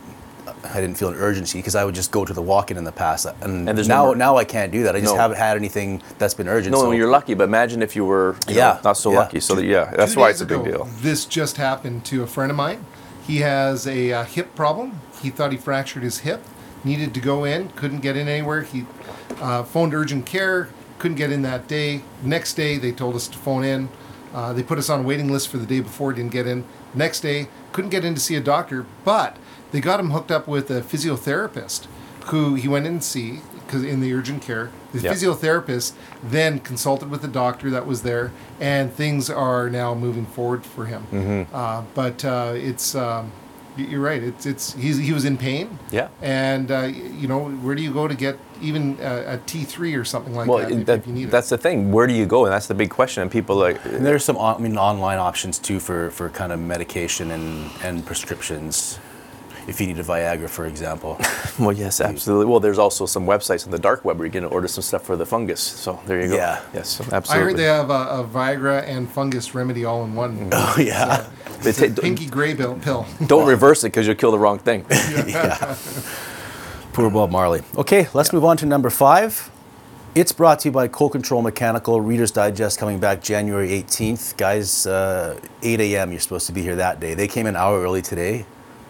I 0.65 0.81
didn't 0.81 0.97
feel 0.97 1.09
an 1.09 1.17
urgency 1.17 1.59
because 1.59 1.75
I 1.75 1.85
would 1.85 1.95
just 1.95 2.11
go 2.11 2.25
to 2.25 2.33
the 2.33 2.43
walk-in 2.43 2.77
in 2.77 2.85
the 2.85 2.93
past, 2.93 3.27
and, 3.41 3.69
And 3.69 3.77
there's 3.77 3.89
no 3.89 4.05
now 4.05 4.11
mer- 4.11 4.17
now 4.17 4.37
I 4.37 4.45
can't 4.45 4.71
do 4.71 4.85
that. 4.85 4.95
I 4.97 5.01
just 5.01 5.15
No. 5.15 5.21
haven't 5.21 5.39
had 5.39 5.57
anything 5.57 6.03
that's 6.19 6.35
been 6.35 6.49
urgent. 6.49 6.75
No, 6.75 6.81
so 6.83 6.93
you're 6.93 7.11
lucky, 7.11 7.35
but 7.35 7.45
imagine 7.45 7.83
if 7.83 7.97
you 7.97 8.05
were 8.05 8.37
you 8.47 8.55
know, 8.55 8.61
Yeah, 8.61 8.79
not 8.85 8.97
so 8.97 9.11
yeah. 9.13 9.19
lucky. 9.19 9.41
So 9.41 9.55
that, 9.57 9.65
yeah, 9.65 9.93
that's 9.97 10.17
why 10.17 10.31
it's 10.31 10.41
a 10.41 10.47
big 10.47 10.61
ago, 10.61 10.71
deal. 10.71 10.89
This 11.01 11.25
just 11.25 11.57
happened 11.57 12.05
to 12.07 12.23
a 12.23 12.27
friend 12.27 12.51
of 12.51 12.57
mine. 12.57 12.85
He 13.27 13.39
has 13.39 13.87
a 13.87 14.13
uh, 14.13 14.25
hip 14.25 14.55
problem. 14.55 15.01
He 15.23 15.31
thought 15.31 15.53
he 15.53 15.59
fractured 15.59 16.03
his 16.03 16.19
hip. 16.21 16.43
Needed 16.85 17.15
to 17.15 17.21
go 17.21 17.45
in. 17.45 17.69
Couldn't 17.71 18.01
get 18.01 18.17
in 18.17 18.27
anywhere. 18.29 18.63
He 18.63 18.87
uh, 19.41 19.63
phoned 19.63 19.95
urgent 19.95 20.27
care. 20.27 20.69
Couldn't 20.99 21.17
get 21.17 21.31
in 21.31 21.43
that 21.43 21.69
day. 21.69 22.03
Next 22.23 22.55
day, 22.55 22.79
they 22.79 22.91
told 22.93 23.15
us 23.15 23.29
to 23.29 23.39
phone 23.39 23.63
in. 23.65 23.89
Uh, 24.35 24.53
they 24.53 24.63
put 24.63 24.79
us 24.79 24.89
on 24.91 25.01
a 25.01 25.03
waiting 25.03 25.31
list 25.31 25.49
for 25.49 25.59
the 25.59 25.67
day 25.67 25.81
before. 25.81 26.13
Didn't 26.13 26.33
get 26.33 26.47
in. 26.47 26.65
Next 26.95 27.21
day, 27.21 27.49
couldn't 27.73 27.91
get 27.91 28.05
in 28.05 28.15
to 28.15 28.21
see 28.21 28.35
a 28.35 28.41
doctor. 28.41 28.87
But 29.05 29.37
they 29.73 29.81
got 29.81 29.99
him 29.99 30.11
hooked 30.11 30.31
up 30.31 30.47
with 30.47 30.71
a 30.71 30.81
physiotherapist, 30.83 31.87
who 32.27 32.55
he 32.55 32.69
went 32.69 32.87
in 32.87 33.01
to 33.01 33.05
see 33.05 33.41
because 33.67 33.83
in 33.85 34.01
the 34.01 34.13
urgent 34.13 34.43
care. 34.43 34.71
The 34.93 35.01
Yep. 35.01 35.15
physiotherapist 35.15 35.93
then 36.23 36.61
consulted 36.61 37.11
with 37.11 37.23
the 37.23 37.29
doctor 37.29 37.71
that 37.71 37.87
was 37.87 38.03
there, 38.03 38.31
and 38.61 38.93
things 38.93 39.31
are 39.31 39.71
now 39.71 39.95
moving 39.95 40.27
forward 40.27 40.65
for 40.67 40.85
him. 40.85 41.07
Mm-hmm. 41.11 41.55
Uh, 41.55 41.83
but 41.95 42.23
uh, 42.25 42.53
it's 42.55 42.95
um, 42.95 43.33
you're 43.79 44.03
right. 44.03 44.23
It's 44.23 44.45
it's 44.45 44.75
he's, 44.75 44.99
he 44.99 45.15
was 45.15 45.25
in 45.25 45.39
pain. 45.39 45.79
Yeah. 45.91 46.09
And 46.21 46.71
uh, 46.71 46.83
you 46.93 47.27
know 47.27 47.49
where 47.49 47.75
do 47.75 47.83
you 47.83 47.93
go 47.93 48.07
to 48.07 48.15
get 48.15 48.37
even 48.61 48.99
a, 49.01 49.35
a 49.35 49.39
T 49.47 49.65
three 49.65 49.95
or 49.95 50.05
something 50.05 50.35
like 50.35 50.47
Well, 50.49 50.59
that, 50.59 50.71
if, 50.71 50.87
that, 50.87 50.99
if 50.99 51.07
you 51.07 51.15
need 51.15 51.31
that's 51.31 51.51
it? 51.51 51.57
the 51.57 51.63
thing. 51.63 51.91
Where 51.91 52.07
do 52.07 52.13
you 52.13 52.27
go? 52.27 52.45
And 52.45 52.53
that's 52.53 52.67
the 52.67 52.75
big 52.75 52.91
question. 52.91 53.23
And 53.23 53.31
people 53.31 53.57
like, 53.57 53.83
And 53.87 54.05
there's 54.05 54.25
some, 54.25 54.37
on, 54.37 54.57
I 54.57 54.59
mean, 54.59 54.77
online 54.77 55.19
options 55.19 55.59
too 55.59 55.81
for, 55.81 56.11
for 56.11 56.29
kind 56.29 56.53
of 56.53 56.61
medication 56.61 57.31
and, 57.31 57.71
and 57.83 58.05
prescriptions. 58.05 58.99
If 59.73 59.81
you 59.81 59.87
need 59.87 59.99
a 59.99 60.05
Viagra, 60.05 60.51
for 60.51 60.67
example. 60.67 61.19
well, 61.59 61.73
yes, 61.73 62.03
absolutely. 62.03 62.45
Well, 62.45 62.61
there's 62.61 62.79
also 62.79 63.07
some 63.07 63.25
websites 63.25 63.65
on 63.65 63.71
the 63.71 63.79
dark 63.79 64.05
web 64.05 64.19
where 64.19 64.27
you 64.27 64.31
can 64.31 64.45
order 64.45 64.69
some 64.69 64.83
stuff 64.83 65.03
for 65.03 65.17
the 65.17 65.25
fungus. 65.25 65.63
So 65.63 65.99
there 66.05 66.21
you 66.21 66.29
go. 66.29 66.35
Yeah. 66.35 66.61
Yes, 66.75 67.01
absolutely. 67.11 67.31
I 67.31 67.39
heard 67.43 67.57
they 67.57 67.65
have 67.65 67.89
a, 67.89 68.21
a 68.21 68.29
Viagra 68.31 68.87
and 68.87 69.11
fungus 69.11 69.55
remedy 69.55 69.87
all 69.87 70.05
in 70.05 70.15
one. 70.15 70.51
Oh 70.53 70.77
yeah. 70.79 71.27
They 71.63 71.71
It's 71.71 71.81
a 71.81 71.89
pinky 71.89 72.27
gray 72.27 72.53
bill, 72.53 72.75
pill. 72.83 73.07
Don't 73.27 73.49
reverse 73.49 73.83
it 73.83 73.89
because 73.89 74.07
you'll 74.07 74.17
kill 74.17 74.31
the 74.31 74.39
wrong 74.39 74.59
thing. 74.59 74.85
yeah. 74.91 75.75
Poor 76.93 77.09
Bob 77.11 77.31
Marley. 77.31 77.63
Okay, 77.79 78.09
let's 78.13 78.31
move 78.35 78.45
on 78.45 78.59
to 78.59 78.67
number 78.67 78.91
five. 78.91 79.51
It's 80.15 80.33
brought 80.33 80.59
to 80.61 80.69
you 80.69 80.73
by 80.73 80.89
Cold 80.89 81.13
Control 81.13 81.41
Mechanical. 81.41 82.03
Reader's 82.03 82.31
Digest 82.31 82.79
coming 82.79 82.99
back 82.99 83.23
January 83.23 83.71
18th. 83.71 84.37
Guys, 84.37 84.87
uh, 84.87 85.41
8 85.63 85.81
a.m. 85.81 86.11
You're 86.11 86.21
supposed 86.21 86.47
to 86.49 86.53
be 86.53 86.61
here 86.61 86.77
that 86.77 87.01
day. 87.01 87.15
They 87.15 87.27
came 87.27 87.47
an 87.47 87.57
hour 87.57 87.81
early 87.81 88.03
today. 88.03 88.45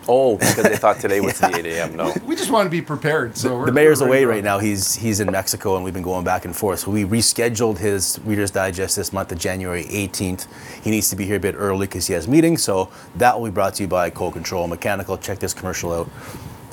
Oh, 0.09 0.37
because 0.37 0.65
they 0.65 0.77
thought 0.77 0.99
today 1.01 1.21
was 1.21 1.39
the 1.41 1.55
8 1.55 1.67
a.m. 1.67 1.97
No. 1.97 2.15
We 2.25 2.35
just 2.37 2.51
want 2.51 2.67
to 2.67 2.71
be 2.71 2.83
prepared. 2.83 3.37
So 3.37 3.59
we're, 3.59 3.67
the 3.67 3.73
mayor's 3.73 4.01
we're 4.01 4.09
away 4.09 4.25
right 4.25 4.43
now. 4.43 4.59
He's 4.59 4.95
he's 4.95 5.21
in 5.21 5.31
Mexico, 5.31 5.77
and 5.77 5.85
we've 5.85 5.95
been 5.95 6.03
going 6.03 6.25
back 6.25 6.45
and 6.45 6.55
forth. 6.55 6.81
So 6.81 6.91
we 6.91 7.05
rescheduled 7.05 7.79
his 7.79 8.19
Reader's 8.25 8.51
Digest 8.51 8.97
this 8.97 9.13
month 9.13 9.29
to 9.29 9.35
January 9.35 9.85
18th. 9.85 10.47
He 10.83 10.91
needs 10.91 11.09
to 11.11 11.17
be 11.17 11.25
here 11.25 11.37
a 11.37 11.41
bit 11.41 11.55
early 11.57 11.87
because 11.87 12.07
he 12.07 12.15
has 12.15 12.27
meetings. 12.27 12.63
So 12.63 12.91
that 13.17 13.39
will 13.39 13.47
be 13.47 13.55
brought 13.55 13.75
to 13.75 13.85
you 13.85 13.89
by 13.89 14.11
Cold 14.11 14.35
Control 14.35 14.67
Mechanical. 14.67 15.17
Check 15.19 15.39
this 15.39 15.55
commercial 15.55 15.93
out 15.93 16.11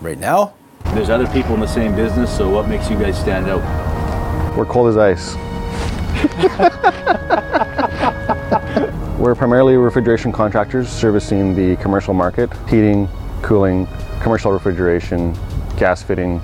right 0.02 0.18
now. 0.18 0.54
There's 0.94 1.10
other 1.10 1.28
people 1.28 1.54
in 1.54 1.60
the 1.60 1.68
same 1.68 1.96
business, 1.96 2.36
so 2.36 2.50
what 2.50 2.68
makes 2.68 2.90
you 2.90 2.98
guys 2.98 3.20
stand 3.20 3.48
out? 3.48 3.62
We're 4.58 4.66
cold 4.66 4.90
as 4.90 4.98
ice. 4.98 5.36
We're 9.20 9.36
primarily 9.36 9.76
refrigeration 9.76 10.32
contractors 10.32 10.88
servicing 10.88 11.54
the 11.54 11.76
commercial 11.82 12.14
market, 12.14 12.50
heating, 12.70 13.10
cooling, 13.42 13.86
commercial 14.22 14.52
refrigeration, 14.54 15.36
gas 15.78 16.02
fitting, 16.02 16.40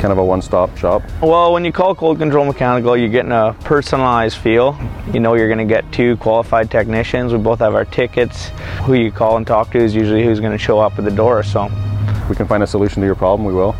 kind 0.00 0.06
of 0.10 0.18
a 0.18 0.24
one-stop 0.24 0.76
shop. 0.76 1.02
Well, 1.22 1.52
when 1.52 1.64
you 1.64 1.70
call 1.70 1.94
Cold 1.94 2.18
Control 2.18 2.44
Mechanical, 2.44 2.96
you're 2.96 3.08
getting 3.08 3.30
a 3.30 3.54
personalized 3.60 4.38
feel. 4.38 4.76
You 5.12 5.20
know 5.20 5.34
you're 5.34 5.46
going 5.46 5.58
to 5.66 5.72
get 5.72 5.90
two 5.92 6.16
qualified 6.16 6.68
technicians. 6.68 7.32
We 7.32 7.38
both 7.38 7.60
have 7.60 7.76
our 7.76 7.84
tickets. 7.84 8.48
Who 8.82 8.94
you 8.94 9.12
call 9.12 9.36
and 9.36 9.46
talk 9.46 9.70
to 9.70 9.78
is 9.78 9.94
usually 9.94 10.24
who's 10.24 10.40
going 10.40 10.52
to 10.52 10.58
show 10.58 10.80
up 10.80 10.98
at 10.98 11.04
the 11.04 11.12
door. 11.12 11.44
So, 11.44 11.66
If 11.66 12.28
we 12.28 12.34
can 12.34 12.48
find 12.48 12.64
a 12.64 12.66
solution 12.66 13.00
to 13.02 13.06
your 13.06 13.14
problem, 13.14 13.46
we 13.46 13.54
will. 13.54 13.76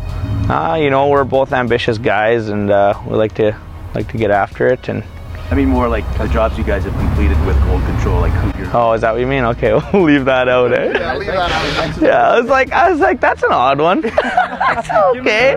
uh, 0.49 0.77
you 0.81 0.89
know, 0.89 1.09
we're 1.09 1.25
both 1.25 1.51
ambitious 1.51 1.97
guys, 1.97 2.47
and 2.47 2.71
uh, 2.71 2.93
we 3.05 3.15
like 3.17 3.35
to 3.35 3.57
like 3.93 4.09
to 4.13 4.17
get 4.17 4.31
after 4.31 4.67
it. 4.67 4.87
And 4.87 5.03
I 5.51 5.55
mean 5.55 5.67
more 5.67 5.89
like 5.89 6.05
the 6.17 6.27
jobs 6.27 6.57
you 6.57 6.63
guys 6.63 6.85
have 6.85 6.93
completed 6.93 7.37
with 7.45 7.59
cold 7.63 7.83
control, 7.83 8.21
like 8.21 8.31
who 8.31 8.57
you're 8.57 8.73
oh, 8.73 8.93
is 8.93 9.01
that 9.01 9.11
what 9.11 9.19
you 9.19 9.27
mean? 9.27 9.43
Okay, 9.43 9.73
we'll 9.93 10.03
leave 10.03 10.23
that 10.23 10.47
out. 10.47 10.71
Eh? 10.71 10.93
Yeah, 10.97 11.17
leave 11.17 11.27
that 11.27 11.51
out. 11.51 12.01
Yeah, 12.01 12.29
I 12.29 12.39
was 12.39 12.49
like, 12.49 12.71
I 12.71 12.89
was 12.89 13.01
like, 13.01 13.19
that's 13.19 13.43
an 13.43 13.51
odd 13.51 13.81
one. 13.81 13.99
That's 13.99 14.89
okay. 15.17 15.55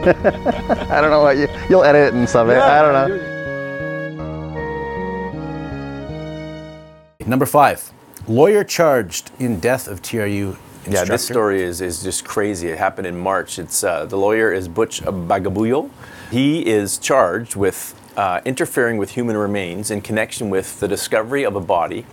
I 0.90 1.00
don't 1.00 1.10
know 1.10 1.22
what 1.22 1.36
you, 1.36 1.46
you'll 1.68 1.84
edit 1.84 2.08
it 2.08 2.14
and 2.14 2.28
stuff. 2.28 2.48
eh? 2.48 2.60
I 2.60 2.82
don't 2.82 2.92
know. 2.92 3.30
Number 7.24 7.46
five, 7.46 7.92
lawyer 8.26 8.64
charged 8.64 9.30
in 9.38 9.60
death 9.60 9.86
of 9.86 10.02
TRU 10.02 10.56
instructor. 10.86 11.00
Yeah, 11.00 11.04
this 11.04 11.24
story 11.24 11.62
is, 11.62 11.80
is 11.80 12.02
just 12.02 12.24
crazy. 12.24 12.68
It 12.68 12.78
happened 12.78 13.06
in 13.06 13.18
March. 13.18 13.58
It's 13.58 13.84
uh, 13.84 14.06
the 14.06 14.16
lawyer 14.16 14.52
is 14.52 14.68
Butch 14.68 15.02
Bagabuyo. 15.02 15.90
He 16.30 16.66
is 16.66 16.98
charged 16.98 17.56
with 17.56 17.94
uh, 18.16 18.40
interfering 18.44 18.96
with 18.96 19.10
human 19.10 19.36
remains 19.36 19.90
in 19.90 20.00
connection 20.00 20.50
with 20.50 20.80
the 20.80 20.88
discovery 20.88 21.44
of 21.44 21.56
a 21.56 21.60
body 21.60 22.06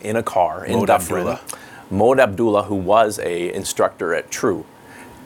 in 0.00 0.16
a 0.16 0.22
car 0.22 0.64
in 0.64 0.78
Mohd 0.78 0.86
Dufferin. 0.86 1.26
Abdullah. 1.28 2.20
Abdullah, 2.20 2.62
who 2.64 2.74
was 2.74 3.18
a 3.20 3.52
instructor 3.52 4.14
at 4.14 4.30
True, 4.30 4.64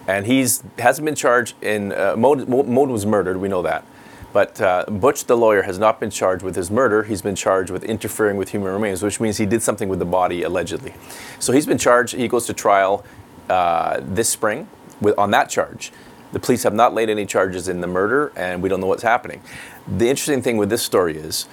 and 0.07 0.27
he's 0.27 0.63
hasn't 0.79 1.05
been 1.05 1.15
charged 1.15 1.55
in 1.63 1.93
uh, 1.93 2.15
Mohd, 2.17 2.47
Mohd 2.47 2.89
was 2.89 3.07
murdered. 3.07 3.39
We 3.39 3.49
know 3.49 3.63
that. 3.63 3.85
But 4.33 4.61
uh, 4.61 4.87
Butch, 4.89 5.25
the 5.25 5.37
lawyer, 5.37 5.63
has 5.63 5.79
not 5.79 6.01
been 6.01 6.11
charged 6.11 6.43
with 6.43 6.57
his 6.57 6.71
murder. 6.71 7.03
He's 7.03 7.23
been 7.23 7.35
charged 7.35 7.71
with 7.71 7.85
interfering 7.85 8.37
with 8.37 8.51
human 8.51 8.73
remains, 8.73 9.03
which 9.03 9.21
means 9.21 9.37
he 9.37 9.47
did 9.47 9.63
something 9.63 9.89
with 9.89 9.99
the 9.99 10.07
body 10.07 10.43
allegedly. 10.43 10.95
So 11.39 11.53
he's 11.53 11.67
been 11.67 11.79
charged. 11.79 12.15
He 12.15 12.29
goes 12.29 12.47
to 12.47 12.55
trial 12.55 13.05
uh, 13.51 14.01
this 14.03 14.29
spring 14.29 14.69
with, 15.01 15.19
on 15.19 15.31
that 15.33 15.51
charge. 15.51 15.93
The 16.33 16.41
police 16.41 16.63
have 16.63 16.73
not 16.73 16.95
laid 16.95 17.11
any 17.11 17.27
charges 17.27 17.69
in 17.69 17.83
the 17.83 17.87
murder, 17.87 18.33
and 18.37 18.63
we 18.63 18.71
don't 18.71 18.81
know 18.81 18.87
what's 18.87 19.03
happening. 19.03 19.43
The 19.87 20.09
interesting 20.09 20.41
thing 20.41 20.57
with 20.57 20.71
this 20.71 20.83
story 20.83 21.17
is 21.17 21.47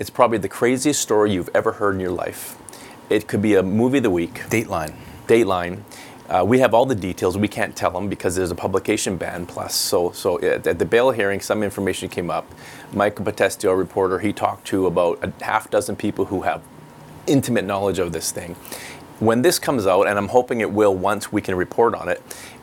it's 0.00 0.10
probably 0.10 0.38
the 0.38 0.48
craziest 0.48 1.00
story 1.00 1.32
you've 1.32 1.50
ever 1.54 1.72
heard 1.72 1.94
in 1.94 2.00
your 2.00 2.10
life. 2.10 2.58
It 3.10 3.28
could 3.28 3.42
be 3.42 3.54
a 3.54 3.62
movie 3.62 3.98
of 3.98 4.02
the 4.02 4.10
week. 4.10 4.40
Dateline. 4.48 4.96
Dateline. 5.28 5.82
Uh, 6.34 6.42
we 6.42 6.58
have 6.58 6.74
all 6.74 6.84
the 6.84 6.96
details. 6.96 7.38
We 7.38 7.46
can't 7.46 7.76
tell 7.76 7.92
them 7.92 8.08
because 8.08 8.34
there's 8.34 8.50
a 8.50 8.56
publication 8.56 9.16
ban. 9.16 9.46
Plus, 9.46 9.72
so 9.72 10.10
so 10.10 10.40
at, 10.40 10.66
at 10.66 10.80
the 10.80 10.84
bail 10.84 11.12
hearing, 11.12 11.40
some 11.40 11.62
information 11.62 12.08
came 12.08 12.28
up. 12.28 12.52
Michael 12.92 13.24
Potestio, 13.24 13.70
a 13.70 13.76
reporter, 13.76 14.18
he 14.18 14.32
talked 14.32 14.66
to 14.68 14.86
about 14.88 15.22
a 15.22 15.32
half 15.44 15.70
dozen 15.70 15.94
people 15.94 16.24
who 16.24 16.42
have 16.42 16.60
intimate 17.28 17.64
knowledge 17.64 18.00
of 18.00 18.12
this 18.12 18.32
thing. 18.32 18.56
When 19.20 19.42
this 19.42 19.60
comes 19.60 19.86
out, 19.86 20.08
and 20.08 20.18
I'm 20.18 20.26
hoping 20.28 20.60
it 20.60 20.72
will 20.72 20.96
once 20.96 21.30
we 21.30 21.40
can 21.40 21.54
report 21.54 21.94
on 21.94 22.08
it, 22.08 22.20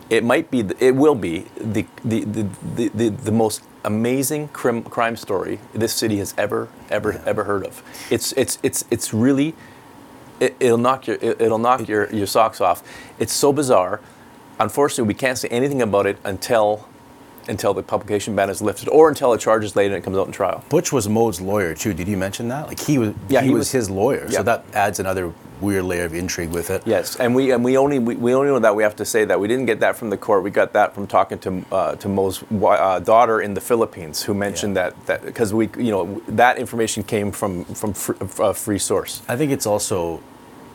it 0.10 0.26
might 0.26 0.52
be, 0.52 0.66
it 0.80 0.94
will 0.94 1.16
be 1.16 1.46
the 1.56 1.86
the 2.04 2.26
the, 2.26 2.50
the, 2.76 2.90
the, 2.90 3.10
the 3.10 3.32
most 3.32 3.64
amazing 3.86 4.50
crim, 4.50 4.84
crime 4.84 5.16
story 5.16 5.60
this 5.74 5.94
city 5.94 6.18
has 6.18 6.36
ever 6.38 6.68
ever 6.90 7.22
ever 7.26 7.46
heard 7.46 7.66
of. 7.66 7.82
It's 8.10 8.34
it's 8.34 8.60
it's 8.64 8.84
it's 8.92 9.14
really 9.14 9.56
it, 10.42 10.56
it'll 10.60 10.78
knock 10.78 11.08
your 11.08 11.18
it, 11.22 11.40
will 11.40 11.58
knock 11.58 11.88
your, 11.88 12.12
your 12.14 12.28
socks 12.28 12.60
off. 12.60 12.84
It's 13.20 13.34
so 13.34 13.54
bizarre. 13.54 14.02
Unfortunately, 14.60 15.08
we 15.08 15.14
can't 15.14 15.38
say 15.38 15.48
anything 15.50 15.82
about 15.82 16.06
it 16.06 16.18
until 16.24 16.88
until 17.48 17.74
the 17.74 17.82
publication 17.82 18.36
ban 18.36 18.50
is 18.52 18.62
lifted, 18.62 18.88
or 18.90 19.10
until 19.10 19.34
a 19.34 19.38
charge 19.38 19.64
is 19.64 19.76
laid 19.76 19.88
and 19.88 19.96
it 19.96 20.04
comes 20.04 20.16
out 20.18 20.28
in 20.28 20.32
trial. 20.32 20.64
Butch 20.70 20.92
was 20.94 21.10
Mode's 21.10 21.42
lawyer 21.42 21.74
too. 21.74 21.94
Did 21.94 22.08
you 22.08 22.16
mention 22.18 22.48
that? 22.50 22.68
Like 22.68 22.80
he 22.80 22.98
was. 22.98 23.14
Yeah, 23.30 23.42
he, 23.42 23.48
he 23.48 23.54
was, 23.54 23.60
was- 23.62 23.72
his 23.72 23.90
lawyer. 23.90 24.26
yeah. 24.30 24.38
So 24.38 24.44
that 24.44 24.66
adds 24.74 25.00
another 25.00 25.34
weird 25.60 25.84
layer 25.86 26.06
of 26.06 26.14
intrigue 26.14 26.50
with 26.50 26.70
it. 26.72 26.82
Yes, 26.86 27.16
and 27.18 27.36
we 27.36 27.52
and 27.52 27.64
we 27.64 27.78
only 27.78 27.98
we, 28.00 28.16
we 28.16 28.34
only 28.36 28.48
know 28.50 28.60
that 28.60 28.76
we 28.76 28.84
have 28.84 28.96
to 28.98 29.06
say 29.06 29.26
that 29.26 29.40
we 29.40 29.48
didn't 29.48 29.66
get 29.66 29.80
that 29.80 29.96
from 29.96 30.10
the 30.12 30.18
court. 30.18 30.44
We 30.44 30.52
got 30.52 30.74
that 30.74 30.94
from 30.94 31.08
talking 31.08 31.40
to 31.40 31.66
uh, 31.72 31.96
to 31.96 32.08
Mo's 32.08 32.44
uh, 32.64 33.00
daughter 33.00 33.42
in 33.42 33.54
the 33.56 33.62
Philippines, 33.62 34.22
who 34.24 34.34
mentioned 34.36 34.76
that 34.78 34.94
that 35.08 35.24
because 35.26 35.52
we 35.54 35.70
you 35.78 35.92
know 35.92 36.22
that 36.28 36.58
information 36.60 37.02
came 37.04 37.32
from 37.32 37.66
from 37.66 37.94
fr- 37.94 38.14
uh, 38.40 38.54
free 38.54 38.80
source. 38.80 39.22
I 39.28 39.36
think 39.36 39.52
it's 39.52 39.66
also 39.66 40.22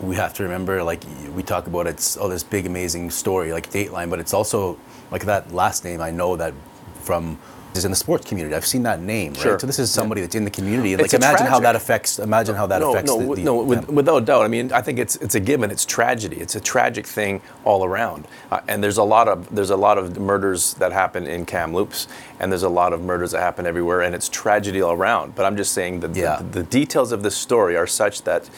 we 0.00 0.16
have 0.16 0.34
to 0.34 0.42
remember 0.42 0.82
like 0.82 1.02
we 1.34 1.42
talk 1.42 1.66
about 1.66 1.86
it's 1.86 2.16
oh 2.18 2.28
this 2.28 2.42
big 2.42 2.66
amazing 2.66 3.10
story 3.10 3.52
like 3.52 3.70
Dateline, 3.70 4.10
but 4.10 4.20
it's 4.20 4.34
also 4.34 4.78
like 5.10 5.24
that 5.24 5.52
last 5.52 5.84
name 5.84 6.00
I 6.00 6.10
know 6.10 6.36
that 6.36 6.52
from 7.00 7.38
is 7.76 7.84
in 7.84 7.90
the 7.90 7.96
sports 7.96 8.24
community. 8.26 8.54
I've 8.54 8.66
seen 8.66 8.82
that 8.84 9.00
name, 9.02 9.34
Sure. 9.34 9.52
right? 9.52 9.60
So 9.60 9.66
this 9.66 9.78
is 9.78 9.90
somebody 9.90 10.22
that's 10.22 10.34
in 10.34 10.44
the 10.44 10.50
community. 10.50 10.96
Like 10.96 11.04
It's 11.04 11.14
a 11.14 11.18
imagine 11.18 11.46
how 11.46 11.60
that 11.60 11.76
affects. 11.76 12.18
Imagine 12.18 12.54
how 12.54 12.66
that 12.68 12.80
no, 12.80 12.92
affects. 12.92 13.10
no, 13.10 13.18
the, 13.20 13.34
the, 13.34 13.42
no, 13.44 13.56
with, 13.62 13.82
yeah. 13.82 13.94
without 13.94 14.24
doubt. 14.24 14.44
I 14.44 14.48
mean, 14.48 14.72
I 14.72 14.80
think 14.80 14.98
it's 14.98 15.16
it's 15.16 15.34
a 15.34 15.40
given. 15.40 15.70
It's 15.70 15.84
tragedy. 15.84 16.36
It's 16.36 16.54
a 16.56 16.60
tragic 16.60 17.06
thing 17.06 17.42
all 17.64 17.84
around. 17.84 18.26
Uh, 18.50 18.60
and 18.68 18.82
there's 18.82 18.96
a 18.96 19.02
lot 19.02 19.28
of 19.28 19.54
there's 19.54 19.70
a 19.70 19.76
lot 19.76 19.98
of 19.98 20.18
murders 20.18 20.74
that 20.74 20.92
happen 20.92 21.26
in 21.26 21.44
Kamloops, 21.44 22.08
and 22.40 22.50
there's 22.50 22.62
a 22.62 22.68
lot 22.68 22.92
of 22.92 23.02
murders 23.02 23.32
that 23.32 23.40
happen 23.40 23.66
everywhere, 23.66 24.00
and 24.02 24.14
it's 24.14 24.28
tragedy 24.28 24.80
all 24.80 24.92
around. 24.92 25.34
But 25.34 25.44
I'm 25.44 25.56
just 25.56 25.72
saying 25.72 26.00
that 26.00 26.16
Yeah. 26.16 26.36
the, 26.36 26.44
the 26.44 26.62
details 26.62 27.12
of 27.12 27.22
this 27.22 27.36
story 27.36 27.76
are 27.76 27.86
such 27.86 28.22
that 28.22 28.48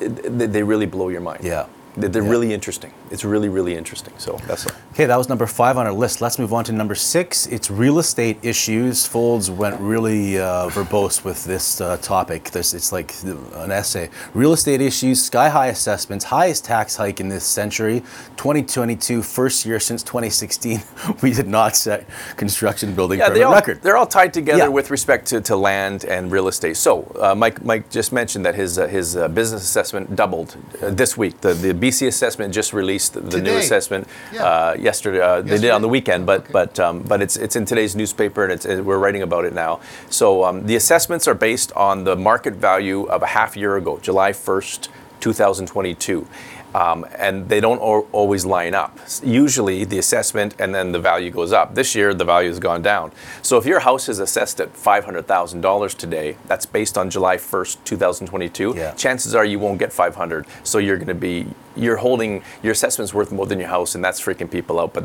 they- 0.00 0.46
they 0.46 0.62
really 0.62 0.86
blow 0.86 1.08
your 1.08 1.20
mind. 1.20 1.40
Yeah. 1.44 1.66
They're, 1.96 2.08
they're 2.08 2.22
really 2.22 2.52
interesting. 2.52 2.92
It's 3.14 3.24
really, 3.24 3.48
really 3.48 3.76
interesting. 3.76 4.12
So 4.18 4.36
that's 4.48 4.66
all. 4.66 4.72
Okay, 4.92 5.06
that 5.06 5.16
was 5.16 5.28
number 5.28 5.46
five 5.46 5.78
on 5.78 5.86
our 5.86 5.92
list. 5.92 6.20
Let's 6.20 6.36
move 6.36 6.52
on 6.52 6.64
to 6.64 6.72
number 6.72 6.96
six. 6.96 7.46
It's 7.46 7.70
real 7.70 8.00
estate 8.00 8.38
issues. 8.42 9.08
Foulds 9.08 9.48
went 9.48 9.80
really 9.80 10.38
uh, 10.38 10.68
verbose 10.70 11.24
with 11.24 11.44
this 11.44 11.80
uh, 11.80 11.96
topic. 11.98 12.50
There's, 12.50 12.74
it's 12.74 12.90
like 12.90 13.14
an 13.22 13.70
essay. 13.70 14.10
Real 14.34 14.52
estate 14.52 14.80
issues, 14.80 15.22
sky 15.22 15.48
high 15.48 15.68
assessments, 15.68 16.24
highest 16.24 16.64
tax 16.64 16.96
hike 16.96 17.20
in 17.20 17.28
this 17.28 17.44
century. 17.44 18.00
2022, 18.36 19.22
first 19.22 19.64
year 19.64 19.78
since 19.78 20.02
2016, 20.02 20.82
we 21.22 21.32
did 21.32 21.46
not 21.46 21.76
set 21.76 22.08
construction 22.36 22.94
building 22.96 23.20
Yeah, 23.20 23.26
permit 23.28 23.38
they 23.38 23.44
all, 23.44 23.54
record. 23.54 23.80
they're 23.82 23.96
all 23.96 24.06
tied 24.08 24.34
together 24.34 24.58
Yeah. 24.58 24.68
with 24.68 24.90
respect 24.90 25.26
to, 25.28 25.40
to 25.42 25.54
land 25.56 26.04
and 26.04 26.32
real 26.32 26.48
estate. 26.48 26.76
So, 26.76 27.04
uh, 27.20 27.34
Mike, 27.36 27.64
Mike 27.64 27.90
just 27.90 28.12
mentioned 28.12 28.44
that 28.44 28.56
his 28.56 28.76
uh, 28.76 28.88
his 28.88 29.16
uh, 29.16 29.28
business 29.28 29.62
assessment 29.62 30.16
doubled 30.16 30.56
uh, 30.82 30.90
this 30.90 31.16
week. 31.16 31.40
The, 31.42 31.54
the 31.54 31.72
BC 31.72 32.08
assessment 32.08 32.52
just 32.52 32.72
released 32.72 33.03
the, 33.10 33.20
the 33.20 33.40
new 33.40 33.56
assessment 33.56 34.06
Yeah. 34.32 34.44
uh, 34.44 34.74
yesterday. 34.78 35.20
Uh, 35.20 35.42
They 35.42 35.58
did 35.58 35.70
on 35.70 35.82
the 35.82 35.88
weekend, 35.88 36.26
but 36.26 36.40
Okay. 36.40 36.52
but 36.52 36.78
um, 36.80 37.02
but 37.08 37.20
it's 37.22 37.36
it's 37.36 37.56
in 37.56 37.64
today's 37.64 37.94
newspaper 37.94 38.42
and 38.44 38.52
it's, 38.52 38.66
we're 38.66 38.98
writing 38.98 39.22
about 39.22 39.44
it 39.44 39.52
now. 39.54 39.80
So 40.10 40.44
um, 40.44 40.66
the 40.66 40.76
assessments 40.76 41.28
are 41.28 41.34
based 41.34 41.72
on 41.76 42.04
the 42.04 42.16
market 42.16 42.54
value 42.54 43.04
of 43.14 43.22
a 43.22 43.26
half 43.26 43.56
year 43.56 43.76
ago, 43.76 43.98
July 44.02 44.32
1st, 44.32 44.88
2022. 45.20 46.26
Um, 46.74 47.06
and 47.16 47.48
they 47.48 47.60
don't 47.60 47.80
al- 47.80 48.08
always 48.10 48.44
line 48.44 48.74
up. 48.74 48.98
Usually, 49.22 49.84
the 49.84 49.98
assessment 49.98 50.56
and 50.58 50.74
then 50.74 50.92
the 50.92 50.98
value 50.98 51.30
goes 51.30 51.52
up. 51.52 51.74
This 51.74 51.94
year, 51.94 52.12
the 52.12 52.24
value 52.24 52.48
has 52.48 52.58
gone 52.58 52.82
down. 52.82 53.12
So, 53.42 53.58
if 53.58 53.64
your 53.64 53.80
house 53.80 54.08
is 54.08 54.18
assessed 54.18 54.60
at 54.60 54.74
$500,000 54.74 55.96
today, 55.96 56.36
that's 56.46 56.66
based 56.66 56.98
on 56.98 57.10
July 57.10 57.36
1st, 57.36 57.84
2022. 57.84 58.74
Yeah. 58.76 58.92
Chances 58.94 59.34
are 59.34 59.44
you 59.44 59.58
won't 59.60 59.78
get 59.78 59.92
500. 59.92 60.46
So, 60.64 60.78
you're 60.78 60.96
going 60.96 61.08
to 61.08 61.14
be 61.14 61.46
you're 61.76 61.96
holding 61.96 62.42
your 62.62 62.72
assessment's 62.72 63.12
worth 63.14 63.32
more 63.32 63.46
than 63.46 63.58
your 63.58 63.68
house, 63.68 63.94
and 63.94 64.04
that's 64.04 64.20
freaking 64.20 64.50
people 64.50 64.78
out. 64.80 64.92
But 64.92 65.04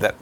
that 0.00 0.14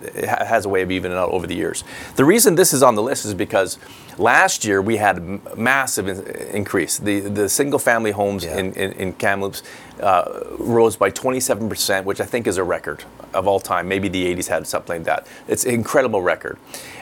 has 0.48 0.64
a 0.64 0.68
way 0.68 0.82
of 0.82 0.90
evening 0.90 1.12
out 1.12 1.30
over 1.30 1.46
the 1.46 1.54
years. 1.54 1.84
The 2.16 2.24
reason 2.24 2.54
this 2.54 2.72
is 2.72 2.82
on 2.82 2.94
the 2.94 3.02
list 3.02 3.24
is 3.24 3.34
because 3.34 3.78
last 4.18 4.64
year 4.64 4.80
we 4.82 4.96
had 4.96 5.18
a 5.18 5.56
massive 5.56 6.08
increase. 6.54 6.98
The 6.98 7.20
the 7.20 7.48
single 7.48 7.78
family 7.78 8.10
homes 8.12 8.44
Yeah. 8.44 8.58
in, 8.58 8.72
in, 8.74 8.92
in 8.92 9.12
Kamloops 9.14 9.62
uh, 10.00 10.24
rose 10.58 10.96
by 10.96 11.10
27%, 11.10 12.04
which 12.04 12.20
I 12.20 12.24
think 12.26 12.46
is 12.46 12.56
a 12.56 12.64
record 12.64 13.04
of 13.34 13.46
all 13.48 13.60
time. 13.60 13.88
Maybe 13.88 14.08
the 14.08 14.34
80s 14.34 14.46
had 14.48 14.66
something 14.66 14.98
like 14.98 15.04
that. 15.06 15.26
It's 15.48 15.64
an 15.64 15.72
incredible 15.74 16.22
record. 16.22 16.56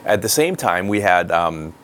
At 0.05 0.23
the 0.23 0.29
same 0.29 0.57
time, 0.57 0.89
we 0.89 1.01
had. 1.01 1.31
Um, 1.31 1.75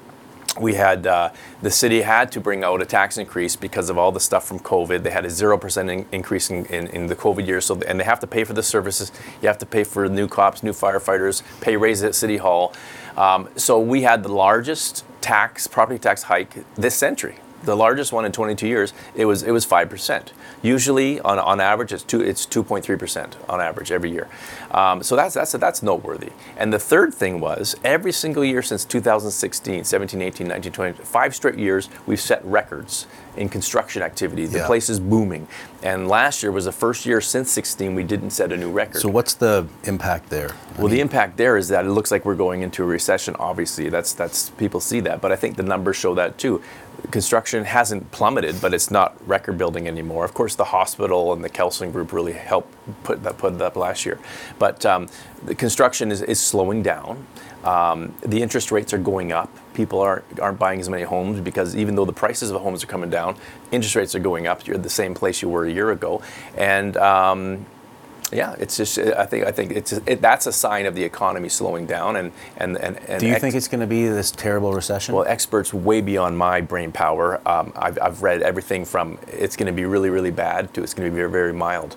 we 0.60 0.74
had 0.74 1.06
uh, 1.06 1.30
the 1.62 1.70
city 1.70 2.02
had 2.02 2.30
to 2.32 2.40
bring 2.40 2.62
out 2.62 2.82
a 2.82 2.84
tax 2.86 3.16
increase 3.16 3.56
because 3.56 3.88
of 3.88 3.96
all 3.96 4.12
the 4.12 4.20
stuff 4.20 4.44
from 4.46 4.58
COVID. 4.58 5.02
They 5.02 5.10
had 5.10 5.24
a 5.24 5.30
zero 5.30 5.56
percent 5.56 5.90
in, 5.90 6.06
increase 6.12 6.50
in, 6.50 6.66
in, 6.66 6.88
in 6.88 7.06
the 7.06 7.16
COVID 7.16 7.46
year, 7.46 7.60
so 7.60 7.80
and 7.82 7.98
they 7.98 8.04
have 8.04 8.20
to 8.20 8.26
pay 8.26 8.44
for 8.44 8.52
the 8.52 8.62
services. 8.62 9.12
You 9.40 9.48
have 9.48 9.58
to 9.58 9.66
pay 9.66 9.84
for 9.84 10.08
new 10.08 10.28
cops, 10.28 10.62
new 10.62 10.72
firefighters, 10.72 11.42
pay 11.60 11.76
raises 11.76 12.04
at 12.04 12.14
City 12.14 12.36
Hall. 12.36 12.74
Um, 13.16 13.48
so 13.56 13.80
we 13.80 14.02
had 14.02 14.22
the 14.22 14.32
largest 14.32 15.04
tax 15.20 15.66
property 15.66 15.98
tax 15.98 16.24
hike 16.24 16.64
this 16.74 16.94
century, 16.94 17.36
the 17.64 17.77
largest 17.77 18.12
one 18.12 18.25
in 18.25 18.33
22 18.33 18.66
years. 18.66 18.92
It 19.14 19.27
was 19.27 19.42
it 19.42 19.51
was 19.53 19.64
five 19.64 19.88
percent. 19.90 20.33
Usually, 20.62 21.20
on, 21.20 21.38
on 21.38 21.61
average, 21.61 21.92
it's 21.92 22.03
two 22.03 22.20
it's 22.20 22.46
2.3 22.46 22.98
percent 22.98 23.37
on 23.48 23.61
average 23.61 23.90
every 23.90 24.11
year. 24.11 24.29
Um, 24.70 25.03
so 25.03 25.16
that's 25.16 25.35
that's 25.35 25.53
that's 25.53 25.83
noteworthy. 25.83 26.31
And 26.57 26.72
the 26.72 26.79
third 26.79 27.14
thing 27.14 27.40
was 27.40 27.77
every 27.85 28.12
single 28.12 28.44
year 28.44 28.62
since 28.62 28.85
2016, 28.85 29.85
17, 29.85 30.22
18, 30.22 30.48
19, 30.48 30.72
20, 30.72 30.92
five 31.05 31.35
straight 31.35 31.59
years, 31.59 31.88
we've 32.07 32.20
set 32.20 32.44
records 32.44 33.07
in 33.37 33.48
construction 33.48 34.03
activity. 34.03 34.46
The 34.46 34.59
Yeah. 34.59 34.66
place 34.66 34.90
is 34.90 35.01
booming. 35.01 35.46
And 35.83 36.07
last 36.07 36.42
year 36.42 36.53
was 36.53 36.66
the 36.66 36.72
first 36.72 37.07
year 37.07 37.20
since 37.20 37.51
16 37.51 37.94
we 37.94 38.05
didn't 38.05 38.31
set 38.31 38.53
a 38.53 38.57
new 38.57 38.70
record. 38.70 39.01
so, 39.01 39.09
what's 39.09 39.35
the 39.35 39.66
impact 39.85 40.29
there? 40.31 40.51
I 40.51 40.81
Well, 40.81 40.88
the 40.88 41.01
impact 41.01 41.37
there 41.38 41.57
is 41.57 41.68
that 41.68 41.85
it 41.85 41.90
looks 41.90 42.11
like 42.11 42.25
we're 42.25 42.35
going 42.35 42.62
into 42.62 42.83
a 42.83 42.87
recession. 42.87 43.35
Obviously, 43.38 43.88
that's 43.88 44.12
that's 44.12 44.51
people 44.51 44.81
see 44.81 45.01
that, 45.01 45.20
but 45.20 45.33
I 45.33 45.37
think 45.37 45.57
the 45.57 45.62
numbers 45.62 45.96
show 45.96 46.14
that 46.14 46.38
too. 46.38 46.62
Construction 47.11 47.64
hasn't 47.64 48.11
plummeted, 48.11 48.61
but 48.61 48.72
it's 48.72 48.90
not 48.90 49.16
record 49.28 49.59
building 49.59 49.87
anymore. 49.87 50.24
Of 50.24 50.35
course, 50.35 50.55
the 50.55 50.64
hospital 50.64 51.33
and 51.33 51.44
the 51.44 51.48
Kelson 51.48 51.92
Group 51.92 52.12
really 52.12 52.33
helped 52.33 52.74
put 53.05 53.22
that 53.22 53.37
put 53.38 53.55
it 53.55 53.62
up 53.62 53.76
last 53.76 54.07
year, 54.07 54.18
but 54.59 54.87
um, 54.87 55.09
the 55.44 55.55
construction 55.55 56.11
is, 56.11 56.22
is 56.22 56.40
slowing 56.40 56.83
down. 56.83 57.26
Um, 57.64 58.14
the 58.22 58.42
interest 58.42 58.72
rates 58.72 58.92
are 58.92 58.98
going 58.98 59.31
up. 59.31 59.50
People 59.74 60.00
aren't 60.00 60.40
aren't 60.40 60.59
buying 60.59 60.81
as 60.81 60.88
many 60.88 61.02
homes 61.02 61.40
because 61.40 61.76
even 61.76 61.94
though 61.94 62.05
the 62.05 62.12
prices 62.12 62.50
of 62.50 62.61
homes 62.61 62.83
are 62.83 62.88
coming 62.88 63.11
down, 63.11 63.37
interest 63.70 63.94
rates 63.94 64.14
are 64.14 64.20
going 64.20 64.46
up. 64.46 64.66
You're 64.66 64.76
at 64.76 64.83
the 64.83 64.90
same 64.90 65.14
place 65.14 65.42
you 65.42 65.48
were 65.48 65.66
a 65.66 65.72
year 65.72 65.90
ago, 65.90 66.22
and 66.57 66.96
um, 66.96 67.66
yeah, 68.32 68.54
it's 68.58 68.76
just 68.76 68.98
I 68.98 69.26
think 69.26 69.46
I 69.46 69.52
think 69.52 69.72
it's 69.72 69.92
it, 69.92 70.20
that's 70.20 70.46
a 70.46 70.52
sign 70.52 70.86
of 70.86 70.94
the 70.94 71.04
economy 71.04 71.48
slowing 71.48 71.86
down 71.86 72.16
and 72.16 72.32
and 72.56 72.76
and. 72.76 72.98
and 73.08 73.20
do 73.20 73.26
you 73.26 73.32
ex- 73.32 73.40
think 73.40 73.54
it's 73.54 73.68
going 73.68 73.80
to 73.80 73.86
be 73.86 74.08
this 74.08 74.30
terrible 74.30 74.72
recession? 74.72 75.14
well, 75.14 75.24
experts 75.26 75.74
way 75.74 76.00
beyond 76.00 76.36
my 76.38 76.60
brain 76.60 76.92
power. 76.92 77.40
Um, 77.46 77.72
I've, 77.76 77.98
I've 78.00 78.22
read 78.22 78.42
everything 78.42 78.84
from 78.84 79.18
it's 79.28 79.56
going 79.56 79.66
to 79.66 79.72
be 79.72 79.84
really, 79.84 80.10
really 80.10 80.30
bad 80.30 80.72
to 80.74 80.82
it's 80.82 80.94
going 80.94 81.08
to 81.08 81.10
be 81.10 81.16
very, 81.16 81.30
very 81.30 81.52
mild. 81.52 81.96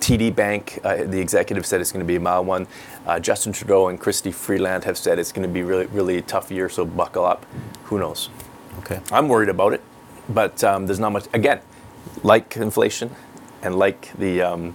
TD 0.00 0.34
Bank, 0.34 0.80
uh, 0.82 1.04
the 1.04 1.20
executive 1.20 1.64
said 1.64 1.80
it's 1.80 1.92
going 1.92 2.04
to 2.04 2.06
be 2.06 2.16
a 2.16 2.20
mild 2.20 2.46
one. 2.46 2.66
Uh, 3.06 3.20
Justin 3.20 3.52
Trudeau 3.52 3.88
and 3.88 4.00
Chrystia 4.00 4.34
Freeland 4.34 4.84
have 4.84 4.98
said 4.98 5.18
it's 5.18 5.30
going 5.30 5.46
to 5.46 5.52
be 5.52 5.62
really, 5.62 5.86
really 5.86 6.22
tough 6.22 6.50
year. 6.50 6.68
So 6.68 6.84
buckle 6.84 7.24
up. 7.24 7.46
Who 7.84 7.98
knows? 7.98 8.30
okay. 8.78 9.00
I'm 9.12 9.28
worried 9.28 9.48
about 9.48 9.72
it, 9.72 9.82
but 10.28 10.62
um, 10.64 10.86
there's 10.86 10.98
not 10.98 11.12
much. 11.12 11.26
Again, 11.32 11.60
like 12.22 12.56
inflation, 12.56 13.14
and 13.62 13.78
like 13.78 14.12
the 14.18 14.42
um, 14.42 14.74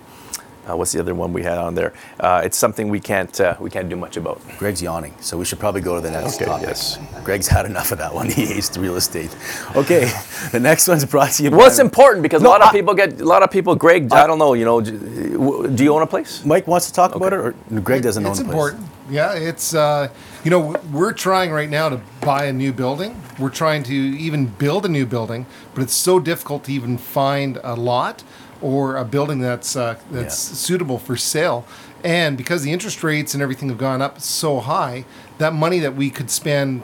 uh, 0.70 0.76
what's 0.76 0.92
the 0.92 1.00
other 1.00 1.14
one 1.16 1.32
we 1.34 1.44
had 1.44 1.58
on 1.58 1.76
there? 1.76 1.94
Uh, 2.20 2.42
it's 2.44 2.58
something 2.58 2.90
we 2.90 3.00
can't 3.00 3.40
uh, 3.40 3.56
we 3.60 3.70
can't 3.70 3.90
do 3.90 3.96
much 3.96 4.18
about. 4.18 4.42
Greg's 4.58 4.82
yawning, 4.82 5.14
so 5.22 5.38
we 5.38 5.46
should 5.46 5.60
probably 5.60 5.82
go 5.82 5.96
to 5.96 6.02
the 6.02 6.12
next 6.12 6.36
Okay, 6.36 6.46
topic. 6.46 6.68
yes. 6.68 6.98
Greg's 7.24 7.48
had 7.48 7.66
enough 7.66 7.92
of 7.92 7.98
that 8.00 8.14
one. 8.14 8.30
He 8.36 8.46
hates 8.46 8.76
real 8.78 8.96
estate. 8.96 9.36
Okay, 9.76 10.12
the 10.52 10.60
next 10.60 10.88
one's 10.88 11.06
brought 11.06 11.32
to 11.34 11.44
you 11.44 11.52
Well, 11.52 11.68
it's 11.68 11.80
important 11.80 12.24
because 12.24 12.42
No, 12.42 12.50
a 12.50 12.52
lot 12.52 12.62
of 12.62 12.70
I- 12.70 12.72
people 12.72 12.94
get 12.94 13.22
a 13.22 13.26
lot 13.26 13.44
of 13.44 13.52
people. 13.52 13.76
Greg, 13.76 14.12
I, 14.12 14.28
don't 14.28 14.40
know. 14.40 14.54
You 14.54 14.66
know, 14.66 14.82
do 14.82 15.68
do 15.76 15.84
you 15.84 15.94
own 15.94 16.02
a 16.02 16.08
place? 16.08 16.44
Mike 16.46 16.68
wants 16.68 16.88
to 16.88 16.94
talk 16.94 17.16
about 17.16 17.34
it, 17.34 17.40
or 17.40 17.54
Greg 17.82 18.02
doesn't 18.04 18.26
it's 18.26 18.40
own 18.40 18.46
a 18.46 18.50
place? 18.50 18.54
important. 18.74 18.90
Yeah, 19.10 19.34
it's 19.50 19.76
uh, 19.76 20.08
you 20.44 20.50
know 20.52 20.76
we're 20.92 21.14
trying 21.14 21.52
right 21.52 21.70
now 21.70 21.90
to 21.90 22.02
buy 22.22 22.46
a 22.46 22.54
new 22.54 22.74
building. 22.74 23.12
We're 23.40 23.52
trying 23.64 23.84
to 23.84 23.94
even 23.94 24.48
build 24.48 24.86
a 24.86 24.90
new 24.90 25.06
building, 25.06 25.46
but 25.76 25.84
it's 25.84 25.94
so 25.94 26.20
difficult 26.20 26.64
to 26.66 26.72
even 26.72 26.98
find 26.98 27.60
a 27.64 27.76
lot 27.76 28.24
or 28.66 28.96
a 28.98 29.06
building 29.06 29.40
that's 29.40 29.76
uh, 29.76 29.96
that's 30.12 30.50
Yeah. 30.50 30.56
suitable 30.56 30.98
for 31.00 31.16
sale. 31.16 31.66
And 32.04 32.38
because 32.38 32.64
the 32.64 32.72
interest 32.72 33.04
rates 33.04 33.34
and 33.34 33.42
everything 33.44 33.70
have 33.70 33.78
gone 33.80 34.02
up 34.02 34.20
so 34.22 34.60
high, 34.60 35.06
that 35.38 35.54
money 35.54 35.80
that 35.80 35.96
we 35.96 36.10
could 36.10 36.30
spend 36.30 36.84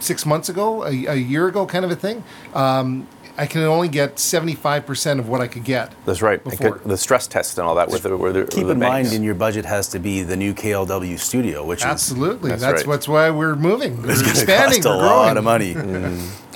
six 0.00 0.24
months 0.26 0.48
ago, 0.48 0.84
a, 0.84 0.88
a 1.06 1.14
year 1.14 1.46
ago, 1.48 1.64
kind 1.66 1.84
of 1.84 1.90
a 1.90 1.96
thing, 1.96 2.24
um, 2.54 3.06
I 3.38 3.46
can 3.46 3.62
only 3.62 3.88
get 3.88 4.18
seventy 4.18 4.54
five 4.54 4.84
percent 4.84 5.18
of 5.20 5.26
what 5.28 5.40
I 5.40 5.46
could 5.48 5.64
get. 5.64 5.92
That's 6.04 6.20
right. 6.22 6.42
Before. 6.42 6.80
The 6.84 6.96
stress 6.98 7.26
test 7.26 7.56
and 7.58 7.66
all 7.66 7.74
that 7.76 7.88
with 7.88 8.02
the, 8.02 8.16
with 8.16 8.34
the, 8.34 8.44
Keep 8.44 8.64
with 8.64 8.72
in 8.72 8.78
the 8.80 8.86
mind, 8.86 9.04
banks. 9.04 9.12
in 9.16 9.22
your 9.22 9.34
budget 9.34 9.64
has 9.64 9.88
to 9.88 9.98
be 9.98 10.22
the 10.22 10.36
new 10.36 10.52
KTW 10.54 11.18
studio, 11.18 11.64
which 11.64 11.82
Absolutely, 11.84 12.50
That's 12.50 12.62
that's, 12.62 12.74
right. 12.82 12.86
what's 12.88 13.08
why 13.08 13.30
we're 13.30 13.56
moving. 13.56 14.02
We're 14.02 14.10
is 14.10 14.22
going 14.22 14.34
to 14.34 14.40
expanding. 14.42 14.82
cost 14.82 14.86
a 14.86 14.98
we're 14.98 15.08
growing. 15.08 15.26
lot 15.28 15.36
of 15.38 15.44
money. 15.44 15.74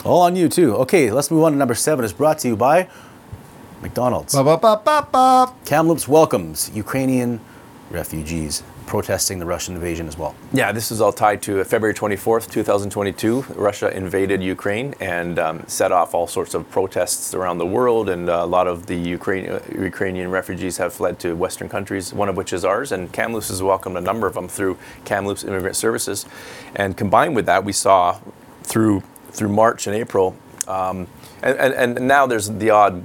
All 0.05 0.21
on 0.23 0.37
you 0.37 0.49
too. 0.49 0.75
Okay, 0.85 1.11
let's 1.11 1.31
move 1.31 1.45
on 1.45 1.53
to 1.53 1.59
number 1.59 1.75
seven. 1.75 2.05
It's 2.05 2.13
brought 2.13 2.39
to 2.41 2.49
you 2.49 2.57
by 2.57 2.89
McDonald's. 3.83 4.35
Ba, 4.35 4.45
ba, 4.45 4.57
ba, 4.57 4.81
ba, 4.85 5.09
ba. 5.11 5.55
Kamloops 5.65 6.09
welcomes 6.09 6.71
Ukrainian 6.75 7.41
refugees 7.91 8.63
protesting 8.87 9.39
the 9.39 9.47
Russian 9.47 9.75
invasion 9.75 10.07
as 10.07 10.17
well. 10.17 10.35
Yeah, 10.53 10.73
this 10.73 10.91
is 10.93 11.01
all 11.01 11.13
tied 11.13 11.43
to 11.43 11.63
February 11.65 11.95
24th, 11.95 12.51
2022. 12.51 13.43
Russia 13.57 13.95
invaded 13.95 14.43
Ukraine 14.43 14.95
and 15.01 15.39
um, 15.39 15.65
set 15.67 15.91
off 15.93 16.15
all 16.15 16.27
sorts 16.27 16.55
of 16.55 16.71
protests 16.71 17.35
around 17.35 17.59
the 17.59 17.67
world, 17.67 18.09
and 18.09 18.31
uh, 18.31 18.43
a 18.43 18.47
lot 18.47 18.67
of 18.67 18.87
the 18.87 18.97
Ukraine, 18.97 19.49
uh, 19.49 19.61
Ukrainian 19.73 20.31
refugees 20.31 20.77
have 20.79 20.93
fled 20.93 21.19
to 21.21 21.35
Western 21.35 21.69
countries, 21.69 22.15
one 22.15 22.29
of 22.29 22.37
which 22.37 22.53
is 22.53 22.65
ours, 22.65 22.93
and 22.93 23.13
Kamloops 23.13 23.49
has 23.49 23.63
welcomed 23.63 23.97
a 23.97 24.01
number 24.01 24.27
of 24.27 24.35
them 24.35 24.49
through 24.49 24.79
Kamloops 25.05 25.43
Immigrant 25.43 25.77
Services. 25.77 26.25
And 26.75 26.97
combined 26.97 27.35
with 27.35 27.47
that, 27.47 27.65
we 27.65 27.73
saw 27.73 28.19
through 28.63 29.03
through 29.33 29.49
March 29.49 29.87
and 29.87 29.95
April, 29.95 30.35
um, 30.67 31.07
and, 31.43 31.59
and, 31.59 31.99
and 31.99 32.09
now 32.09 32.27
there's 32.27 32.49
the 32.49 32.71
odd 32.71 33.05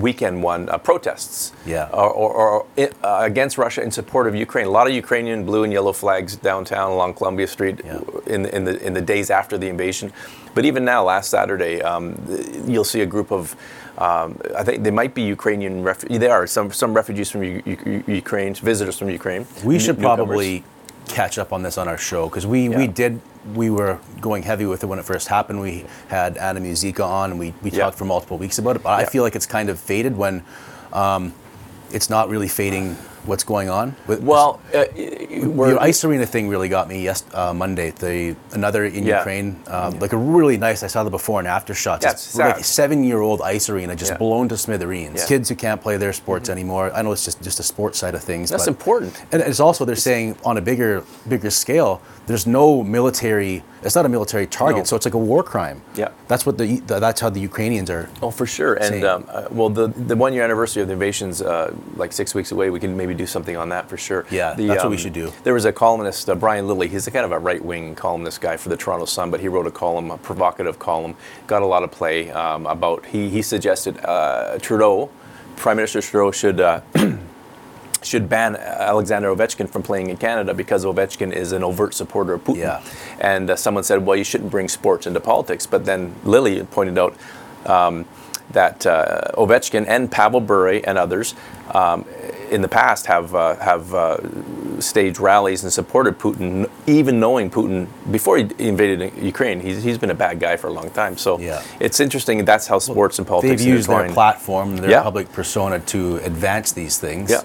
weekend 0.00 0.42
one 0.42 0.68
uh, 0.68 0.78
protests 0.78 1.52
Yeah. 1.66 1.88
or, 1.92 2.10
or, 2.10 2.32
or 2.32 2.66
uh, 2.78 3.18
against 3.22 3.58
Russia 3.58 3.82
in 3.82 3.90
support 3.90 4.26
of 4.26 4.34
Ukraine. 4.34 4.66
A 4.66 4.70
lot 4.70 4.86
of 4.86 4.92
Ukrainian 4.94 5.44
blue 5.44 5.64
and 5.64 5.72
yellow 5.72 5.92
flags 5.92 6.36
downtown 6.36 6.90
along 6.92 7.14
Columbia 7.14 7.46
Street 7.46 7.80
Yeah. 7.84 8.00
in, 8.26 8.46
in, 8.46 8.64
the, 8.64 8.84
in 8.86 8.92
the 8.94 9.00
days 9.00 9.30
after 9.30 9.58
the 9.58 9.68
invasion. 9.68 10.12
But 10.54 10.64
even 10.64 10.84
now, 10.84 11.04
last 11.04 11.30
Saturday, 11.30 11.82
um, 11.82 12.14
you'll 12.66 12.84
see 12.84 13.00
a 13.00 13.06
group 13.06 13.32
of, 13.32 13.56
um, 13.98 14.38
I 14.56 14.62
think 14.62 14.84
they 14.84 14.90
might 14.92 15.12
be 15.14 15.22
Ukrainian, 15.22 15.82
refu- 15.82 16.18
they 16.18 16.28
are 16.28 16.46
some, 16.46 16.70
some 16.70 16.94
refugees 16.94 17.28
from 17.30 17.42
U- 17.42 17.62
U- 17.66 18.04
Ukraine, 18.06 18.54
visitors 18.54 18.96
from 18.98 19.10
Ukraine. 19.10 19.46
We 19.64 19.78
should 19.80 19.98
probably 19.98 20.62
catch 21.08 21.38
up 21.38 21.52
on 21.52 21.62
this 21.62 21.76
on 21.78 21.88
our 21.88 21.98
show 21.98 22.28
because 22.28 22.46
we, 22.46 22.68
we 22.68 22.86
did 22.86 23.20
we 23.54 23.68
were 23.68 23.98
going 24.22 24.42
heavy 24.42 24.64
with 24.64 24.82
it 24.82 24.86
when 24.86 24.98
it 24.98 25.04
first 25.04 25.28
happened. 25.28 25.60
We 25.60 25.84
had 26.08 26.38
Anna 26.38 26.60
Musica 26.60 27.04
on 27.04 27.30
and 27.30 27.38
we, 27.38 27.52
we 27.62 27.70
Yeah. 27.70 27.84
talked 27.84 27.98
for 27.98 28.06
multiple 28.06 28.38
weeks 28.38 28.58
about 28.58 28.76
it. 28.76 28.82
But 28.82 28.98
I 29.00 29.04
feel 29.04 29.22
like 29.22 29.36
it's 29.36 29.46
kind 29.46 29.68
of 29.68 29.78
faded 29.78 30.16
when 30.16 30.42
um, 30.92 31.34
it's 31.92 32.08
not 32.08 32.28
really 32.30 32.48
fading 32.48 32.96
what's 33.26 33.44
going 33.44 33.68
on. 33.68 33.94
With, 34.06 34.20
Well, 34.22 34.60
uh, 34.74 34.84
the 34.94 35.78
ice 35.80 36.04
arena 36.04 36.26
thing 36.26 36.48
really 36.48 36.68
got 36.68 36.88
me. 36.88 37.02
Yes, 37.02 37.24
uh, 37.32 37.52
Monday. 37.54 37.90
The 37.90 38.36
another 38.52 38.84
in 38.84 39.04
Yeah. 39.04 39.18
Ukraine, 39.18 39.60
um, 39.68 39.98
like 39.98 40.12
a 40.12 40.16
really 40.16 40.56
nice. 40.58 40.82
I 40.82 40.86
saw 40.88 41.04
the 41.04 41.10
before 41.10 41.38
and 41.38 41.48
after 41.48 41.74
shots. 41.74 42.04
Yeah, 42.04 42.12
It's 42.12 42.34
like 42.36 42.64
seven-year-old 42.64 43.40
ice 43.42 43.68
arena 43.68 43.94
just 43.96 44.12
Yeah. 44.12 44.18
blown 44.18 44.48
to 44.48 44.56
smithereens. 44.56 45.14
Yeah. 45.16 45.20
Mm-hmm. 45.22 45.28
Kids 45.28 45.48
who 45.48 45.54
can't 45.56 45.80
play 45.80 45.96
their 45.96 46.12
sports 46.12 46.48
anymore. 46.48 46.90
I 46.94 47.02
know 47.02 47.12
it's 47.12 47.24
just 47.24 47.40
just 47.42 47.60
a 47.60 47.62
sports 47.62 47.98
side 47.98 48.14
of 48.14 48.22
things. 48.22 48.50
That's 48.50 48.64
but- 48.64 48.70
important. 48.76 49.12
And 49.32 49.42
it's 49.42 49.60
also 49.60 49.84
they're 49.84 49.96
saying 50.10 50.36
on 50.44 50.56
a 50.58 50.60
bigger 50.60 51.02
bigger 51.28 51.50
scale. 51.50 52.00
There's 52.26 52.46
no 52.46 52.82
military. 52.82 53.62
It's 53.82 53.94
not 53.94 54.06
a 54.06 54.08
military 54.08 54.46
target, 54.46 54.78
No. 54.78 54.84
so 54.84 54.96
it's 54.96 55.04
like 55.04 55.12
a 55.14 55.18
war 55.18 55.42
crime. 55.42 55.82
Yeah. 55.94 56.08
That's 56.28 56.46
what 56.46 56.56
the 56.58 56.80
that's 56.86 57.20
how 57.20 57.28
the 57.30 57.40
Ukrainians 57.40 57.90
are. 57.90 58.08
Oh, 58.22 58.30
for 58.30 58.46
sure. 58.46 58.74
And 58.74 59.04
um, 59.04 59.24
uh, 59.28 59.42
well, 59.50 59.68
the 59.68 59.88
the 59.88 60.16
one 60.16 60.32
year 60.32 60.42
anniversary 60.42 60.80
of 60.82 60.88
the 60.88 60.94
invasion's 60.94 61.42
uh, 61.42 61.72
like 61.96 62.12
six 62.12 62.34
weeks 62.34 62.50
away. 62.52 62.70
We 62.70 62.80
can 62.80 62.96
maybe 62.96 63.13
do 63.14 63.26
something 63.26 63.56
on 63.56 63.68
that 63.70 63.88
for 63.88 63.96
sure. 63.96 64.26
Yeah, 64.30 64.54
The, 64.54 64.66
that's 64.66 64.82
what 64.82 64.90
we 64.90 64.96
should 64.98 65.12
do. 65.12 65.32
There 65.42 65.54
was 65.54 65.64
a 65.64 65.72
columnist, 65.72 66.28
uh, 66.28 66.34
Brian 66.34 66.66
Lilley. 66.66 66.88
He's 66.88 67.06
a 67.06 67.10
kind 67.10 67.24
of 67.24 67.32
a 67.32 67.38
right 67.38 67.64
wing 67.64 67.94
columnist 67.94 68.40
guy 68.40 68.56
for 68.56 68.68
the 68.68 68.76
Toronto 68.76 69.06
Sun, 69.06 69.30
but 69.30 69.40
he 69.40 69.48
wrote 69.48 69.66
a 69.66 69.70
column, 69.70 70.10
a 70.10 70.18
provocative 70.18 70.78
column, 70.78 71.16
got 71.46 71.62
a 71.62 71.66
lot 71.66 71.82
of 71.82 71.90
play 71.90 72.30
um, 72.30 72.66
about. 72.66 73.06
He 73.06 73.28
he 73.30 73.42
suggested 73.42 73.98
uh, 74.04 74.58
Trudeau, 74.60 75.10
Prime 75.56 75.76
Minister 75.76 76.00
Trudeau 76.00 76.30
should. 76.30 76.60
Uh, 76.60 76.80
should 78.04 78.28
ban 78.28 78.54
Alexander 78.56 79.34
Ovechkin 79.34 79.68
from 79.68 79.82
playing 79.82 80.10
in 80.10 80.16
Canada 80.16 80.52
because 80.52 80.84
Ovechkin 80.84 81.32
is 81.32 81.52
an 81.52 81.64
overt 81.64 81.94
supporter 81.94 82.34
of 82.34 82.44
Putin. 82.44 82.56
Yeah. 82.56 82.82
And 83.18 83.50
uh, 83.50 83.56
someone 83.56 83.82
said, 83.82 84.04
well, 84.04 84.16
you 84.16 84.24
shouldn't 84.24 84.50
bring 84.50 84.68
sports 84.68 85.06
into 85.06 85.20
politics. 85.20 85.66
But 85.66 85.84
then 85.84 86.14
Lilley 86.22 86.62
pointed 86.64 86.98
out 86.98 87.16
um, 87.64 88.04
that 88.50 88.86
uh, 88.86 89.20
Ovechkin 89.34 89.84
and 89.88 90.10
Pavel 90.10 90.40
Bure 90.40 90.80
and 90.86 90.96
others 90.98 91.34
um, 91.72 92.04
in 92.50 92.62
the 92.62 92.68
past 92.68 93.06
have 93.06 93.34
uh, 93.34 93.56
have 93.56 93.92
uh, 93.94 94.18
staged 94.80 95.18
rallies 95.18 95.64
and 95.64 95.72
supported 95.72 96.18
Putin, 96.18 96.68
even 96.86 97.18
knowing 97.18 97.50
Putin 97.50 97.88
before 98.10 98.36
he 98.38 98.48
invaded 98.58 99.12
Ukraine. 99.22 99.60
He's, 99.60 99.82
he's 99.82 99.98
been 99.98 100.10
a 100.10 100.14
bad 100.14 100.38
guy 100.40 100.56
for 100.56 100.68
a 100.68 100.72
long 100.72 100.90
time. 100.90 101.16
So 101.16 101.38
Yeah. 101.38 101.62
it's 101.80 102.00
interesting. 102.00 102.44
That's 102.44 102.66
how 102.66 102.78
sports 102.78 103.18
and 103.18 103.26
politics 103.26 103.62
They've 103.62 103.72
used 103.74 103.88
their 103.88 104.08
platform, 104.12 104.76
their 104.76 104.90
Yeah. 104.90 105.02
public 105.02 105.32
persona 105.32 105.78
to 105.80 106.16
advance 106.18 106.72
these 106.72 106.98
things. 106.98 107.30
Yeah. 107.30 107.42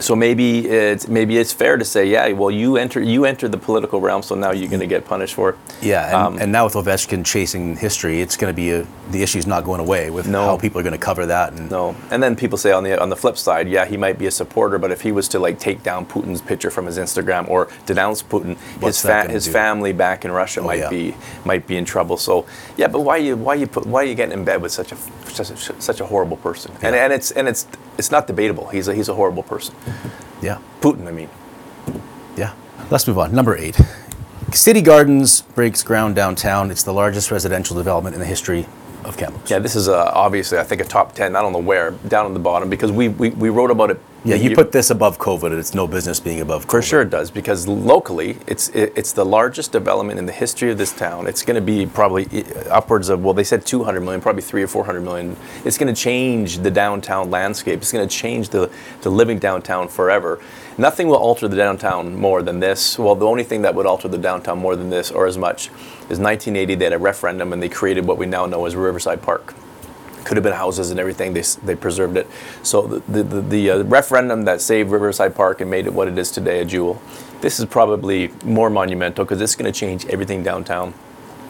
So 0.00 0.16
maybe 0.16 0.66
it's 0.66 1.08
maybe 1.08 1.36
it's 1.36 1.52
fair 1.52 1.76
to 1.76 1.84
say, 1.84 2.06
yeah, 2.06 2.32
well, 2.32 2.50
you 2.50 2.78
enter 2.78 3.00
you 3.02 3.26
enter 3.26 3.48
the 3.48 3.58
political 3.58 4.00
realm, 4.00 4.22
so 4.22 4.34
now 4.34 4.50
you're 4.50 4.68
going 4.68 4.80
to 4.80 4.86
get 4.86 5.04
punished 5.04 5.34
for 5.34 5.50
it. 5.50 5.56
Yeah, 5.82 6.06
and, 6.06 6.14
Um, 6.14 6.38
and 6.42 6.50
now 6.52 6.64
with 6.64 6.74
Ovechkin 6.74 7.22
chasing 7.24 7.76
history, 7.76 8.20
it's 8.22 8.36
going 8.36 8.50
to 8.52 8.56
be 8.56 8.70
a, 8.70 8.86
the 9.10 9.22
issue's 9.22 9.46
not 9.46 9.62
going 9.64 9.80
away 9.80 10.08
with 10.10 10.26
No. 10.26 10.44
how 10.46 10.56
people 10.56 10.80
are 10.80 10.82
going 10.82 10.98
to 10.98 11.04
cover 11.06 11.26
that. 11.26 11.52
And 11.52 11.70
No, 11.70 11.94
and 12.10 12.22
then 12.22 12.34
people 12.34 12.56
say 12.56 12.72
on 12.72 12.82
the 12.82 12.98
on 13.00 13.10
the 13.10 13.16
flip 13.16 13.36
side, 13.36 13.68
yeah, 13.68 13.84
he 13.84 13.96
might 13.98 14.18
be 14.18 14.26
a 14.26 14.30
supporter, 14.30 14.78
but 14.78 14.90
if 14.90 15.02
he 15.02 15.12
was 15.12 15.28
to 15.28 15.38
like 15.38 15.58
take 15.58 15.82
down 15.82 16.06
Putin's 16.06 16.40
picture 16.40 16.70
from 16.70 16.86
his 16.86 16.96
Instagram 16.96 17.46
or 17.48 17.68
denounce 17.86 18.22
Putin, 18.22 18.56
What's 18.80 19.02
his 19.02 19.10
fa- 19.10 19.28
his 19.30 19.44
do? 19.44 19.52
family 19.52 19.92
back 19.92 20.24
in 20.24 20.32
Russia 20.32 20.60
Oh, 20.60 20.64
might 20.70 20.78
yeah. 20.80 20.88
be 20.90 21.14
might 21.44 21.66
be 21.66 21.76
in 21.76 21.84
trouble. 21.84 22.16
So 22.16 22.46
yeah, 22.78 22.88
but 22.88 23.00
why 23.02 23.18
you 23.18 23.36
why 23.36 23.54
you 23.60 23.66
put 23.66 23.84
why 23.86 24.02
you 24.04 24.14
getting 24.14 24.38
in 24.38 24.44
bed 24.44 24.62
with 24.62 24.72
such 24.72 24.92
a 24.92 24.96
such 25.28 25.50
a, 25.50 25.56
such 25.80 26.00
a 26.00 26.06
horrible 26.06 26.38
person? 26.38 26.72
And 26.82 26.94
Yeah. 26.94 27.04
and 27.04 27.12
it's 27.12 27.30
and 27.32 27.46
it's 27.48 27.66
it's 27.98 28.10
not 28.10 28.26
debatable. 28.26 28.66
He's 28.72 28.88
a 28.88 28.94
he's 28.94 29.10
a 29.10 29.14
horrible 29.14 29.42
person. 29.42 29.74
Yeah, 30.42 30.58
Putin, 30.80 31.06
I 31.06 31.10
mean. 31.12 31.28
yeah. 32.36 32.54
Let's 32.90 33.06
move 33.06 33.18
on. 33.18 33.32
Number 33.34 33.56
eight. 33.56 33.80
City 34.52 34.80
Gardens 34.82 35.42
breaks 35.42 35.82
ground 35.82 36.16
downtown. 36.16 36.70
It's 36.70 36.82
the 36.82 36.92
largest 36.92 37.30
residential 37.30 37.76
development 37.76 38.14
in 38.14 38.20
the 38.20 38.26
history 38.26 38.66
of. 39.04 39.20
Yeah, 39.50 39.58
this 39.58 39.76
is 39.76 39.88
uh, 39.88 40.10
obviously 40.14 40.58
I 40.58 40.64
think 40.64 40.80
a 40.80 40.84
top 40.84 41.14
ten. 41.14 41.36
I 41.36 41.42
don't 41.42 41.52
know 41.52 41.58
where 41.58 41.92
down 42.08 42.26
on 42.26 42.34
the 42.34 42.40
bottom 42.40 42.68
because 42.70 42.92
we 42.92 43.08
we, 43.08 43.30
we 43.30 43.48
wrote 43.48 43.70
about 43.70 43.90
it. 43.90 44.00
Yeah, 44.22 44.36
you 44.36 44.50
You- 44.50 44.54
put 44.56 44.70
this 44.72 44.90
above 44.90 45.18
COVID, 45.18 45.44
and 45.46 45.54
it's 45.58 45.72
no 45.74 45.86
business 45.86 46.20
being 46.20 46.40
above 46.40 46.66
COVID. 46.66 46.70
For 46.70 46.82
sure 46.82 47.02
it 47.02 47.10
does 47.10 47.30
because 47.30 47.66
locally 47.66 48.36
it's 48.46 48.68
it, 48.70 48.92
it's 48.94 49.12
the 49.12 49.24
largest 49.24 49.72
development 49.72 50.18
in 50.18 50.26
the 50.26 50.32
history 50.32 50.70
of 50.70 50.76
this 50.78 50.92
town. 50.92 51.26
It's 51.26 51.42
going 51.42 51.54
to 51.54 51.60
be 51.62 51.86
probably 51.86 52.44
upwards 52.70 53.08
of 53.08 53.24
well 53.24 53.32
they 53.34 53.44
said 53.44 53.64
200 53.64 54.00
million, 54.00 54.20
probably 54.20 54.42
3 54.42 54.62
or 54.62 54.68
400 54.68 55.00
million. 55.00 55.36
It's 55.64 55.78
going 55.78 55.92
to 55.94 55.98
change 56.00 56.58
the 56.58 56.70
downtown 56.70 57.30
landscape. 57.30 57.80
It's 57.80 57.92
going 57.92 58.06
to 58.06 58.14
change 58.14 58.50
the 58.50 58.70
the 59.02 59.10
living 59.10 59.38
downtown 59.38 59.88
forever. 59.88 60.38
Nothing 60.80 61.08
will 61.08 61.16
alter 61.16 61.46
the 61.46 61.58
downtown 61.58 62.16
more 62.16 62.40
than 62.40 62.58
this. 62.58 62.98
Well, 62.98 63.14
the 63.14 63.26
only 63.26 63.44
thing 63.44 63.60
that 63.62 63.74
would 63.74 63.84
alter 63.84 64.08
the 64.08 64.16
downtown 64.16 64.58
more 64.58 64.76
than 64.76 64.88
this 64.88 65.10
or 65.10 65.26
as 65.26 65.36
much 65.36 65.66
is 66.08 66.18
1980 66.18 66.74
they 66.74 66.84
had 66.84 66.94
a 66.94 66.98
referendum 66.98 67.52
and 67.52 67.62
they 67.62 67.68
created 67.68 68.06
what 68.06 68.16
we 68.16 68.24
now 68.24 68.46
know 68.46 68.64
as 68.64 68.74
Riverside 68.74 69.20
Park 69.20 69.54
could 70.24 70.38
have 70.38 70.42
been 70.42 70.54
houses 70.54 70.90
and 70.90 70.98
everything. 70.98 71.34
They, 71.34 71.42
they 71.62 71.74
preserved 71.74 72.16
it. 72.16 72.26
So 72.62 72.86
the 72.86 73.00
the, 73.12 73.22
the, 73.22 73.40
the 73.42 73.70
uh, 73.70 73.82
referendum 73.84 74.46
that 74.46 74.62
saved 74.62 74.90
Riverside 74.90 75.34
Park 75.34 75.60
and 75.60 75.70
made 75.70 75.84
it 75.84 75.92
what 75.92 76.08
it 76.08 76.16
is 76.16 76.30
today, 76.30 76.60
a 76.60 76.64
jewel. 76.64 77.02
This 77.42 77.60
is 77.60 77.66
probably 77.66 78.32
more 78.42 78.70
monumental 78.70 79.26
because 79.26 79.42
it's 79.42 79.56
going 79.56 79.70
to 79.70 79.78
change 79.78 80.06
everything 80.06 80.42
downtown, 80.42 80.94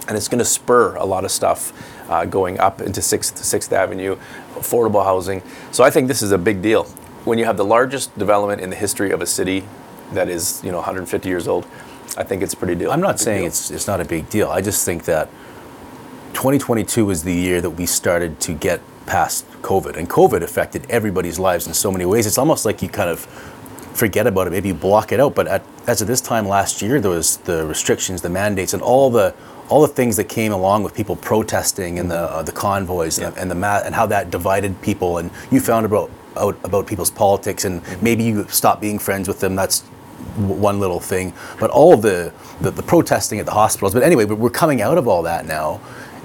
and 0.08 0.16
it's 0.16 0.26
going 0.26 0.40
to 0.40 0.44
spur 0.44 0.96
a 0.96 1.04
lot 1.04 1.24
of 1.24 1.30
stuff 1.30 1.72
uh, 2.10 2.24
going 2.24 2.58
up 2.58 2.80
into 2.80 3.00
Sixth 3.00 3.38
Sixth 3.38 3.72
Avenue, 3.72 4.16
affordable 4.56 5.04
housing. 5.04 5.40
So 5.70 5.84
I 5.84 5.90
think 5.90 6.08
this 6.08 6.20
is 6.20 6.32
a 6.32 6.38
big 6.38 6.62
deal. 6.62 6.88
When 7.24 7.38
you 7.38 7.44
have 7.44 7.56
the 7.56 7.64
largest 7.64 8.16
development 8.18 8.60
in 8.60 8.70
the 8.70 8.76
history 8.76 9.10
of 9.10 9.20
a 9.20 9.26
city 9.26 9.64
that 10.12 10.28
is 10.28 10.60
you 10.64 10.70
know 10.70 10.78
150 10.78 11.28
years 11.28 11.46
old, 11.46 11.66
I 12.16 12.24
think 12.24 12.42
it's 12.42 12.54
a 12.54 12.56
pretty 12.56 12.74
deal. 12.74 12.90
I'm 12.90 13.00
not 13.00 13.20
saying 13.20 13.40
deal. 13.40 13.48
it's 13.48 13.70
it's 13.70 13.86
not 13.86 14.00
a 14.00 14.04
big 14.04 14.28
deal. 14.30 14.48
I 14.48 14.60
just 14.60 14.84
think 14.84 15.04
that 15.04 15.28
2022 16.32 17.04
was 17.04 17.24
the 17.24 17.34
year 17.34 17.60
that 17.60 17.70
we 17.70 17.86
started 17.86 18.40
to 18.40 18.52
get 18.52 18.80
past 19.06 19.46
COVID, 19.62 19.96
and 19.96 20.08
COVID 20.08 20.42
affected 20.42 20.86
everybody's 20.88 21.38
lives 21.38 21.66
in 21.66 21.74
so 21.74 21.90
many 21.90 22.04
ways. 22.06 22.26
It's 22.26 22.38
almost 22.38 22.64
like 22.64 22.80
you 22.80 22.88
kind 22.88 23.10
of 23.10 23.20
forget 23.92 24.26
about 24.26 24.46
it, 24.46 24.50
maybe 24.50 24.72
block 24.72 25.12
it 25.12 25.20
out. 25.20 25.34
But 25.34 25.46
at, 25.46 25.64
as 25.86 26.00
of 26.00 26.08
this 26.08 26.20
time 26.20 26.48
last 26.48 26.80
year, 26.80 27.00
there 27.00 27.10
was 27.10 27.38
the 27.38 27.66
restrictions, 27.66 28.22
the 28.22 28.30
mandates, 28.30 28.72
and 28.72 28.82
all 28.82 29.10
the 29.10 29.34
all 29.70 29.80
the 29.80 29.88
things 29.88 30.16
that 30.16 30.28
came 30.28 30.52
along 30.52 30.82
with 30.82 30.94
people 30.94 31.16
protesting 31.16 31.98
and 31.98 32.10
the 32.10 32.18
uh, 32.18 32.42
the 32.42 32.52
convoys 32.52 33.18
and, 33.18 33.36
and 33.38 33.50
the 33.50 33.54
ma- 33.54 33.82
and 33.84 33.94
how 33.94 34.06
that 34.06 34.30
divided 34.30 34.80
people. 34.82 35.18
And 35.18 35.30
you 35.50 35.60
found 35.60 35.86
about 35.86 36.10
out 36.36 36.58
about 36.64 36.86
people's 36.86 37.10
politics, 37.10 37.64
and 37.64 37.82
maybe 38.02 38.24
you 38.24 38.46
stopped 38.48 38.80
being 38.80 38.98
friends 38.98 39.28
with 39.28 39.40
them. 39.40 39.54
That's 39.56 39.82
one 40.36 40.80
little 40.80 41.00
thing, 41.00 41.32
but 41.58 41.70
all 41.70 41.96
the, 41.96 42.32
the 42.60 42.70
the 42.70 42.82
protesting 42.82 43.38
at 43.40 43.46
the 43.46 43.52
hospitals. 43.52 43.94
But 43.94 44.02
anyway, 44.02 44.26
but 44.26 44.38
we're 44.38 44.50
coming 44.50 44.82
out 44.82 44.98
of 44.98 45.08
all 45.08 45.22
that 45.22 45.46
now, 45.46 45.80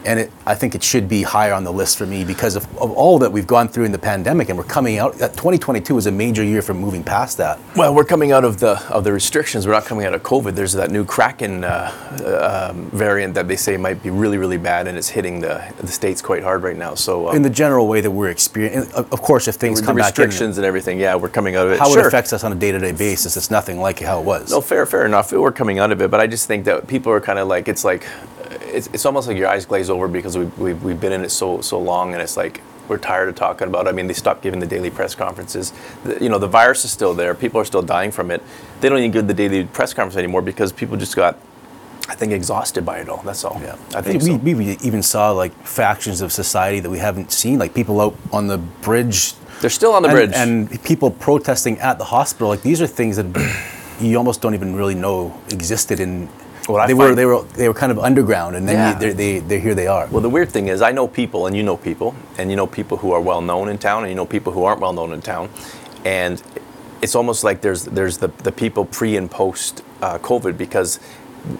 and 0.06 0.20
it, 0.20 0.32
I 0.45 0.56
think 0.56 0.76
it 0.76 0.84
should 0.84 1.08
be 1.08 1.24
higher 1.24 1.53
on 1.53 1.64
the 1.64 1.72
list 1.74 1.97
for 1.97 2.06
me 2.06 2.24
because 2.24 2.56
of, 2.56 2.66
of 2.78 2.91
all 2.91 3.20
that 3.20 3.32
we've 3.32 3.47
gone 3.47 3.68
through 3.68 3.86
in 3.86 3.91
the 3.91 3.99
pandemic, 3.99 4.49
and 4.49 4.58
we're 4.58 4.64
coming 4.64 4.97
out. 4.97 5.16
That 5.16 5.34
2022 5.34 5.97
is 5.97 6.06
a 6.08 6.12
major 6.12 6.43
year 6.43 6.62
for 6.62 6.74
moving 6.74 7.03
past 7.03 7.38
that. 7.38 7.60
Well, 7.76 7.93
we're 7.93 8.06
coming 8.06 8.32
out 8.32 8.43
of 8.43 8.60
the 8.60 8.82
of 8.89 9.03
the 9.03 9.12
restrictions. 9.12 9.66
We're 9.66 9.74
not 9.74 9.86
coming 9.86 10.06
out 10.06 10.14
of 10.14 10.24
COVID. 10.24 10.56
There's 10.56 10.74
that 10.74 10.91
new 10.91 11.06
Kraken 11.06 11.64
uh, 11.64 12.72
um, 12.72 12.89
variant 12.91 13.34
that 13.36 13.47
they 13.47 13.56
say 13.56 13.78
might 13.78 14.01
be 14.01 14.10
really, 14.10 14.38
really 14.38 14.58
bad, 14.58 14.88
and 14.88 14.97
it's 14.97 15.10
hitting 15.10 15.41
the 15.41 15.64
the 15.80 15.88
states 15.88 16.22
quite 16.22 16.43
hard 16.43 16.64
right 16.64 16.78
now. 16.78 16.95
So, 16.95 17.30
um, 17.30 17.36
In 17.36 17.41
the 17.41 17.49
general 17.49 17.88
way 17.88 18.01
that 18.01 18.12
we're 18.12 18.30
experiencing, 18.30 18.93
of 18.93 19.22
course, 19.22 19.47
if 19.47 19.56
things 19.56 19.82
come 19.82 19.95
back 19.95 20.18
restrictions 20.18 20.58
and 20.58 20.66
everything, 20.66 20.99
yeah, 20.99 21.16
we're 21.16 21.30
coming 21.30 21.56
out 21.56 21.68
of 21.68 21.74
it. 21.74 21.80
how 21.80 21.89
sure. 21.89 22.01
it 22.01 22.08
affects 22.08 22.34
us 22.34 22.43
on 22.43 22.51
a 22.51 22.56
day-to-day 22.56 22.93
basis, 22.93 23.38
it's 23.38 23.51
nothing 23.51 23.80
like 23.80 23.99
how 23.99 24.20
it 24.20 24.26
was. 24.26 24.51
No, 24.51 24.62
fair, 24.62 24.86
fair 24.86 25.06
enough. 25.06 25.32
We're 25.32 25.51
coming 25.51 25.80
out 25.80 25.91
of 25.91 26.01
it, 26.01 26.12
but 26.12 26.20
I 26.20 26.28
just 26.28 26.47
think 26.47 26.66
that 26.66 26.88
people 26.88 27.12
are 27.12 27.22
kind 27.22 27.39
of 27.39 27.47
like 27.47 27.68
it's 27.68 27.84
like 27.84 28.06
it's, 28.62 28.88
it's 28.88 29.06
almost 29.06 29.28
like 29.28 29.38
your 29.38 29.48
eyes 29.48 29.66
glaze 29.66 29.89
over 29.89 30.08
because 30.08 30.38
we 30.38 30.46
we've, 30.46 30.84
we've 30.84 31.00
been 31.00 31.14
in 31.14 31.24
it 31.24 31.30
so 31.30 31.62
so 31.62 31.80
long, 31.80 32.14
and 32.14 32.22
it's 32.22 32.38
like 32.38 32.62
we're 32.88 32.98
tired 32.98 33.30
of 33.30 33.36
talking 33.36 33.68
about. 33.68 33.88
it. 33.88 33.89
I 33.89 33.93
mean, 33.93 34.08
they 34.08 34.14
stopped 34.14 34.41
giving 34.41 34.60
the 34.60 34.68
daily 34.68 34.89
press 34.89 35.16
conferences. 35.16 35.74
The, 36.04 36.22
you 36.22 36.30
know, 36.30 36.38
the 36.38 36.48
virus 36.48 36.86
is 36.86 36.91
still 36.91 37.14
there. 37.14 37.34
People 37.34 37.60
are 37.60 37.66
still 37.66 37.82
dying 37.82 38.12
from 38.12 38.32
it. 38.32 38.41
They 38.82 38.89
don't 38.89 39.00
even 39.00 39.12
give 39.12 39.28
the 39.28 39.34
daily 39.34 39.66
press 39.66 39.93
conference 39.93 40.18
anymore 40.18 40.41
because 40.41 40.72
people 40.72 40.98
just 40.98 41.16
got, 41.16 41.39
I 42.08 42.16
think, 42.16 42.32
exhausted 42.32 42.86
by 42.86 43.00
it 43.00 43.10
all. 43.10 43.22
That's 43.24 43.43
all. 43.43 43.60
Yeah, 43.62 43.78
I 43.96 44.02
think 44.02 44.22
we, 44.22 44.30
so. 44.30 44.36
we 44.38 44.54
we 44.54 44.78
even 44.84 45.02
saw 45.02 45.32
like 45.32 45.54
factions 45.66 46.22
of 46.22 46.32
society 46.32 46.80
that 46.80 46.89
we 46.89 47.00
haven't 47.00 47.32
seen, 47.32 47.60
like 47.60 47.74
people 47.74 48.00
out 48.02 48.16
on 48.32 48.48
the 48.48 48.58
bridge. 48.58 49.34
They're 49.62 49.70
still 49.70 49.93
on 49.93 50.04
the 50.04 50.10
and, 50.10 50.16
bridge. 50.16 50.32
and 50.36 50.84
people 50.84 51.10
protesting 51.10 51.80
at 51.80 51.98
the 51.98 52.06
hospital. 52.06 52.50
Like 52.50 52.62
these 52.62 52.82
are 52.82 52.88
things 52.88 53.16
that 53.18 53.26
you 54.00 54.18
almost 54.18 54.41
don't 54.41 54.54
even 54.54 54.76
really 54.76 54.96
know 54.96 55.39
existed 55.52 56.00
in. 56.00 56.30
I 56.74 56.88
they 56.88 56.93
were 56.93 57.16
they 57.16 57.26
were 57.26 57.43
they 57.43 57.68
were 57.68 57.74
kind 57.74 57.91
of 57.91 57.99
underground, 57.99 58.55
and 58.55 58.68
then 58.68 58.76
Yeah. 58.76 58.93
you, 58.93 58.99
they're, 58.99 59.13
they 59.13 59.39
they 59.39 59.59
here 59.59 59.76
they 59.76 59.88
are. 59.88 60.07
Well, 60.07 60.22
the 60.22 60.30
weird 60.30 60.49
thing 60.49 60.68
is, 60.68 60.82
I 60.82 60.91
know 60.91 61.07
people, 61.07 61.45
and 61.47 61.55
you 61.55 61.63
know 61.63 61.78
people, 61.78 62.16
and 62.38 62.49
you 62.49 62.55
know 62.55 62.68
people 62.68 62.97
who 62.97 63.11
are 63.11 63.22
well 63.22 63.41
known 63.41 63.70
in 63.70 63.78
town, 63.78 64.03
and 64.03 64.09
you 64.09 64.16
know 64.16 64.26
people 64.26 64.51
who 64.53 64.63
aren't 64.63 64.82
well 64.82 64.93
known 64.93 65.13
in 65.13 65.22
town, 65.22 65.49
and 66.03 66.41
it's 67.01 67.16
almost 67.16 67.43
like 67.43 67.61
there's 67.61 67.84
there's 67.86 68.18
the 68.18 68.30
the 68.43 68.51
people 68.51 68.86
pre 68.86 69.16
and 69.18 69.30
post 69.30 69.84
uh, 70.01 70.18
COVID 70.20 70.57
because 70.57 70.97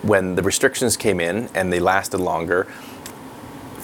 when 0.02 0.36
the 0.36 0.42
restrictions 0.42 0.98
came 0.98 1.20
in 1.20 1.50
and 1.54 1.72
they 1.72 1.80
lasted 1.80 2.20
longer. 2.20 2.66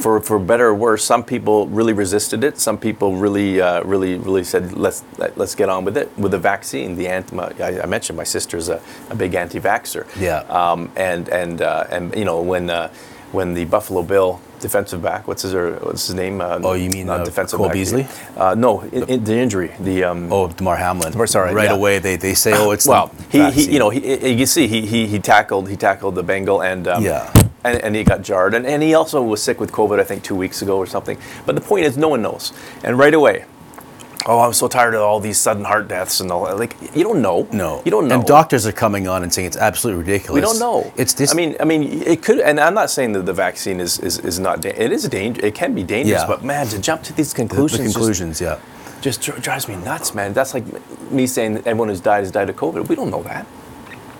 For, 0.01 0.19
for 0.19 0.39
better 0.39 0.67
or 0.69 0.73
worse, 0.73 1.03
some 1.03 1.23
people 1.23 1.67
really 1.67 1.93
resisted 1.93 2.43
it. 2.43 2.57
Some 2.59 2.77
people 2.77 3.15
really, 3.17 3.61
uh, 3.61 3.83
really, 3.83 4.17
really 4.17 4.43
said, 4.43 4.73
"Let's 4.73 5.03
let, 5.17 5.37
let's 5.37 5.53
get 5.55 5.69
on 5.69 5.85
with 5.85 5.95
it." 5.95 6.09
With 6.17 6.31
the 6.31 6.39
vaccine, 6.39 6.95
the 6.95 7.07
anti- 7.07 7.37
I, 7.37 7.81
I 7.83 7.85
mentioned 7.85 8.17
my 8.17 8.23
sister's 8.25 8.67
a, 8.69 8.81
a 9.11 9.15
big 9.15 9.35
anti-vaxxer. 9.35 10.05
Yeah. 10.19 10.39
Um, 10.49 10.91
and 10.95 11.29
and 11.29 11.61
uh, 11.61 11.85
and 11.91 12.15
you 12.15 12.25
know 12.25 12.41
when 12.41 12.69
uh, 12.71 12.89
when 13.31 13.53
the 13.53 13.65
Buffalo 13.65 14.01
Bill 14.01 14.41
defensive 14.59 15.01
back. 15.01 15.27
What's 15.27 15.43
his 15.43 15.53
what's 15.53 16.07
his 16.07 16.15
name? 16.15 16.41
Uh, 16.41 16.59
Oh, 16.63 16.73
you 16.73 16.89
mean, 16.89 17.07
uh, 17.09 17.23
defensive 17.23 17.57
Cole 17.57 17.67
back. 17.67 17.73
Beasley? 17.73 18.07
Uh, 18.37 18.53
no, 18.55 18.81
in, 18.81 19.03
in 19.09 19.23
the 19.23 19.33
injury. 19.35 19.71
The 19.79 20.03
um, 20.03 20.31
Oh, 20.33 20.47
Damar 20.49 20.77
Hamlin. 20.77 21.11
Demar- 21.11 21.25
sorry, 21.27 21.53
Right 21.53 21.69
yeah. 21.69 21.75
away, 21.75 21.97
they, 21.99 22.15
they 22.15 22.33
say, 22.35 22.53
oh, 22.55 22.69
it's 22.71 22.87
well, 22.93 23.11
he, 23.31 23.49
he 23.51 23.71
you 23.73 23.79
know 23.79 23.89
he, 23.89 23.99
he- 24.17 24.33
you 24.33 24.45
see 24.45 24.67
he, 24.67 24.85
he 24.85 25.07
he 25.07 25.19
tackled 25.19 25.67
he 25.69 25.75
tackled 25.75 26.13
the 26.15 26.23
Bengal 26.23 26.61
and 26.61 26.87
um, 26.87 27.03
Yeah. 27.03 27.31
And, 27.63 27.77
and 27.81 27.95
he 27.95 28.03
got 28.03 28.21
jarred 28.21 28.53
and, 28.53 28.65
and 28.65 28.81
he 28.83 28.93
also 28.93 29.21
was 29.21 29.41
sick 29.41 29.59
with 29.59 29.71
COVID 29.71 29.99
I 29.99 30.03
think 30.03 30.23
two 30.23 30.35
weeks 30.35 30.61
ago 30.61 30.77
or 30.77 30.85
something. 30.87 31.17
But 31.45 31.55
the 31.55 31.61
point 31.61 31.85
is 31.85 31.97
no 31.97 32.09
one 32.09 32.21
knows 32.21 32.53
and 32.83 32.97
right 32.97 33.13
away. 33.13 33.45
Oh, 34.27 34.39
I'm 34.39 34.53
so 34.53 34.67
tired 34.67 34.93
of 34.93 35.01
all 35.01 35.19
these 35.19 35.39
sudden 35.39 35.63
heart 35.63 35.87
deaths 35.87 36.19
and 36.19 36.29
all. 36.31 36.45
that. 36.45 36.55
Like 36.59 36.75
you 36.95 37.03
don't 37.03 37.23
know. 37.23 37.47
No, 37.51 37.81
you 37.83 37.89
don't 37.89 38.07
know. 38.07 38.13
And 38.15 38.23
doctors 38.25 38.67
are 38.67 38.71
coming 38.71 39.07
on 39.07 39.23
and 39.23 39.33
saying 39.33 39.47
it's 39.47 39.57
absolutely 39.57 40.03
ridiculous. 40.03 40.35
We 40.35 40.41
don't 40.41 40.59
know. 40.59 40.93
It's 40.95 41.13
this. 41.15 41.31
I 41.31 41.35
mean, 41.35 41.55
I 41.59 41.63
mean, 41.65 42.03
it 42.03 42.21
could, 42.21 42.39
and 42.39 42.59
I'm 42.59 42.75
not 42.75 42.91
saying 42.91 43.13
that 43.13 43.25
the 43.25 43.33
vaccine 43.33 43.79
is 43.79 43.97
is, 43.97 44.19
is 44.19 44.37
not. 44.39 44.61
Da- 44.61 44.75
it 44.77 44.91
is 44.91 45.05
a 45.05 45.09
danger. 45.09 45.43
It 45.43 45.55
can 45.55 45.73
be 45.73 45.81
dangerous, 45.81 46.21
Yeah. 46.21 46.27
but 46.27 46.43
man, 46.43 46.67
to 46.67 46.77
jump 46.79 47.01
to 47.03 47.13
these 47.13 47.31
the, 47.33 47.37
conclusions, 47.37 47.79
the 47.79 47.83
just- 47.85 47.95
conclusions. 47.95 48.41
yeah. 48.41 48.59
just, 49.01 49.21
dri- 49.23 49.39
drives 49.39 49.67
me 49.67 49.75
nuts, 49.77 50.13
man. 50.13 50.33
That's 50.33 50.53
like 50.53 50.65
me 51.11 51.25
saying 51.25 51.55
that 51.55 51.65
everyone 51.65 51.87
who's 51.89 51.99
died 51.99 52.19
has 52.19 52.29
died 52.29 52.47
of 52.47 52.55
COVID. 52.55 52.89
We 52.89 52.95
don't 52.95 53.09
know 53.09 53.23
that. 53.23 53.47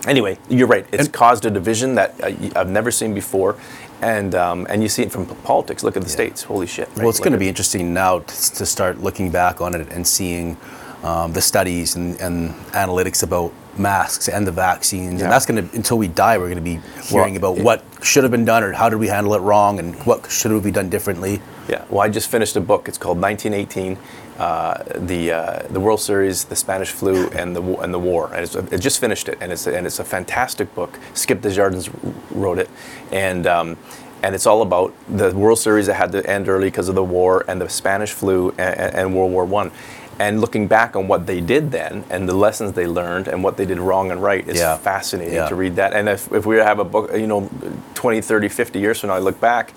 Anyway, 0.06 0.36
you're 0.48 0.66
right. 0.66 0.86
It's 0.92 1.04
And- 1.04 1.12
caused 1.12 1.44
a 1.46 1.50
division 1.50 1.94
that 1.94 2.14
uh, 2.22 2.32
I've 2.58 2.70
never 2.70 2.90
seen 2.90 3.14
before, 3.14 3.56
and 4.00 4.34
um, 4.34 4.66
and 4.68 4.82
you 4.82 4.88
see 4.88 5.02
it 5.02 5.12
from 5.12 5.26
politics. 5.26 5.84
Look 5.84 5.96
at 5.96 6.02
the 6.02 6.08
states. 6.08 6.42
Holy 6.42 6.66
shit. 6.66 6.88
Well, 6.96 7.08
it's 7.08 7.20
going 7.20 7.32
to 7.32 7.38
be 7.38 7.48
interesting 7.48 7.94
now 7.94 8.18
to, 8.20 8.54
to 8.54 8.66
start 8.66 8.98
looking 9.00 9.30
back 9.30 9.60
on 9.60 9.74
it 9.74 9.92
and 9.92 10.06
seeing 10.06 10.56
um, 11.04 11.32
the 11.32 11.40
studies 11.40 11.94
and, 11.96 12.20
and 12.20 12.50
analytics 12.72 13.22
about 13.22 13.52
masks 13.78 14.28
and 14.28 14.46
the 14.46 14.52
vaccines. 14.52 15.18
Yeah. 15.20 15.24
And 15.26 15.32
that's 15.32 15.46
going 15.46 15.66
to, 15.68 15.74
until 15.76 15.98
we 15.98 16.08
die, 16.08 16.36
we're 16.36 16.46
going 16.52 16.56
to 16.56 16.62
be 16.62 16.80
hearing 17.02 17.34
Well, 17.40 17.52
about 17.52 17.58
it- 17.58 17.64
what 17.64 17.84
should 18.02 18.24
have 18.24 18.30
been 18.32 18.44
done 18.44 18.62
or 18.64 18.72
how 18.72 18.88
did 18.88 18.96
we 18.98 19.08
handle 19.08 19.34
it 19.34 19.38
wrong 19.40 19.78
and 19.78 19.94
what 20.04 20.30
should 20.30 20.50
have 20.50 20.64
we 20.64 20.70
done 20.72 20.90
differently. 20.90 21.40
Yeah. 21.68 21.84
Well, 21.88 22.00
I 22.00 22.08
just 22.08 22.28
finished 22.30 22.56
a 22.56 22.60
book. 22.60 22.88
It's 22.88 22.98
called 22.98 23.20
1918, 23.20 23.96
uh, 24.38 24.82
the 24.96 25.32
uh, 25.32 25.62
the 25.70 25.80
World 25.80 26.00
Series, 26.00 26.44
the 26.44 26.56
Spanish 26.56 26.90
flu, 26.90 27.28
and 27.30 27.54
the 27.54 27.62
and 27.80 27.92
the 27.92 27.98
war. 27.98 28.30
And 28.34 28.44
it's, 28.44 28.56
I 28.56 28.76
just 28.78 28.98
finished 29.00 29.28
it, 29.28 29.38
and 29.40 29.52
it's 29.52 29.66
and 29.66 29.86
it's 29.86 29.98
a 29.98 30.04
fantastic 30.04 30.74
book. 30.74 30.98
Skip 31.14 31.40
Desjardin 31.42 31.82
wrote 32.30 32.58
it, 32.58 32.70
and. 33.10 33.46
Um, 33.46 33.76
and 34.24 34.36
it's 34.36 34.46
all 34.46 34.62
about 34.62 34.94
the 35.08 35.32
World 35.34 35.58
Series 35.58 35.86
that 35.88 35.94
had 35.94 36.12
to 36.12 36.24
end 36.30 36.48
early 36.48 36.68
because 36.68 36.88
of 36.88 36.94
the 36.94 37.02
war, 37.02 37.44
and 37.48 37.60
the 37.60 37.68
Spanish 37.68 38.12
flu, 38.12 38.50
and, 38.50 38.94
and 38.94 39.16
World 39.16 39.32
War 39.32 39.44
One, 39.44 39.72
and 40.20 40.40
looking 40.40 40.68
back 40.68 40.94
on 40.94 41.08
what 41.08 41.26
they 41.26 41.40
did 41.40 41.72
then, 41.72 42.04
and 42.08 42.28
the 42.28 42.34
lessons 42.36 42.74
they 42.74 42.86
learned, 42.86 43.26
and 43.26 43.42
what 43.42 43.56
they 43.56 43.66
did 43.66 43.80
wrong 43.80 44.12
and 44.12 44.22
right 44.22 44.48
is 44.48 44.60
Yeah. 44.60 44.76
fascinating 44.76 45.34
Yeah. 45.34 45.48
to 45.48 45.56
read 45.56 45.74
that. 45.74 45.92
And 45.92 46.08
if, 46.08 46.30
if 46.32 46.46
we 46.46 46.58
have 46.58 46.78
a 46.78 46.84
book, 46.84 47.10
you 47.12 47.26
know, 47.26 47.50
20, 47.94 48.20
30, 48.20 48.48
50 48.48 48.78
years 48.78 49.00
from 49.00 49.08
now, 49.08 49.16
I 49.16 49.18
look 49.18 49.40
back, 49.40 49.72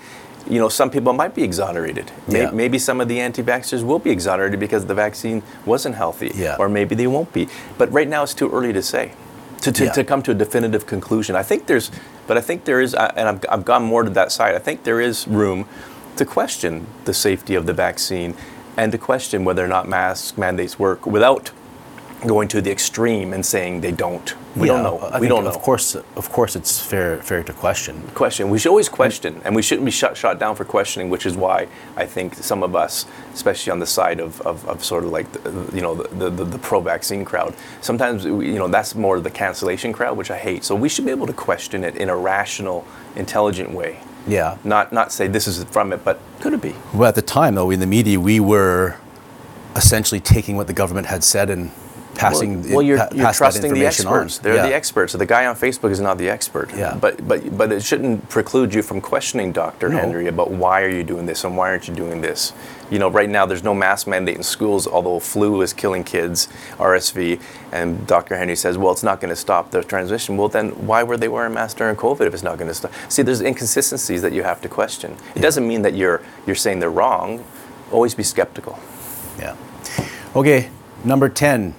you 0.48 0.58
know, 0.58 0.68
some 0.68 0.90
people 0.90 1.12
might 1.12 1.34
be 1.34 1.42
exonerated. 1.42 2.10
Yeah. 2.28 2.50
Maybe 2.50 2.78
some 2.78 3.00
of 3.00 3.08
the 3.08 3.20
anti-vaxxers 3.20 3.82
will 3.82 3.98
be 3.98 4.10
exonerated 4.10 4.60
because 4.60 4.86
the 4.86 4.94
vaccine 4.94 5.42
wasn't 5.64 5.94
healthy, 5.96 6.30
Yeah. 6.34 6.56
or 6.58 6.68
maybe 6.68 6.94
they 6.94 7.06
won't 7.06 7.32
be. 7.32 7.48
But 7.78 7.92
right 7.92 8.08
now, 8.08 8.22
it's 8.22 8.34
too 8.34 8.50
early 8.50 8.72
to 8.72 8.82
say, 8.82 9.12
to, 9.62 9.72
to, 9.72 9.84
Yeah. 9.86 9.92
to 9.92 10.04
come 10.04 10.22
to 10.22 10.30
a 10.30 10.34
definitive 10.34 10.86
conclusion. 10.86 11.34
I 11.36 11.42
think 11.42 11.66
there's, 11.66 11.90
but 12.26 12.36
I 12.38 12.40
think 12.40 12.64
there 12.64 12.80
is, 12.80 12.94
and 12.94 13.28
I've, 13.28 13.44
I've 13.48 13.64
gone 13.64 13.82
more 13.82 14.02
to 14.04 14.10
that 14.10 14.30
side. 14.32 14.54
I 14.54 14.58
think 14.58 14.84
there 14.84 15.00
is 15.00 15.26
room 15.26 15.66
to 16.16 16.24
question 16.24 16.86
the 17.04 17.14
safety 17.14 17.54
of 17.54 17.66
the 17.66 17.72
vaccine 17.72 18.34
and 18.76 18.92
to 18.92 18.98
question 18.98 19.44
whether 19.44 19.64
or 19.64 19.68
not 19.68 19.88
mask 19.88 20.38
mandates 20.38 20.78
work 20.78 21.06
without 21.06 21.50
going 22.22 22.48
to 22.48 22.62
the 22.62 22.70
extreme 22.70 23.32
and 23.32 23.44
saying 23.44 23.80
they 23.80 23.92
don't. 23.92 24.34
We 24.56 24.68
don't 24.68 24.82
know. 24.82 24.98
I 24.98 25.20
we 25.20 25.28
don't 25.28 25.44
know. 25.44 25.50
Of 25.50 25.58
course, 25.58 25.94
of 25.94 26.30
course, 26.30 26.56
it's 26.56 26.80
fair 26.80 27.22
fair 27.22 27.42
to 27.42 27.52
question. 27.52 28.02
question. 28.14 28.48
We 28.48 28.58
should 28.58 28.70
always 28.70 28.88
mm. 28.88 28.92
question, 28.92 29.40
and 29.44 29.54
we 29.54 29.62
shouldn't 29.62 29.84
be 29.84 29.90
shut, 29.90 30.16
shot 30.16 30.38
down 30.38 30.56
for 30.56 30.64
questioning, 30.64 31.10
which 31.10 31.26
is 31.26 31.36
why 31.36 31.68
I 31.94 32.06
think 32.06 32.34
some 32.34 32.62
of 32.62 32.74
us, 32.74 33.04
especially 33.34 33.70
on 33.70 33.80
the 33.80 33.86
side 33.86 34.18
of, 34.18 34.40
of, 34.42 34.66
of 34.66 34.82
sort 34.82 35.04
of 35.04 35.10
like, 35.10 35.30
the, 35.32 35.70
you 35.74 35.82
know, 35.82 35.94
the, 35.94 36.30
the, 36.30 36.44
the 36.44 36.58
pro-vaccine 36.58 37.24
crowd, 37.24 37.54
sometimes, 37.82 38.24
we- 38.24 38.46
you 38.46 38.58
know, 38.58 38.68
that's 38.68 38.94
more 38.94 39.20
the 39.20 39.30
cancellation 39.30 39.92
crowd, 39.92 40.16
which 40.16 40.30
I 40.30 40.38
hate. 40.38 40.64
So 40.64 40.74
we 40.74 40.88
should 40.88 41.04
be 41.04 41.10
able 41.10 41.26
to 41.26 41.34
question 41.34 41.84
it 41.84 41.96
in 41.96 42.08
a 42.08 42.16
rational, 42.16 42.86
intelligent 43.14 43.70
way. 43.72 44.00
Yeah. 44.26 44.56
Not, 44.64 44.92
not 44.92 45.12
say 45.12 45.28
this 45.28 45.46
is 45.46 45.62
from 45.64 45.92
it, 45.92 46.02
but 46.02 46.18
could 46.40 46.54
it 46.54 46.62
be? 46.62 46.74
Well, 46.94 47.08
at 47.08 47.14
the 47.14 47.22
time, 47.22 47.56
though, 47.56 47.70
in 47.70 47.80
the 47.80 47.86
media, 47.86 48.18
we 48.18 48.40
were 48.40 48.96
essentially 49.76 50.20
taking 50.20 50.56
what 50.56 50.66
the 50.66 50.72
government 50.72 51.08
had 51.08 51.22
said 51.22 51.50
and 51.50 51.70
passing, 52.16 52.62
well, 52.62 52.72
well, 52.76 52.82
you're, 52.82 52.98
pa- 52.98 53.08
you're 53.14 53.32
trusting 53.32 53.62
the 53.62 53.68
information 53.68 54.06
on. 54.06 54.14
experts. 54.14 54.38
They're 54.38 54.54
Yeah. 54.56 54.66
the 54.68 54.74
experts. 54.74 55.12
So 55.12 55.18
the 55.18 55.26
guy 55.26 55.46
on 55.46 55.54
Facebook 55.56 55.90
is 55.90 56.00
not 56.00 56.18
the 56.18 56.28
expert. 56.28 56.70
Yeah. 56.74 56.96
But 57.00 57.26
but 57.28 57.56
but 57.56 57.72
it 57.72 57.82
shouldn't 57.82 58.28
preclude 58.28 58.74
you 58.74 58.82
from 58.82 59.00
questioning 59.00 59.52
Dr. 59.52 59.88
No. 59.88 59.98
Henry 59.98 60.26
about 60.28 60.50
why 60.50 60.82
are 60.82 60.88
you 60.90 61.04
doing 61.04 61.26
this 61.26 61.44
and 61.44 61.56
why 61.56 61.70
aren't 61.70 61.88
you 61.88 61.94
doing 61.94 62.20
this. 62.20 62.52
You 62.90 63.00
know, 63.00 63.10
right 63.10 63.28
now 63.28 63.46
there's 63.46 63.64
no 63.64 63.74
mask 63.74 64.06
mandate 64.06 64.36
in 64.36 64.44
schools, 64.44 64.86
although 64.86 65.18
flu 65.18 65.60
is 65.60 65.72
killing 65.72 66.04
kids, 66.04 66.46
RSV, 66.78 67.40
and 67.72 68.06
Dr. 68.06 68.36
Henry 68.36 68.54
says, 68.54 68.78
well, 68.78 68.92
it's 68.92 69.02
not 69.02 69.20
going 69.20 69.30
to 69.30 69.34
stop 69.36 69.72
the 69.72 69.82
transmission. 69.82 70.36
Well, 70.36 70.46
then 70.48 70.70
why 70.86 71.02
were 71.02 71.16
they 71.16 71.26
wearing 71.26 71.52
masks 71.52 71.76
during 71.76 71.96
COVID 71.96 72.28
if 72.28 72.32
it's 72.32 72.44
not 72.44 72.58
going 72.58 72.68
to 72.68 72.74
stop? 72.74 72.92
See, 73.08 73.22
there's 73.22 73.40
inconsistencies 73.40 74.22
that 74.22 74.32
you 74.32 74.44
have 74.44 74.60
to 74.60 74.68
question. 74.68 75.16
It 75.34 75.40
doesn't 75.40 75.66
mean 75.66 75.82
that 75.82 75.94
you're 75.94 76.20
you're 76.46 76.54
saying 76.54 76.78
they're 76.78 76.90
wrong. 77.02 77.44
Always 77.90 78.14
be 78.14 78.22
skeptical. 78.22 78.78
Yeah. 79.38 79.56
Okay, 80.36 80.70
number 81.04 81.28
10. 81.28 81.74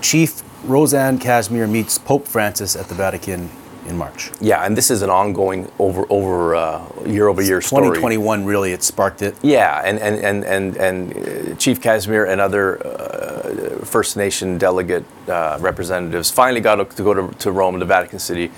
Chief 0.00 0.42
Rosanne 0.64 1.18
Casimir 1.18 1.66
meets 1.66 1.98
Pope 1.98 2.26
Francis 2.26 2.76
at 2.76 2.86
the 2.88 2.94
Vatican 2.94 3.50
in 3.86 3.96
March. 3.96 4.30
Yeah, 4.40 4.64
and 4.64 4.76
this 4.76 4.90
is 4.90 5.02
an 5.02 5.10
ongoing 5.10 5.70
over 5.78 6.06
over 6.10 6.54
uh, 6.54 6.86
year 7.06 7.28
over 7.28 7.42
year 7.42 7.60
story. 7.60 7.88
2021, 7.88 8.44
really, 8.44 8.72
it 8.72 8.82
sparked 8.82 9.22
it. 9.22 9.36
Yeah, 9.42 9.82
and 9.84 9.98
and 9.98 10.18
and 10.18 10.44
and, 10.44 10.76
and 10.76 11.52
uh, 11.52 11.54
Chief 11.56 11.80
Casimir 11.80 12.26
and 12.26 12.40
other 12.40 12.84
uh, 12.86 13.84
First 13.84 14.16
Nation 14.16 14.58
delegate 14.58 15.04
uh, 15.28 15.58
representatives 15.60 16.30
finally 16.30 16.60
got 16.60 16.76
to 16.76 17.02
go 17.02 17.14
to, 17.14 17.34
to 17.38 17.52
Rome, 17.52 17.78
to 17.80 17.86
Vatican 17.86 18.18
City, 18.18 18.50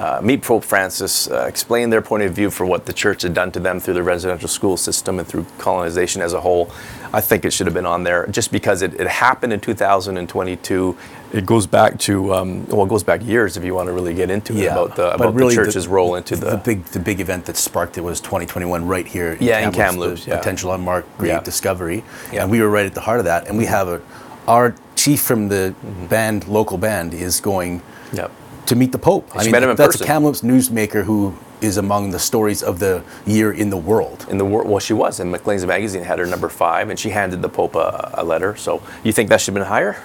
uh, 0.00 0.18
meet 0.22 0.40
Pope 0.42 0.64
Francis, 0.64 1.28
uh, 1.30 1.44
explain 1.46 1.90
their 1.90 2.00
point 2.00 2.22
of 2.22 2.32
view 2.32 2.50
for 2.50 2.64
what 2.64 2.86
the 2.86 2.92
church 2.92 3.20
had 3.22 3.34
done 3.34 3.50
to 3.52 3.60
them 3.60 3.78
through 3.80 3.92
the 3.94 4.02
residential 4.02 4.48
school 4.48 4.76
system 4.78 5.18
and 5.18 5.28
through 5.28 5.44
colonization 5.58 6.22
as 6.22 6.32
a 6.32 6.40
whole. 6.40 6.70
I 7.12 7.20
think 7.20 7.44
it 7.44 7.52
should 7.52 7.66
have 7.66 7.74
been 7.74 7.86
on 7.86 8.02
there 8.04 8.26
just 8.28 8.50
because 8.50 8.80
it, 8.80 8.94
it 8.98 9.06
happened 9.06 9.52
in 9.52 9.60
2022. 9.60 10.96
It 11.32 11.44
goes 11.44 11.66
back 11.66 11.98
to 12.00 12.32
um, 12.34 12.66
well, 12.68 12.86
it 12.86 12.88
goes 12.88 13.02
back 13.04 13.22
years 13.22 13.56
if 13.58 13.64
you 13.64 13.74
want 13.74 13.88
to 13.88 13.92
really 13.92 14.14
get 14.14 14.30
into 14.30 14.56
it 14.56 14.66
about 14.66 14.96
the 14.96 15.12
about 15.14 15.34
really 15.34 15.54
the 15.54 15.64
church's 15.64 15.86
role 15.86 16.14
into 16.14 16.34
the, 16.34 16.50
the, 16.52 16.56
big 16.56 16.84
the 16.86 16.98
big 16.98 17.20
event 17.20 17.44
that 17.46 17.56
sparked 17.56 17.98
it 17.98 18.00
was 18.00 18.20
2021 18.20 18.86
right 18.86 19.06
here 19.06 19.36
Yeah, 19.40 19.58
in 19.60 19.70
the 19.70 19.76
Kamloops, 19.76 20.26
yeah. 20.26 20.38
potential 20.38 20.72
unmarked 20.72 21.08
grave 21.18 21.30
Yeah. 21.32 21.40
discovery 21.42 22.02
Yeah. 22.32 22.42
and 22.42 22.50
we 22.50 22.60
were 22.62 22.70
right 22.70 22.86
at 22.86 22.94
the 22.94 23.00
heart 23.02 23.18
of 23.20 23.26
that 23.26 23.46
and 23.48 23.58
we 23.58 23.66
have 23.66 23.86
a 23.88 24.00
our 24.48 24.74
chief 24.96 25.20
from 25.20 25.48
the 25.48 25.74
Mm-hmm. 25.84 26.06
band 26.06 26.48
local 26.48 26.78
band 26.78 27.12
is 27.14 27.40
going 27.40 27.82
Yep. 28.12 28.30
To 28.70 28.76
meet 28.76 28.92
the 28.92 28.98
pope 28.98 29.28
She 29.42 29.50
met 29.50 29.62
him 29.62 29.70
in 29.70 29.76
that's 29.76 29.96
person. 29.96 30.04
a 30.04 30.06
Kamloops 30.06 30.40
newsmaker 30.42 31.04
who 31.04 31.34
is 31.60 31.76
among 31.76 32.10
the 32.10 32.18
stories 32.18 32.62
of 32.62 32.78
the 32.78 33.02
year 33.26 33.52
in 33.52 33.68
the 33.70 33.76
world 33.76 34.26
in 34.30 34.38
the 34.38 34.44
world. 34.44 34.68
Well, 34.70 34.78
she 34.80 34.94
was, 34.94 35.20
and 35.20 35.30
Maclean's 35.30 35.66
magazine 35.66 36.02
had 36.04 36.18
her 36.18 36.26
number 36.26 36.48
five, 36.48 36.88
and 36.90 36.98
she 36.98 37.10
handed 37.10 37.42
the 37.42 37.48
Pope 37.48 37.74
a, 37.74 38.10
a 38.14 38.24
letter. 38.24 38.56
So 38.56 38.80
you 39.04 39.12
think 39.12 39.28
that 39.28 39.40
should 39.40 39.54
have 39.54 39.60
been 39.62 39.68
higher? 39.68 39.96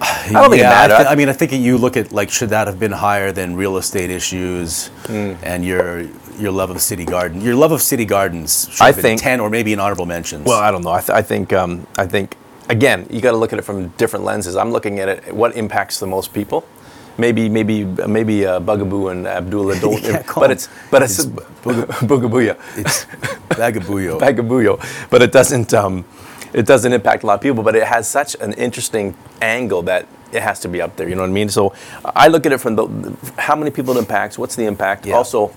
I 0.00 0.28
don't 0.32 0.50
think 0.50 0.60
it 0.60 0.64
yeah, 0.64 0.70
mattered. 0.70 0.94
I, 0.94 1.02
thi- 1.04 1.08
I 1.10 1.14
mean, 1.16 1.28
I 1.28 1.32
think 1.32 1.52
you 1.52 1.78
look 1.78 1.96
at 1.96 2.12
like 2.12 2.30
should 2.30 2.50
that 2.50 2.66
have 2.66 2.78
been 2.78 2.92
higher 2.92 3.32
than 3.32 3.56
real 3.56 3.76
estate 3.76 4.10
issues 4.10 4.88
Hmm. 5.06 5.32
and 5.42 5.64
your 5.64 6.02
your 6.38 6.50
love 6.50 6.70
of 6.70 6.80
city 6.80 7.04
garden, 7.04 7.40
your 7.40 7.54
love 7.54 7.72
of 7.72 7.80
city 7.80 8.04
gardens. 8.04 8.68
Should 8.70 8.82
I 8.82 8.92
think- 8.92 9.20
ten 9.20 9.40
or 9.40 9.48
maybe 9.50 9.72
an 9.72 9.80
honorable 9.80 10.06
mentions. 10.06 10.44
Well, 10.46 10.60
I 10.60 10.70
don't 10.70 10.82
know. 10.82 10.90
I, 10.92 11.00
th- 11.00 11.10
I 11.10 11.22
think 11.22 11.52
um, 11.52 11.86
I 11.96 12.06
think 12.06 12.36
again, 12.68 13.06
you 13.10 13.20
got 13.20 13.30
to 13.32 13.36
look 13.36 13.52
at 13.52 13.58
it 13.58 13.62
from 13.62 13.88
different 13.96 14.24
lenses. 14.24 14.56
I'm 14.56 14.70
looking 14.72 14.98
at 14.98 15.08
it. 15.08 15.34
What 15.34 15.56
impacts 15.56 15.98
the 16.00 16.06
most 16.06 16.32
people? 16.34 16.64
Maybe 17.16 17.48
maybe 17.48 17.84
maybe 17.84 18.44
uh, 18.46 18.58
Bugaboo 18.60 19.08
and 19.08 19.26
Abdullah 19.26 19.78
don't. 19.78 20.02
call 20.26 20.42
but 20.42 20.50
it's 20.50 20.68
but 20.90 21.02
it's, 21.02 21.18
it's 21.20 21.26
Bugabooya. 22.02 22.56
it's 22.76 23.04
Bagabuyo. 23.50 24.18
Bagabuyo, 24.26 25.08
but 25.10 25.22
it 25.22 25.30
doesn't 25.30 25.72
um, 25.74 26.04
it 26.52 26.66
doesn't 26.66 26.92
impact 26.92 27.22
a 27.22 27.26
lot 27.26 27.34
of 27.34 27.40
people. 27.40 27.62
But 27.62 27.76
it 27.76 27.84
has 27.84 28.08
such 28.08 28.34
an 28.40 28.52
interesting 28.54 29.14
angle 29.40 29.82
that 29.82 30.06
it 30.32 30.42
has 30.42 30.58
to 30.60 30.68
be 30.68 30.82
up 30.82 30.96
there. 30.96 31.08
You 31.08 31.14
know 31.14 31.22
what 31.22 31.30
I 31.30 31.32
mean? 31.32 31.48
So 31.48 31.72
I 32.04 32.26
look 32.28 32.46
at 32.46 32.52
it 32.52 32.58
from 32.58 32.74
the 32.74 33.16
how 33.38 33.54
many 33.54 33.70
people 33.70 33.96
it 33.96 34.00
impacts, 34.00 34.36
what's 34.38 34.56
the 34.56 34.64
impact, 34.66 35.06
Yeah. 35.06 35.14
also. 35.14 35.52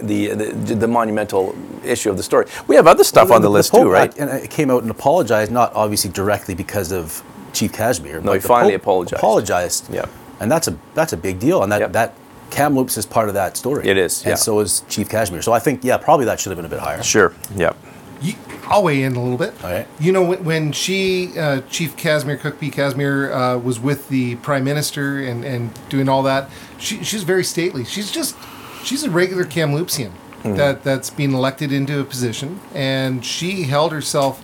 The, 0.00 0.28
the 0.34 0.74
the 0.74 0.88
monumental 0.88 1.54
issue 1.84 2.10
of 2.10 2.16
the 2.16 2.24
story. 2.24 2.46
We 2.66 2.74
have 2.74 2.88
other 2.88 3.04
stuff 3.04 3.28
Well, 3.28 3.36
on 3.36 3.42
the, 3.42 3.48
list 3.50 3.70
Pope 3.70 3.82
too, 3.82 3.90
right? 3.90 4.12
And 4.18 4.30
it 4.30 4.50
came 4.50 4.68
out 4.68 4.82
and 4.82 4.90
apologized, 4.90 5.52
not 5.52 5.72
obviously 5.76 6.10
directly 6.10 6.56
because 6.56 6.90
of 6.90 7.22
Chief 7.52 7.72
Casimir. 7.72 8.20
No, 8.20 8.32
he 8.32 8.40
the 8.40 8.48
finally 8.48 8.72
Pope 8.72 8.82
apologized. 8.82 9.20
Apologized. 9.20 9.94
Yep. 9.94 10.08
And 10.42 10.50
that's 10.50 10.68
a 10.68 10.76
that's 10.94 11.12
a 11.12 11.16
big 11.16 11.38
deal, 11.38 11.62
and 11.62 11.70
that 11.72 11.80
Yep. 11.80 11.92
that 11.92 12.14
Kamloops 12.50 12.98
is 12.98 13.06
part 13.06 13.28
of 13.28 13.34
that 13.34 13.56
story. 13.56 13.88
It 13.88 13.96
is, 13.96 14.22
and 14.22 14.30
yeah. 14.30 14.34
so 14.34 14.60
is 14.60 14.82
Chief 14.88 15.08
Casimir. 15.08 15.40
So 15.42 15.52
I 15.52 15.58
think, 15.58 15.84
yeah, 15.84 15.96
probably 15.96 16.26
that 16.26 16.38
should 16.40 16.50
have 16.50 16.58
been 16.58 16.66
a 16.66 16.68
bit 16.68 16.80
higher. 16.80 17.02
Sure. 17.02 17.32
Yep. 17.56 17.76
You, 18.20 18.34
I'll 18.66 18.82
weigh 18.84 19.02
in 19.02 19.16
a 19.16 19.22
little 19.22 19.38
bit. 19.38 19.54
All 19.64 19.70
right. 19.70 19.86
You 19.98 20.12
know, 20.12 20.22
when, 20.22 20.44
when 20.44 20.72
she, 20.72 21.36
uh, 21.38 21.62
Chief 21.70 21.96
Casimir, 21.96 22.36
Kúkpi7 22.36 22.72
Casimir, 22.72 23.32
uh, 23.32 23.56
was 23.58 23.80
with 23.80 24.08
the 24.10 24.36
Prime 24.36 24.64
Minister 24.64 25.18
and, 25.20 25.44
and 25.44 25.70
doing 25.88 26.08
all 26.08 26.22
that, 26.24 26.50
she, 26.78 27.02
she's 27.02 27.22
very 27.24 27.42
stately. 27.42 27.84
She's 27.84 28.10
just, 28.10 28.36
she's 28.84 29.02
a 29.02 29.10
regular 29.10 29.44
Kamloopsian. 29.44 30.12
that 30.44 30.82
that's 30.84 31.08
been 31.10 31.32
elected 31.34 31.72
into 31.72 32.00
a 32.00 32.04
position, 32.04 32.60
and 32.74 33.24
she 33.24 33.62
held 33.62 33.92
herself 33.92 34.42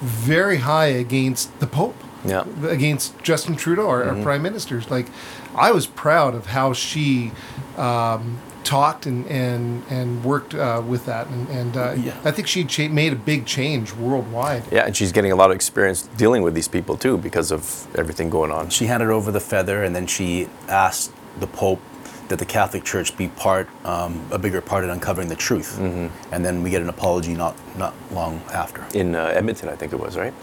very 0.00 0.58
high 0.58 0.86
against 0.86 1.58
the 1.60 1.66
Pope, 1.66 1.96
Yeah. 2.24 2.44
against 2.66 3.18
Justin 3.22 3.56
Trudeau, 3.56 3.88
our, 3.88 4.04
our 4.04 4.22
prime 4.22 4.42
minister. 4.42 4.80
Like, 4.90 5.06
I 5.58 5.72
was 5.72 5.86
proud 5.86 6.34
of 6.34 6.46
how 6.46 6.72
she. 6.72 7.32
Um, 7.76 8.38
talked 8.64 9.06
and 9.06 9.24
and 9.28 9.82
and 9.88 10.22
worked 10.22 10.54
uh, 10.54 10.82
with 10.86 11.06
that 11.06 11.26
and, 11.28 11.48
and 11.48 11.74
uh, 11.76 11.92
Yeah. 11.96 12.12
I 12.22 12.30
think 12.32 12.46
she 12.48 12.64
cha- 12.64 12.88
made 12.88 13.14
a 13.14 13.16
big 13.16 13.46
change 13.46 13.94
worldwide. 13.94 14.64
Yeah, 14.70 14.84
and 14.84 14.94
she's 14.94 15.10
getting 15.10 15.32
a 15.32 15.36
lot 15.36 15.48
of 15.50 15.54
experience 15.54 16.02
dealing 16.18 16.42
with 16.42 16.52
these 16.54 16.68
people 16.68 16.94
too 16.98 17.16
because 17.16 17.50
of 17.50 17.86
everything 17.96 18.28
going 18.28 18.50
on. 18.50 18.68
She 18.68 18.84
handed 18.84 19.08
over 19.08 19.30
the 19.32 19.40
feather, 19.40 19.84
and 19.84 19.96
then 19.96 20.06
she 20.06 20.48
asked 20.68 21.12
the 21.40 21.46
Pope 21.46 21.80
that 22.28 22.38
the 22.38 22.44
Catholic 22.44 22.84
Church 22.84 23.16
be 23.16 23.28
part, 23.28 23.68
um, 23.86 24.20
a 24.32 24.38
bigger 24.38 24.60
part 24.60 24.84
in 24.84 24.90
uncovering 24.90 25.28
the 25.28 25.36
truth. 25.36 25.78
And 25.78 26.44
then 26.44 26.62
we 26.62 26.68
get 26.68 26.82
an 26.82 26.90
apology 26.90 27.32
not 27.34 27.56
not 27.78 27.94
long 28.12 28.42
after. 28.52 28.84
In 28.92 29.14
uh, 29.14 29.32
Edmonton, 29.38 29.70
I 29.70 29.76
think 29.76 29.94
it 29.94 30.00
was, 30.00 30.14
right? 30.18 30.34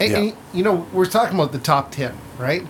And, 0.00 0.10
Yeah. 0.10 0.18
and, 0.18 0.36
you 0.52 0.64
know, 0.64 0.84
we're 0.92 1.06
talking 1.06 1.36
about 1.38 1.52
the 1.52 1.60
top 1.60 1.92
10, 1.92 2.12
right? 2.38 2.66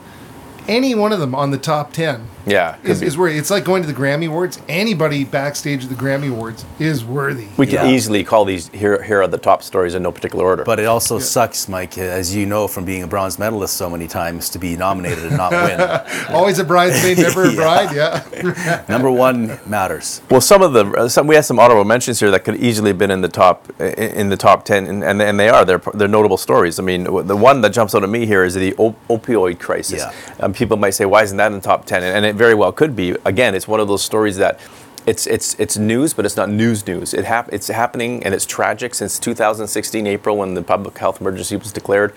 Any 0.69 0.97
one 0.97 1.13
of 1.13 1.21
them 1.21 1.35
on 1.35 1.53
the 1.53 1.59
top 1.59 1.93
10 1.93 2.27
Yeah. 2.47 2.77
is, 2.85 3.01
be. 3.01 3.07
is 3.07 3.17
where 3.19 3.29
it's 3.29 3.51
like 3.51 3.65
going 3.65 3.83
to 3.83 3.89
the 3.89 3.95
Grammy 3.95 4.29
Awards. 4.29 4.61
Anybody 4.69 5.25
backstage 5.25 5.83
at 5.85 5.91
the 5.91 5.97
Grammy 5.97 6.31
Awards 6.31 6.65
is 6.79 7.05
worthy. 7.05 7.49
we 7.57 7.67
can 7.67 7.87
Yeah. 7.87 7.91
easily 7.95 8.23
call 8.25 8.45
these 8.45 8.69
here. 8.69 9.03
Here 9.03 9.21
are 9.23 9.27
the 9.27 9.39
top 9.39 9.63
stories 9.63 9.95
in 9.95 10.03
no 10.03 10.13
particular 10.13 10.45
order. 10.45 10.65
But 10.65 10.79
it 10.79 10.85
also 10.87 11.19
sucks, 11.19 11.69
Mike, 11.69 11.99
as 11.99 12.35
you 12.35 12.47
know 12.47 12.69
from 12.69 12.85
being 12.85 13.03
a 13.03 13.07
bronze 13.07 13.39
medalist 13.39 13.77
so 13.77 13.91
many 13.91 14.07
times, 14.07 14.49
to 14.51 14.59
be 14.59 14.77
nominated 14.77 15.25
and 15.27 15.37
not 15.37 15.51
win. 15.53 15.81
Always 16.35 16.59
a 16.59 16.65
bridesmaid, 16.65 17.19
never 17.19 17.45
a 17.51 17.53
bride. 17.55 17.95
Yeah. 17.95 18.85
Number 18.89 19.11
one 19.11 19.59
matters. 19.67 20.21
Well, 20.31 20.41
some 20.41 20.63
of 20.63 20.73
the 20.73 20.87
uh, 20.93 21.09
some 21.09 21.27
we 21.27 21.35
have 21.35 21.45
some 21.45 21.59
honorable 21.59 21.85
mentions 21.85 22.21
here 22.21 22.31
that 22.31 22.45
could 22.45 22.57
easily 22.57 22.91
have 22.91 22.99
been 22.99 23.11
in 23.11 23.21
the 23.23 23.29
top 23.29 23.69
in 23.81 24.29
the 24.29 24.37
top 24.37 24.65
ten, 24.65 24.87
and 24.87 25.03
and, 25.03 25.21
and 25.21 25.39
they 25.41 25.49
are 25.49 25.65
they're 25.65 25.83
they're 25.95 26.09
notable 26.09 26.37
stories. 26.37 26.79
I 26.79 26.83
mean, 26.83 27.05
the 27.05 27.37
one 27.37 27.61
that 27.63 27.71
jumps 27.71 27.95
out 27.95 28.03
at 28.05 28.09
me 28.11 28.25
here 28.27 28.45
is 28.45 28.55
the 28.55 28.75
op- 28.77 28.97
opioid 29.09 29.59
crisis. 29.59 30.03
Yeah. 30.03 30.13
Um, 30.45 30.53
people 30.53 30.77
might 30.77 30.91
say, 30.91 31.07
why 31.07 31.23
isn't 31.23 31.37
that 31.37 31.49
in 31.49 31.55
the 31.55 31.61
top 31.61 31.85
ten? 31.87 32.03
And, 32.03 32.17
and 32.19 32.27
it 32.27 32.36
very 32.37 32.55
well 32.55 32.73
could 32.73 32.95
be. 32.95 33.17
Again, 33.25 33.55
it's 33.55 33.67
one 33.69 33.81
of 33.81 33.89
those 33.89 34.03
stories 34.05 34.37
that. 34.37 34.61
It's, 35.07 35.29
it's, 35.29 35.55
it's 35.61 35.77
news, 35.77 36.15
but 36.15 36.25
it's 36.27 36.37
not 36.37 36.51
news 36.51 36.85
news. 36.85 37.15
It 37.15 37.25
hap- 37.25 37.53
it's 37.53 37.69
happening 37.69 38.25
and 38.25 38.35
it's 38.35 38.45
tragic 38.45 38.93
since 38.93 39.21
2016 39.21 40.05
April 40.05 40.37
when 40.37 40.55
the 40.55 40.63
public 40.63 40.99
health 40.99 41.21
emergency 41.21 41.55
was 41.55 41.71
declared. 41.71 42.13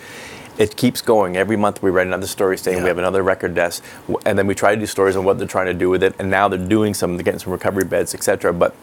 It 0.58 0.76
keeps 0.76 1.00
going. 1.00 1.38
Every 1.38 1.56
month 1.56 1.84
we 1.84 1.92
write 1.92 2.08
another 2.08 2.26
story 2.26 2.58
saying 2.58 2.78
Yeah. 2.78 2.84
we 2.86 2.88
have 2.90 2.98
another 2.98 3.22
record 3.22 3.54
death, 3.54 3.80
and 4.26 4.40
then 4.40 4.48
we 4.48 4.56
try 4.56 4.74
to 4.74 4.80
do 4.82 4.88
stories 4.88 5.16
on 5.16 5.24
what 5.24 5.38
they're 5.38 5.48
trying 5.48 5.68
to 5.68 5.74
do 5.76 5.88
with 5.92 6.02
it. 6.02 6.16
And 6.18 6.32
now 6.32 6.48
they're 6.48 6.58
doing 6.58 6.96
some, 6.96 7.16
they're 7.16 7.24
getting 7.24 7.40
some 7.40 7.54
recovery 7.54 7.86
beds, 7.86 8.16
etc. 8.16 8.52
But 8.54 8.74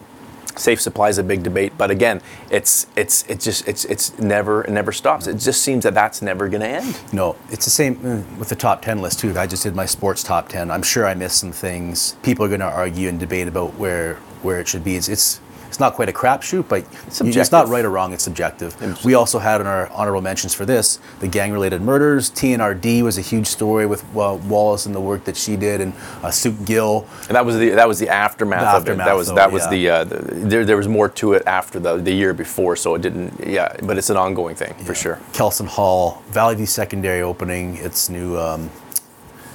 safe 0.57 0.81
supply 0.81 1.09
is 1.09 1.17
a 1.17 1.23
big 1.23 1.43
debate. 1.43 1.73
But 1.77 1.91
again, 1.91 2.21
it's 2.49 2.87
it's 2.95 3.23
it's 3.27 3.43
just 3.45 3.67
it's 3.67 3.85
it's 3.85 4.17
never 4.19 4.63
it 4.63 4.71
never 4.71 4.91
stops. 4.91 5.27
It 5.27 5.37
just 5.37 5.61
seems 5.61 5.83
that 5.83 5.93
that's 5.93 6.21
never 6.21 6.47
going 6.49 6.61
to 6.61 6.67
end. 6.67 6.99
No, 7.13 7.35
it's 7.49 7.65
the 7.65 7.71
same 7.71 7.99
uh, 8.05 8.37
with 8.37 8.49
the 8.49 8.55
top 8.55 8.81
10 8.81 9.01
list, 9.01 9.19
too. 9.19 9.37
I 9.37 9.47
just 9.47 9.63
did 9.63 9.75
my 9.75 9.85
sports 9.85 10.23
top 10.23 10.49
10. 10.49 10.71
I'm 10.71 10.83
sure 10.83 11.05
I 11.05 11.13
missed 11.13 11.39
some 11.39 11.51
things. 11.51 12.15
People 12.23 12.45
are 12.45 12.49
going 12.49 12.59
to 12.59 12.65
argue 12.65 13.09
and 13.09 13.19
debate 13.19 13.47
about 13.47 13.75
where, 13.75 14.15
where 14.41 14.59
it 14.59 14.67
should 14.67 14.83
be. 14.83 14.95
It's, 14.95 15.07
it's, 15.09 15.39
it's 15.77 15.79
not 15.79 15.93
quite 15.93 16.09
a 16.09 16.11
crapshoot, 16.11 16.67
but 16.67 16.79
it's, 17.05 17.21
it's 17.21 17.51
not 17.51 17.67
right 17.67 17.85
or 17.85 17.91
wrong, 17.91 18.11
it's 18.11 18.23
subjective. 18.23 18.75
We 19.05 19.13
also 19.13 19.37
had 19.37 19.61
in 19.61 19.67
our 19.67 19.87
honorable 19.89 20.21
mentions 20.21 20.55
for 20.55 20.65
this 20.65 20.97
the 21.19 21.27
gang 21.27 21.51
related 21.51 21.83
murders. 21.83 22.31
TNRD 22.31 23.03
was 23.03 23.19
a 23.19 23.21
huge 23.21 23.45
story 23.45 23.85
with 23.85 24.03
well, 24.11 24.39
Wallace 24.39 24.87
and 24.87 24.95
the 24.95 24.99
work 24.99 25.25
that 25.25 25.37
she 25.37 25.55
did, 25.55 25.79
and 25.79 25.93
uh, 26.23 26.31
Sukh 26.31 26.65
Gill. 26.65 27.07
And 27.27 27.35
that 27.35 27.45
was 27.45 27.59
the 27.59 27.69
that 27.69 27.87
was 27.87 27.99
the 27.99 28.09
aftermath, 28.09 28.83
The 28.83 28.91
of 28.91 28.99
it. 28.99 29.03
That 29.03 29.15
was 29.15 29.31
that 29.35 29.51
was 29.51 29.65
yeah. 29.65 29.69
the, 29.69 29.89
uh, 29.89 30.03
the 30.05 30.17
there 30.47 30.65
there 30.65 30.77
was 30.77 30.87
more 30.87 31.09
to 31.09 31.33
it 31.33 31.43
after 31.45 31.79
the 31.79 31.97
the 31.97 32.11
year 32.11 32.33
before, 32.33 32.75
so 32.75 32.95
it 32.95 33.03
didn't. 33.03 33.39
Yeah, 33.45 33.75
but 33.83 33.99
it's 33.99 34.09
an 34.09 34.17
ongoing 34.17 34.55
thing 34.55 34.73
for 34.83 34.95
sure. 34.95 35.19
Kelson 35.33 35.67
Hall, 35.67 36.23
Valleyview 36.31 36.67
Secondary 36.67 37.21
opening 37.21 37.77
its 37.77 38.09
new 38.09 38.35
um, 38.35 38.71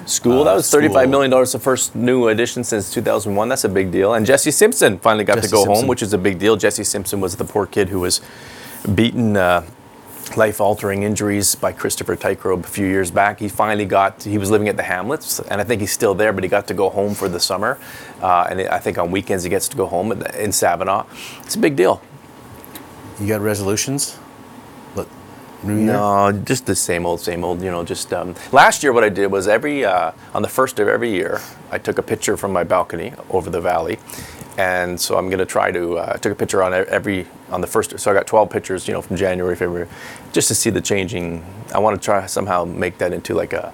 School 0.06 0.44
that 0.44 0.52
Uh, 0.52 0.56
was 0.56 0.70
thirty-five 0.70 1.02
school. 1.02 1.10
million 1.10 1.30
dollars, 1.30 1.52
the 1.52 1.58
first 1.58 1.94
new 1.94 2.28
edition 2.28 2.64
since 2.64 2.90
two 2.92 3.02
thousand 3.02 3.34
one. 3.36 3.48
That's 3.48 3.64
a 3.64 3.68
big 3.68 3.90
deal. 3.90 4.14
And 4.14 4.26
Jesse 4.26 4.50
Simpson 4.50 4.98
finally 4.98 5.24
got 5.24 5.36
Jesse 5.36 5.48
to 5.48 5.54
go 5.54 5.64
home, 5.64 5.86
which 5.86 6.02
is 6.02 6.12
a 6.12 6.18
big 6.18 6.38
deal. 6.38 6.56
Jesse 6.56 6.84
Simpson 6.84 7.20
was 7.20 7.36
the 7.36 7.44
poor 7.44 7.66
kid 7.66 7.88
who 7.88 8.00
was 8.00 8.20
beaten. 8.94 9.36
Uh, 9.36 9.64
life-altering 10.36 11.02
injuries 11.02 11.54
by 11.54 11.72
Christopher 11.72 12.16
Teichrieb 12.16 12.64
a 12.64 12.66
few 12.66 12.86
years 12.86 13.10
back. 13.10 13.38
He 13.38 13.48
finally 13.48 13.84
got. 13.84 14.22
He 14.22 14.38
was 14.38 14.50
living 14.50 14.68
at 14.68 14.78
the 14.78 14.82
Hamlets, 14.82 15.40
and 15.40 15.60
I 15.60 15.64
think 15.64 15.80
he's 15.82 15.92
still 15.92 16.14
there, 16.14 16.32
but 16.32 16.42
he 16.42 16.48
got 16.48 16.66
to 16.68 16.74
go 16.74 16.88
home 16.88 17.14
for 17.14 17.28
the 17.28 17.40
summer. 17.40 17.76
Uh, 18.22 18.46
and 18.48 18.60
I 18.62 18.78
think 18.78 18.96
on 18.96 19.10
weekends 19.10 19.44
he 19.44 19.50
gets 19.50 19.68
to 19.68 19.76
go 19.76 19.84
home 19.84 20.10
in, 20.12 20.22
in. 20.34 20.50
It's 20.50 20.62
a 20.62 21.58
big 21.58 21.76
deal. 21.76 22.00
You 23.20 23.26
got 23.28 23.42
resolutions? 23.42 24.16
New? 25.64 25.74
No, 25.86 26.32
just 26.32 26.66
the 26.66 26.74
same 26.74 27.06
old, 27.06 27.20
same 27.20 27.44
old. 27.44 27.62
You 27.62 27.70
know, 27.70 27.84
just 27.84 28.12
um, 28.12 28.34
last 28.50 28.82
year 28.82 28.92
what 28.92 29.04
I 29.04 29.08
did 29.08 29.28
was 29.28 29.46
every 29.48 29.84
uh, 29.84 30.12
on 30.34 30.42
the 30.42 30.48
first 30.48 30.78
of 30.80 30.88
every 30.88 31.10
year 31.10 31.40
I 31.70 31.78
took 31.78 31.98
a 31.98 32.02
picture 32.02 32.36
from 32.36 32.52
my 32.52 32.64
balcony 32.64 33.12
over 33.30 33.48
the 33.50 33.60
valley, 33.60 33.98
and 34.58 35.00
so 35.00 35.16
I'm 35.16 35.30
gonna 35.30 35.46
try 35.46 35.70
to 35.70 35.98
uh, 35.98 36.12
I 36.14 36.18
took 36.18 36.32
a 36.32 36.36
picture 36.36 36.62
on 36.62 36.74
every 36.74 37.26
on 37.50 37.60
the 37.60 37.66
first. 37.66 37.98
So 37.98 38.10
I 38.10 38.14
got 38.14 38.26
12 38.26 38.50
pictures, 38.50 38.88
you 38.88 38.94
know, 38.94 39.02
from 39.02 39.16
January, 39.16 39.54
February, 39.56 39.88
just 40.32 40.48
to 40.48 40.54
see 40.54 40.70
the 40.70 40.80
changing. 40.80 41.44
I 41.74 41.78
want 41.78 42.00
to 42.00 42.04
try 42.04 42.26
somehow 42.26 42.64
make 42.64 42.98
that 42.98 43.12
into 43.12 43.34
like 43.34 43.52
a 43.52 43.72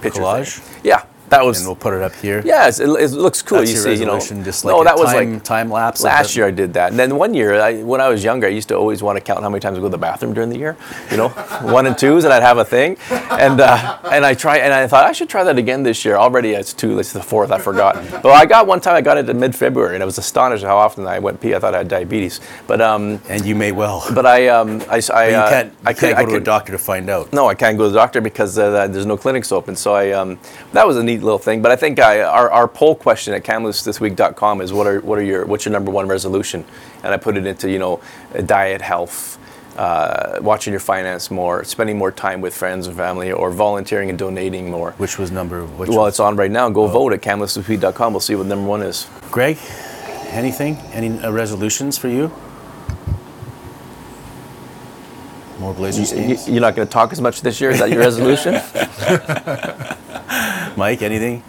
picture 0.00 0.20
Collage? 0.20 0.58
thing. 0.58 0.80
Yeah, 0.84 1.04
that 1.30 1.44
was. 1.44 1.58
And 1.58 1.66
we'll 1.68 1.76
put 1.76 1.94
it 1.94 2.02
up 2.02 2.14
here. 2.14 2.42
Yes, 2.44 2.80
it, 2.80 2.88
it 2.88 3.10
looks 3.12 3.42
cool. 3.42 3.58
That's 3.58 3.70
you 3.72 3.76
see, 3.78 3.94
you 3.94 4.06
know. 4.06 4.18
just 4.18 4.64
like 4.64 4.80
a 4.80 4.84
that 4.84 4.96
was 4.96 5.12
time- 5.12 5.34
like 5.34 5.44
time 5.44 5.70
lapse 5.70 6.02
Last 6.02 6.36
year 6.36 6.46
I 6.46 6.50
did 6.50 6.72
that, 6.74 6.90
and 6.90 6.98
then 6.98 7.16
one 7.16 7.34
year, 7.34 7.60
I, 7.60 7.82
when 7.82 8.00
I 8.00 8.08
was 8.08 8.22
younger, 8.24 8.46
I 8.46 8.50
used 8.50 8.68
to 8.68 8.76
always 8.76 9.02
want 9.02 9.16
to 9.16 9.20
count 9.24 9.42
how 9.42 9.48
many 9.50 9.60
times 9.60 9.76
I 9.76 9.80
go 9.80 9.86
to 9.86 9.90
the 9.90 9.98
bathroom 9.98 10.32
during 10.34 10.50
the 10.50 10.58
year. 10.58 10.76
You 11.10 11.16
know, 11.16 11.28
one 11.62 11.86
and 11.86 11.96
twos, 11.98 12.24
and 12.24 12.32
I'd 12.32 12.42
have 12.42 12.58
a 12.58 12.64
thing, 12.64 12.96
and 13.30 13.60
uh, 13.60 13.98
and 14.10 14.24
I 14.24 14.34
try, 14.34 14.58
and 14.58 14.72
I 14.72 14.86
thought 14.86 15.04
I 15.06 15.12
should 15.12 15.28
try 15.28 15.44
that 15.44 15.58
again 15.58 15.82
this 15.82 16.04
year. 16.04 16.16
Already 16.16 16.50
it's 16.52 16.72
two, 16.72 16.98
it's 16.98 17.12
the 17.12 17.22
fourth. 17.22 17.50
I 17.50 17.58
forgot. 17.58 17.94
But 18.22 18.30
I 18.32 18.46
got 18.46 18.66
one 18.66 18.80
time. 18.80 18.94
I 18.96 19.00
got 19.00 19.18
it 19.18 19.28
in 19.28 19.38
mid-February, 19.38 19.94
and 19.94 20.02
I 20.02 20.06
was 20.06 20.18
astonished 20.18 20.64
at 20.64 20.68
how 20.68 20.76
often 20.78 21.06
I 21.06 21.18
went 21.18 21.40
pee. 21.40 21.54
I 21.54 21.58
thought 21.58 21.74
I 21.74 21.78
had 21.78 21.88
diabetes, 21.88 22.40
but 22.66 22.80
um, 22.80 23.20
And 23.28 23.44
you 23.44 23.54
may 23.54 23.72
well. 23.72 24.04
but 24.14 24.26
I 24.26 24.48
um, 24.48 24.82
I, 24.88 25.02
I, 25.12 25.32
uh, 25.32 25.50
can't, 25.50 25.72
I 25.84 25.92
can't 25.92 26.16
could- 26.16 26.26
go 26.26 26.32
I 26.32 26.36
to 26.36 26.36
a 26.36 26.40
doctor 26.40 26.72
to 26.72 26.78
find 26.78 27.08
out. 27.10 27.32
no, 27.32 27.48
I 27.48 27.54
can't 27.54 27.76
go 27.76 27.84
to 27.84 27.90
the 27.90 27.96
doctor 27.98 28.20
because 28.20 28.58
uh, 28.58 28.86
there's 28.88 29.06
no 29.06 29.16
clinics 29.16 29.52
open. 29.52 29.76
So 29.76 29.94
I, 29.94 30.12
um, 30.12 30.38
that 30.72 30.86
was 30.86 30.96
a 30.96 31.02
neat 31.02 31.17
little 31.22 31.38
thing. 31.38 31.62
But 31.62 31.72
I 31.72 31.76
think 31.76 31.98
I, 31.98 32.22
our, 32.22 32.50
our 32.50 32.68
poll 32.68 32.94
question 32.94 33.34
at 33.34 33.44
kamloops.thisweek.com 33.44 34.60
is 34.60 34.72
what 34.72 34.86
are 34.86 35.00
what 35.00 35.18
are 35.18 35.22
your 35.22 35.44
what's 35.46 35.64
your 35.64 35.72
number 35.72 35.90
one 35.90 36.08
resolution? 36.08 36.64
And 37.02 37.12
I 37.14 37.16
put 37.16 37.36
it 37.36 37.46
into 37.46 37.70
you 37.70 37.78
know 37.78 38.00
uh, 38.34 38.40
diet, 38.42 38.80
health, 38.82 39.38
uh, 39.76 40.38
watching 40.42 40.72
your 40.72 40.80
finance 40.80 41.30
more, 41.30 41.64
spending 41.64 41.96
more 41.98 42.10
time 42.12 42.40
with 42.40 42.54
friends 42.54 42.86
and 42.86 42.96
family, 42.96 43.30
or 43.32 43.50
volunteering 43.50 44.08
and 44.10 44.18
donating 44.18 44.70
more. 44.70 44.92
Which 44.98 45.18
was 45.18 45.30
number? 45.30 45.64
Which 45.64 45.88
Well, 45.88 46.00
was- 46.00 46.14
it's 46.14 46.20
on 46.20 46.36
right 46.36 46.50
now. 46.50 46.68
Go 46.70 46.86
vote 46.86 47.12
at 47.12 47.20
kamloopsthisweek.com. 47.22 48.12
We'll 48.12 48.20
see 48.20 48.34
what 48.34 48.46
number 48.46 48.68
one 48.68 48.82
is. 48.82 49.06
Greg, 49.30 49.58
anything? 50.30 50.76
Any 50.92 51.18
uh, 51.20 51.30
resolutions 51.30 51.96
for 51.98 52.08
you? 52.08 52.32
More 55.58 55.74
Blazers 55.74 56.12
You, 56.12 56.18
games? 56.18 56.48
you're 56.48 56.60
not 56.60 56.76
going 56.76 56.86
to 56.86 56.92
talk 56.92 57.12
as 57.12 57.20
much 57.20 57.42
this 57.42 57.60
year. 57.60 57.70
Is 57.70 57.80
that 57.80 57.90
your 57.90 57.98
resolution? 58.00 58.54
Mike, 60.76 61.02
anything? 61.02 61.42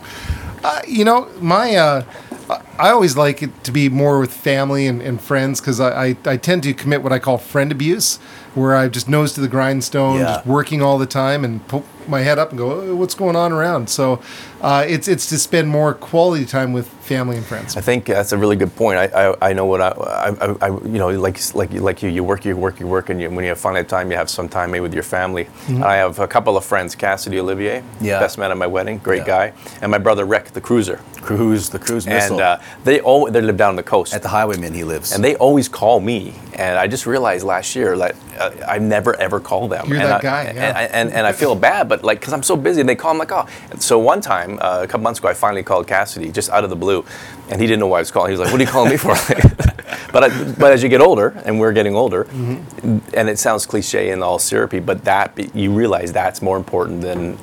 Uh, 0.63 0.81
you 0.87 1.05
know, 1.05 1.29
my 1.39 1.75
uh, 1.75 2.03
I- 2.49 2.61
I 2.79 2.89
always 2.91 3.15
like 3.17 3.43
it 3.43 3.63
to 3.65 3.71
be 3.71 3.89
more 3.89 4.19
with 4.19 4.33
family 4.33 4.87
and, 4.87 5.01
and 5.01 5.21
friends 5.21 5.59
because 5.61 5.79
I, 5.79 6.07
I, 6.07 6.17
I 6.25 6.37
tend 6.37 6.63
to 6.63 6.73
commit 6.73 7.03
what 7.03 7.11
I 7.13 7.19
call 7.19 7.37
friend 7.37 7.71
abuse, 7.71 8.17
where 8.55 8.75
I 8.75 8.87
just 8.87 9.07
nose 9.09 9.33
to 9.33 9.41
the 9.41 9.47
grindstone, 9.47 10.19
Yeah. 10.19 10.25
just 10.35 10.45
working 10.47 10.81
all 10.81 10.97
the 10.97 11.05
time 11.05 11.45
and 11.45 11.65
poke 11.67 11.85
my 12.09 12.21
head 12.21 12.39
up 12.39 12.49
and 12.49 12.57
go, 12.57 12.81
oh, 12.81 12.95
what's 12.95 13.15
going 13.15 13.35
on 13.35 13.51
around? 13.51 13.89
So 13.89 14.21
uh, 14.61 14.85
it's 14.87 15.07
it's 15.07 15.27
to 15.29 15.37
spend 15.37 15.67
more 15.69 15.93
quality 15.93 16.45
time 16.45 16.73
with 16.73 16.87
family 17.09 17.37
and 17.37 17.45
friends. 17.45 17.75
I 17.77 17.81
think 17.81 18.05
that's 18.05 18.31
a 18.33 18.37
really 18.37 18.55
good 18.55 18.75
point. 18.75 18.97
I, 18.99 19.05
I, 19.31 19.49
I 19.49 19.53
know 19.53 19.65
what 19.65 19.81
I, 19.81 19.89
I, 19.89 20.55
I, 20.61 20.67
you 20.67 20.99
know, 20.99 21.09
like 21.09 21.39
like 21.55 21.71
like 21.73 22.03
you, 22.03 22.09
you 22.09 22.23
work, 22.23 22.45
you 22.45 22.55
work, 22.55 22.79
you 22.79 22.87
work, 22.87 23.09
and 23.09 23.19
you, 23.21 23.29
when 23.29 23.43
you 23.43 23.49
have 23.49 23.59
finally 23.59 23.83
time, 23.85 24.11
you 24.11 24.17
have 24.17 24.29
some 24.29 24.47
time 24.49 24.71
maybe 24.71 24.81
with 24.81 24.93
your 24.93 25.03
family. 25.03 25.47
I 25.83 25.95
have 25.95 26.19
a 26.19 26.27
couple 26.27 26.55
of 26.57 26.65
friends, 26.65 26.95
Cassidy 26.95 27.39
Olivier, 27.39 27.83
Yeah. 28.01 28.19
best 28.19 28.37
man 28.37 28.51
at 28.51 28.57
my 28.57 28.67
wedding, 28.67 28.99
great 28.99 29.25
Yeah. 29.27 29.51
guy, 29.51 29.53
and 29.81 29.91
my 29.91 29.97
brother 29.97 30.25
Rick, 30.25 30.51
the 30.53 30.61
cruiser, 30.61 30.99
Cruise, 31.21 31.69
the 31.69 31.79
cruise 31.79 32.05
missile. 32.07 32.35
and 32.35 32.41
uh, 32.41 32.57
they 32.83 32.99
all 33.01 33.29
they 33.31 33.41
live 33.41 33.57
down 33.57 33.75
the 33.75 33.83
coast. 33.83 34.13
At 34.13 34.21
the 34.21 34.29
Highwayman, 34.29 34.73
he 34.73 34.83
lives. 34.83 35.11
and 35.13 35.23
they 35.23 35.35
always 35.35 35.67
call 35.67 35.99
me, 35.99 36.33
and 36.53 36.77
I 36.77 36.87
just 36.87 37.05
realized 37.05 37.43
last 37.45 37.75
year 37.75 37.97
that 37.97 38.15
uh, 38.39 38.51
I 38.67 38.77
never 38.79 39.15
ever 39.19 39.39
call 39.39 39.67
them. 39.67 39.87
You're 39.87 39.97
and 39.97 40.09
that 40.09 40.19
I, 40.19 40.21
guy, 40.21 40.43
and, 40.43 40.57
yeah. 40.57 40.87
and, 40.99 41.11
and 41.11 41.25
I 41.27 41.31
feel 41.33 41.55
bad, 41.55 41.89
but 41.89 41.98
like 42.03 42.19
because 42.19 42.33
I'm 42.33 42.43
so 42.43 42.55
busy, 42.55 42.79
and 42.81 42.89
they 42.89 42.95
call. 42.95 43.11
I'm 43.11 43.17
like, 43.17 43.31
oh. 43.31 43.47
And 43.71 43.81
so 43.81 43.99
one 43.99 44.21
time, 44.21 44.57
uh, 44.61 44.81
a 44.83 44.87
couple 44.87 45.01
months 45.03 45.19
ago, 45.19 45.27
I 45.29 45.33
finally 45.33 45.63
called 45.63 45.87
Cassidy 45.87 46.31
just 46.31 46.49
out 46.49 46.63
of 46.63 46.69
the 46.69 46.75
blue, 46.75 47.05
and 47.49 47.59
he 47.61 47.67
didn't 47.67 47.79
know 47.79 47.87
why 47.87 47.97
I 47.97 48.01
was 48.01 48.11
calling. 48.11 48.31
He 48.31 48.37
was 48.37 48.41
like, 48.41 48.51
"What 48.51 48.61
are 48.61 48.63
you 48.63 48.69
calling 48.69 48.91
me 48.91 48.97
for?" 48.97 49.15
but 50.11 50.23
I, 50.23 50.53
but 50.53 50.71
as 50.71 50.81
you 50.83 50.89
get 50.89 51.01
older, 51.01 51.33
and 51.45 51.59
we're 51.59 51.73
getting 51.73 51.95
older, 51.95 52.25
Mm-hmm. 52.25 52.99
and 53.13 53.29
it 53.29 53.39
sounds 53.39 53.65
cliche 53.65 54.11
and 54.11 54.23
all 54.23 54.39
syrupy, 54.39 54.79
but 54.79 55.03
that 55.05 55.55
you 55.55 55.71
realize 55.71 56.11
that's 56.13 56.41
more 56.41 56.57
important 56.57 57.01
than 57.01 57.37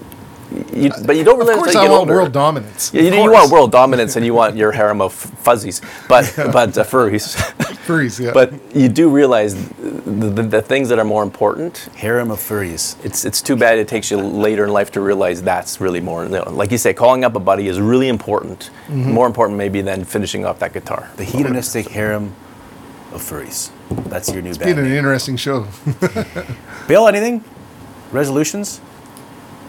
you, 0.73 0.91
but 1.05 1.17
you 1.17 1.25
don't 1.25 1.41
Of 1.41 1.47
course, 1.49 1.69
until 1.75 1.81
I 1.81 1.85
you 1.85 1.89
get 1.89 1.91
want 1.91 2.01
older. 2.01 2.15
world 2.15 2.33
dominance. 2.33 2.93
Yeah, 2.95 3.03
you, 3.03 3.23
you 3.23 3.31
want 3.33 3.51
world 3.51 3.73
dominance 3.73 4.17
and 4.17 4.25
you 4.25 4.35
want 4.35 4.57
your 4.57 4.73
harem 4.73 5.01
of 5.01 5.13
fuzzies, 5.13 5.81
but 6.09 6.33
but 6.53 6.77
uh, 6.79 6.85
furries. 6.85 7.35
Furries, 7.87 8.19
yeah. 8.25 8.33
But 8.33 8.53
you 8.75 8.89
do 8.89 9.09
realize 9.09 9.55
the, 9.55 10.31
the, 10.31 10.43
the 10.43 10.63
things 10.63 10.89
that 10.89 10.99
are 10.99 11.05
more 11.05 11.23
important. 11.23 11.89
Harem 11.97 12.31
of 12.31 12.39
furries. 12.39 12.97
It's 13.05 13.25
it's 13.25 13.41
too 13.43 13.57
bad 13.57 13.79
it 13.79 13.89
takes 13.89 14.11
you 14.11 14.19
later 14.19 14.65
in 14.65 14.71
life 14.73 14.91
to 14.93 15.01
realize 15.01 15.43
that's 15.43 15.81
really 15.81 16.01
more. 16.01 16.25
you 16.25 16.31
know, 16.31 16.51
like 16.51 16.71
you 16.73 16.79
say, 16.79 16.93
calling 16.95 17.25
up 17.25 17.35
a 17.37 17.41
buddy 17.41 17.67
is 17.69 17.81
really 17.81 18.09
important. 18.09 18.71
Mm-hmm. 18.89 19.13
More 19.13 19.27
important 19.27 19.59
maybe 19.59 19.81
than 19.83 20.05
finishing 20.05 20.45
off 20.45 20.59
that 20.61 20.73
guitar. 20.73 21.11
The 21.17 21.25
hedonistic 21.25 21.89
harem 21.89 22.35
of 23.13 23.21
furries. 23.23 23.71
That's 24.09 24.33
your 24.33 24.43
new 24.43 24.51
Been 24.55 24.59
band. 24.61 24.79
an 24.79 24.85
name. 24.87 24.95
interesting 24.99 25.37
show. 25.37 25.67
Bill, 26.89 27.07
anything? 27.09 27.43
Resolutions? 28.13 28.81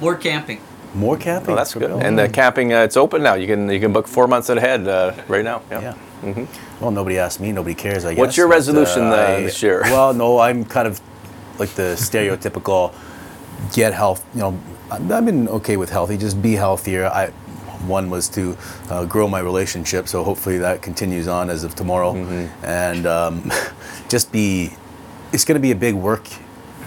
More 0.01 0.15
camping. 0.15 0.59
More 0.93 1.17
camping? 1.17 1.51
Oh, 1.53 1.55
that's 1.55 1.73
good. 1.73 1.81
Bill? 1.89 1.99
And 1.99 2.17
the 2.17 2.29
camping, 2.29 2.73
uh, 2.73 2.81
it's 2.81 2.97
open 2.97 3.21
now. 3.21 3.35
You 3.35 3.45
can 3.47 3.69
you 3.69 3.79
can 3.79 3.91
book 3.93 4.07
four 4.07 4.27
months 4.27 4.49
ahead 4.49 4.87
uh, 4.87 5.13
right 5.27 5.43
now. 5.43 5.61
Yeah. 5.69 5.95
Yeah. 6.23 6.45
Well, 6.79 6.91
nobody 6.91 7.17
asked 7.19 7.39
me. 7.39 7.51
Nobody 7.51 7.75
cares. 7.75 8.05
I 8.05 8.13
guess. 8.13 8.19
What's 8.19 8.37
your 8.37 8.47
but, 8.47 8.55
resolution, 8.55 9.03
uh, 9.03 9.13
I- 9.37 9.41
this 9.43 9.61
year? 9.61 9.81
Well, 9.91 10.13
no, 10.13 10.39
I'm 10.39 10.63
kind 10.65 10.87
of 10.87 10.99
like 11.59 11.69
the 11.75 11.95
stereotypical 11.97 12.93
get 13.73 13.93
health. 13.93 14.25
You 14.33 14.41
know, 14.41 14.59
I've 14.91 15.11
I've 15.11 15.25
been 15.25 15.47
okay 15.49 15.77
with 15.77 15.89
healthy. 15.89 16.17
Just 16.17 16.41
be 16.41 16.53
healthier. 16.53 17.05
I 17.07 17.31
one 17.85 18.09
was 18.09 18.27
to 18.29 18.57
uh, 18.89 19.05
grow 19.05 19.27
my 19.27 19.39
relationship, 19.39 20.07
so 20.07 20.23
hopefully 20.23 20.57
that 20.59 20.81
continues 20.81 21.27
on 21.27 21.49
as 21.49 21.63
of 21.63 21.75
tomorrow, 21.75 22.13
Mm-hmm. 22.13 22.65
and 22.65 23.05
um, 23.05 23.51
just 24.09 24.31
be. 24.31 24.71
It's 25.33 25.43
going 25.45 25.57
to 25.61 25.61
be 25.61 25.71
a 25.71 25.75
big 25.75 25.93
work 25.93 26.25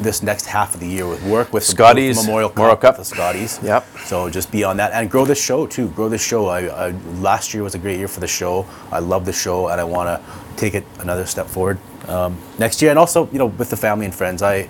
this 0.01 0.23
next 0.23 0.47
half 0.47 0.75
of 0.75 0.81
the 0.81 0.87
year 0.89 1.07
with 1.07 1.23
work 1.25 1.53
with 1.53 1.65
the- 1.67 1.73
Scotties, 1.73 2.17
Memorial 2.17 2.49
Cup, 2.51 2.81
Cup. 2.81 2.97
the 2.97 3.05
Scotties. 3.05 3.61
Yep. 3.63 3.87
So 4.05 4.31
just 4.31 4.51
be 4.51 4.65
on 4.65 4.77
that 4.79 4.93
and 4.93 5.11
grow 5.11 5.25
this 5.25 5.43
show 5.43 5.67
too. 5.67 5.89
Grow 5.91 6.09
this 6.09 6.23
show. 6.25 6.47
I, 6.47 6.89
I 6.89 6.91
last 7.21 7.53
year 7.55 7.63
was 7.63 7.75
a 7.75 7.79
great 7.79 7.99
year 7.99 8.09
for 8.09 8.21
the 8.21 8.27
show. 8.27 8.67
I 8.91 8.99
love 8.99 9.25
the 9.27 9.33
show 9.33 9.69
and 9.69 9.81
I 9.81 9.85
want 9.85 10.09
to 10.09 10.57
take 10.57 10.75
it 10.75 10.85
another 11.01 11.27
step 11.27 11.47
forward 11.47 11.79
um, 12.09 12.39
next 12.59 12.81
year. 12.83 12.91
And 12.91 12.99
also, 12.99 13.29
you 13.31 13.39
know, 13.39 13.47
with 13.47 13.71
the 13.71 13.77
family 13.77 14.07
and 14.07 14.15
friends, 14.15 14.43
I 14.43 14.69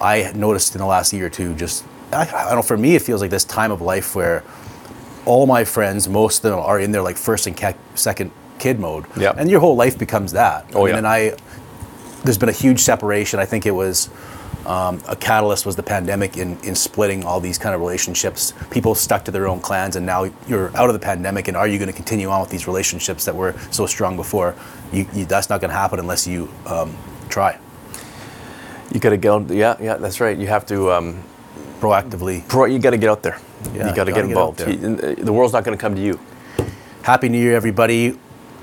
I 0.00 0.32
noticed 0.34 0.74
in 0.74 0.80
the 0.80 0.86
last 0.86 1.12
year 1.12 1.26
or 1.26 1.30
two, 1.30 1.54
just 1.54 1.84
I, 2.12 2.22
I 2.22 2.44
don't 2.46 2.56
know. 2.56 2.62
For 2.62 2.76
me, 2.76 2.94
it 2.94 3.02
feels 3.02 3.20
like 3.20 3.30
this 3.30 3.44
time 3.44 3.70
of 3.72 3.80
life 3.80 4.14
where 4.14 4.42
all 5.24 5.46
my 5.46 5.64
friends, 5.64 6.08
most 6.08 6.44
of 6.44 6.50
them 6.50 6.58
are 6.60 6.80
in 6.80 6.90
their 6.92 7.02
like 7.02 7.16
first 7.16 7.46
and 7.46 7.56
ca- 7.56 7.74
second 7.94 8.30
kid 8.58 8.78
mode. 8.80 9.06
Yep. 9.16 9.36
And 9.38 9.50
your 9.50 9.60
whole 9.60 9.76
life 9.76 9.98
becomes 9.98 10.32
that. 10.32 10.66
Oh, 10.74 10.86
yeah. 10.86 10.96
And 10.96 11.06
I, 11.06 11.36
there's 12.24 12.38
been 12.38 12.48
a 12.48 12.52
huge 12.52 12.80
separation. 12.80 13.38
I 13.40 13.44
think 13.44 13.64
it 13.66 13.70
was 13.72 14.08
um, 14.66 15.00
a 15.08 15.16
catalyst 15.16 15.66
was 15.66 15.76
the 15.76 15.82
pandemic 15.82 16.36
in, 16.36 16.58
in 16.60 16.74
splitting 16.74 17.24
all 17.24 17.40
these 17.40 17.58
kind 17.58 17.74
of 17.74 17.80
relationships. 17.80 18.52
People 18.70 18.94
stuck 18.94 19.24
to 19.24 19.30
their 19.30 19.48
own 19.48 19.60
clans, 19.60 19.96
and 19.96 20.06
now 20.06 20.24
you're 20.48 20.76
out 20.76 20.88
of 20.88 20.92
the 20.94 20.98
pandemic. 21.00 21.48
And 21.48 21.56
are 21.56 21.66
you 21.68 21.78
going 21.78 21.90
to 21.90 21.96
continue 21.96 22.28
on 22.28 22.40
with 22.40 22.50
these 22.50 22.66
relationships 22.66 23.24
that 23.24 23.34
were 23.34 23.54
so 23.70 23.86
strong 23.86 24.16
before? 24.16 24.54
You, 24.92 25.06
you, 25.12 25.24
that's 25.24 25.48
not 25.50 25.60
going 25.60 25.70
to 25.70 25.76
happen 25.76 25.98
unless 25.98 26.26
you 26.26 26.48
um, 26.66 26.96
try 27.28 27.58
You 28.92 29.00
got 29.00 29.10
to 29.10 29.16
get. 29.16 29.30
out- 29.32 29.50
Yeah, 29.50 29.76
yeah, 29.80 29.96
that's 29.96 30.20
right. 30.20 30.36
You 30.36 30.46
have 30.48 30.66
to. 30.66 30.92
Um, 30.92 31.24
proactively. 31.80 32.46
pro, 32.46 32.66
you 32.66 32.78
got 32.78 32.90
to 32.90 32.96
get 32.96 33.10
out 33.10 33.22
there. 33.24 33.38
Yeah, 33.74 33.88
you 33.88 33.94
got 33.96 34.04
to 34.04 34.12
get 34.12 34.20
get 34.20 34.24
involved. 34.26 34.60
uh, 34.62 34.66
the 35.18 35.32
world's 35.32 35.52
not 35.52 35.64
going 35.64 35.76
to 35.76 35.80
come 35.80 35.96
to 35.96 36.00
you. 36.00 36.20
Happy 37.02 37.28
New 37.28 37.38
Year, 37.40 37.56
everybody. 37.56 38.16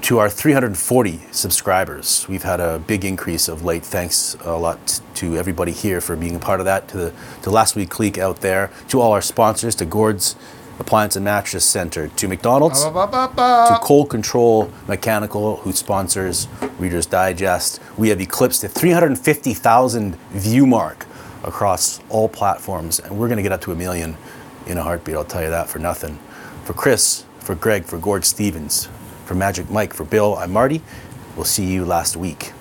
To 0.04 0.18
our 0.18 0.30
340 0.30 1.20
subscribers, 1.32 2.26
we've 2.28 2.42
had 2.44 2.60
a 2.60 2.80
big 2.80 3.06
increase 3.06 3.48
of 3.48 3.64
late. 3.64 3.84
Thanks 3.86 4.36
a 4.44 4.58
lot 4.58 5.02
to 5.16 5.38
everybody 5.38 5.72
here 5.72 6.02
for 6.02 6.16
being 6.16 6.36
a 6.36 6.40
part 6.40 6.60
of 6.60 6.66
that. 6.66 6.88
To 6.90 6.98
the 6.98 7.14
to 7.44 7.52
Last 7.52 7.76
Week 7.76 7.90
Clique 7.90 8.18
out 8.18 8.42
there, 8.42 8.72
to 8.88 9.02
all 9.02 9.12
our 9.12 9.22
sponsors, 9.22 9.76
to 9.76 9.86
Gord's 9.86 10.36
Appliance 10.80 11.16
and 11.16 11.26
Mattress 11.26 11.66
Center, 11.66 12.08
to 12.08 12.28
McDonald's, 12.28 12.84
Ba, 12.86 12.92
ba, 12.92 13.32
ba, 13.36 13.68
to 13.70 13.80
Cold 13.86 14.10
Control 14.10 14.72
Mechanical, 14.88 15.58
who 15.58 15.74
sponsors 15.74 16.48
Reader's 16.80 17.06
Digest. 17.06 17.80
We 17.98 18.10
have 18.10 18.22
eclipsed 18.22 18.62
the 18.62 18.70
350,000 18.70 20.16
view 20.32 20.66
mark 20.66 21.06
across 21.44 22.00
all 22.10 22.30
platforms, 22.30 23.00
and 23.00 23.20
we're 23.20 23.28
going 23.28 23.38
to 23.38 23.44
get 23.44 23.52
up 23.52 23.62
to 23.62 23.72
a 23.74 23.76
million 23.76 24.18
in 24.66 24.78
a 24.78 24.84
heartbeat. 24.84 25.16
I'll 25.16 25.26
tell 25.26 25.44
you 25.44 25.50
that 25.50 25.68
for 25.68 25.78
nothing. 25.80 26.18
For 26.64 26.74
Chris, 26.74 27.26
for 27.40 27.54
Greg, 27.54 27.84
for 27.84 27.98
Gord 27.98 28.24
Stevens, 28.26 28.88
for 29.30 29.36
Magic 29.36 29.70
Mike, 29.70 29.94
for 29.94 30.06
Bill, 30.06 30.36
I'm 30.36 30.52
Marty. 30.52 30.82
We'll 31.36 31.46
see 31.46 31.72
you 31.72 31.86
last 31.86 32.18
week. 32.18 32.52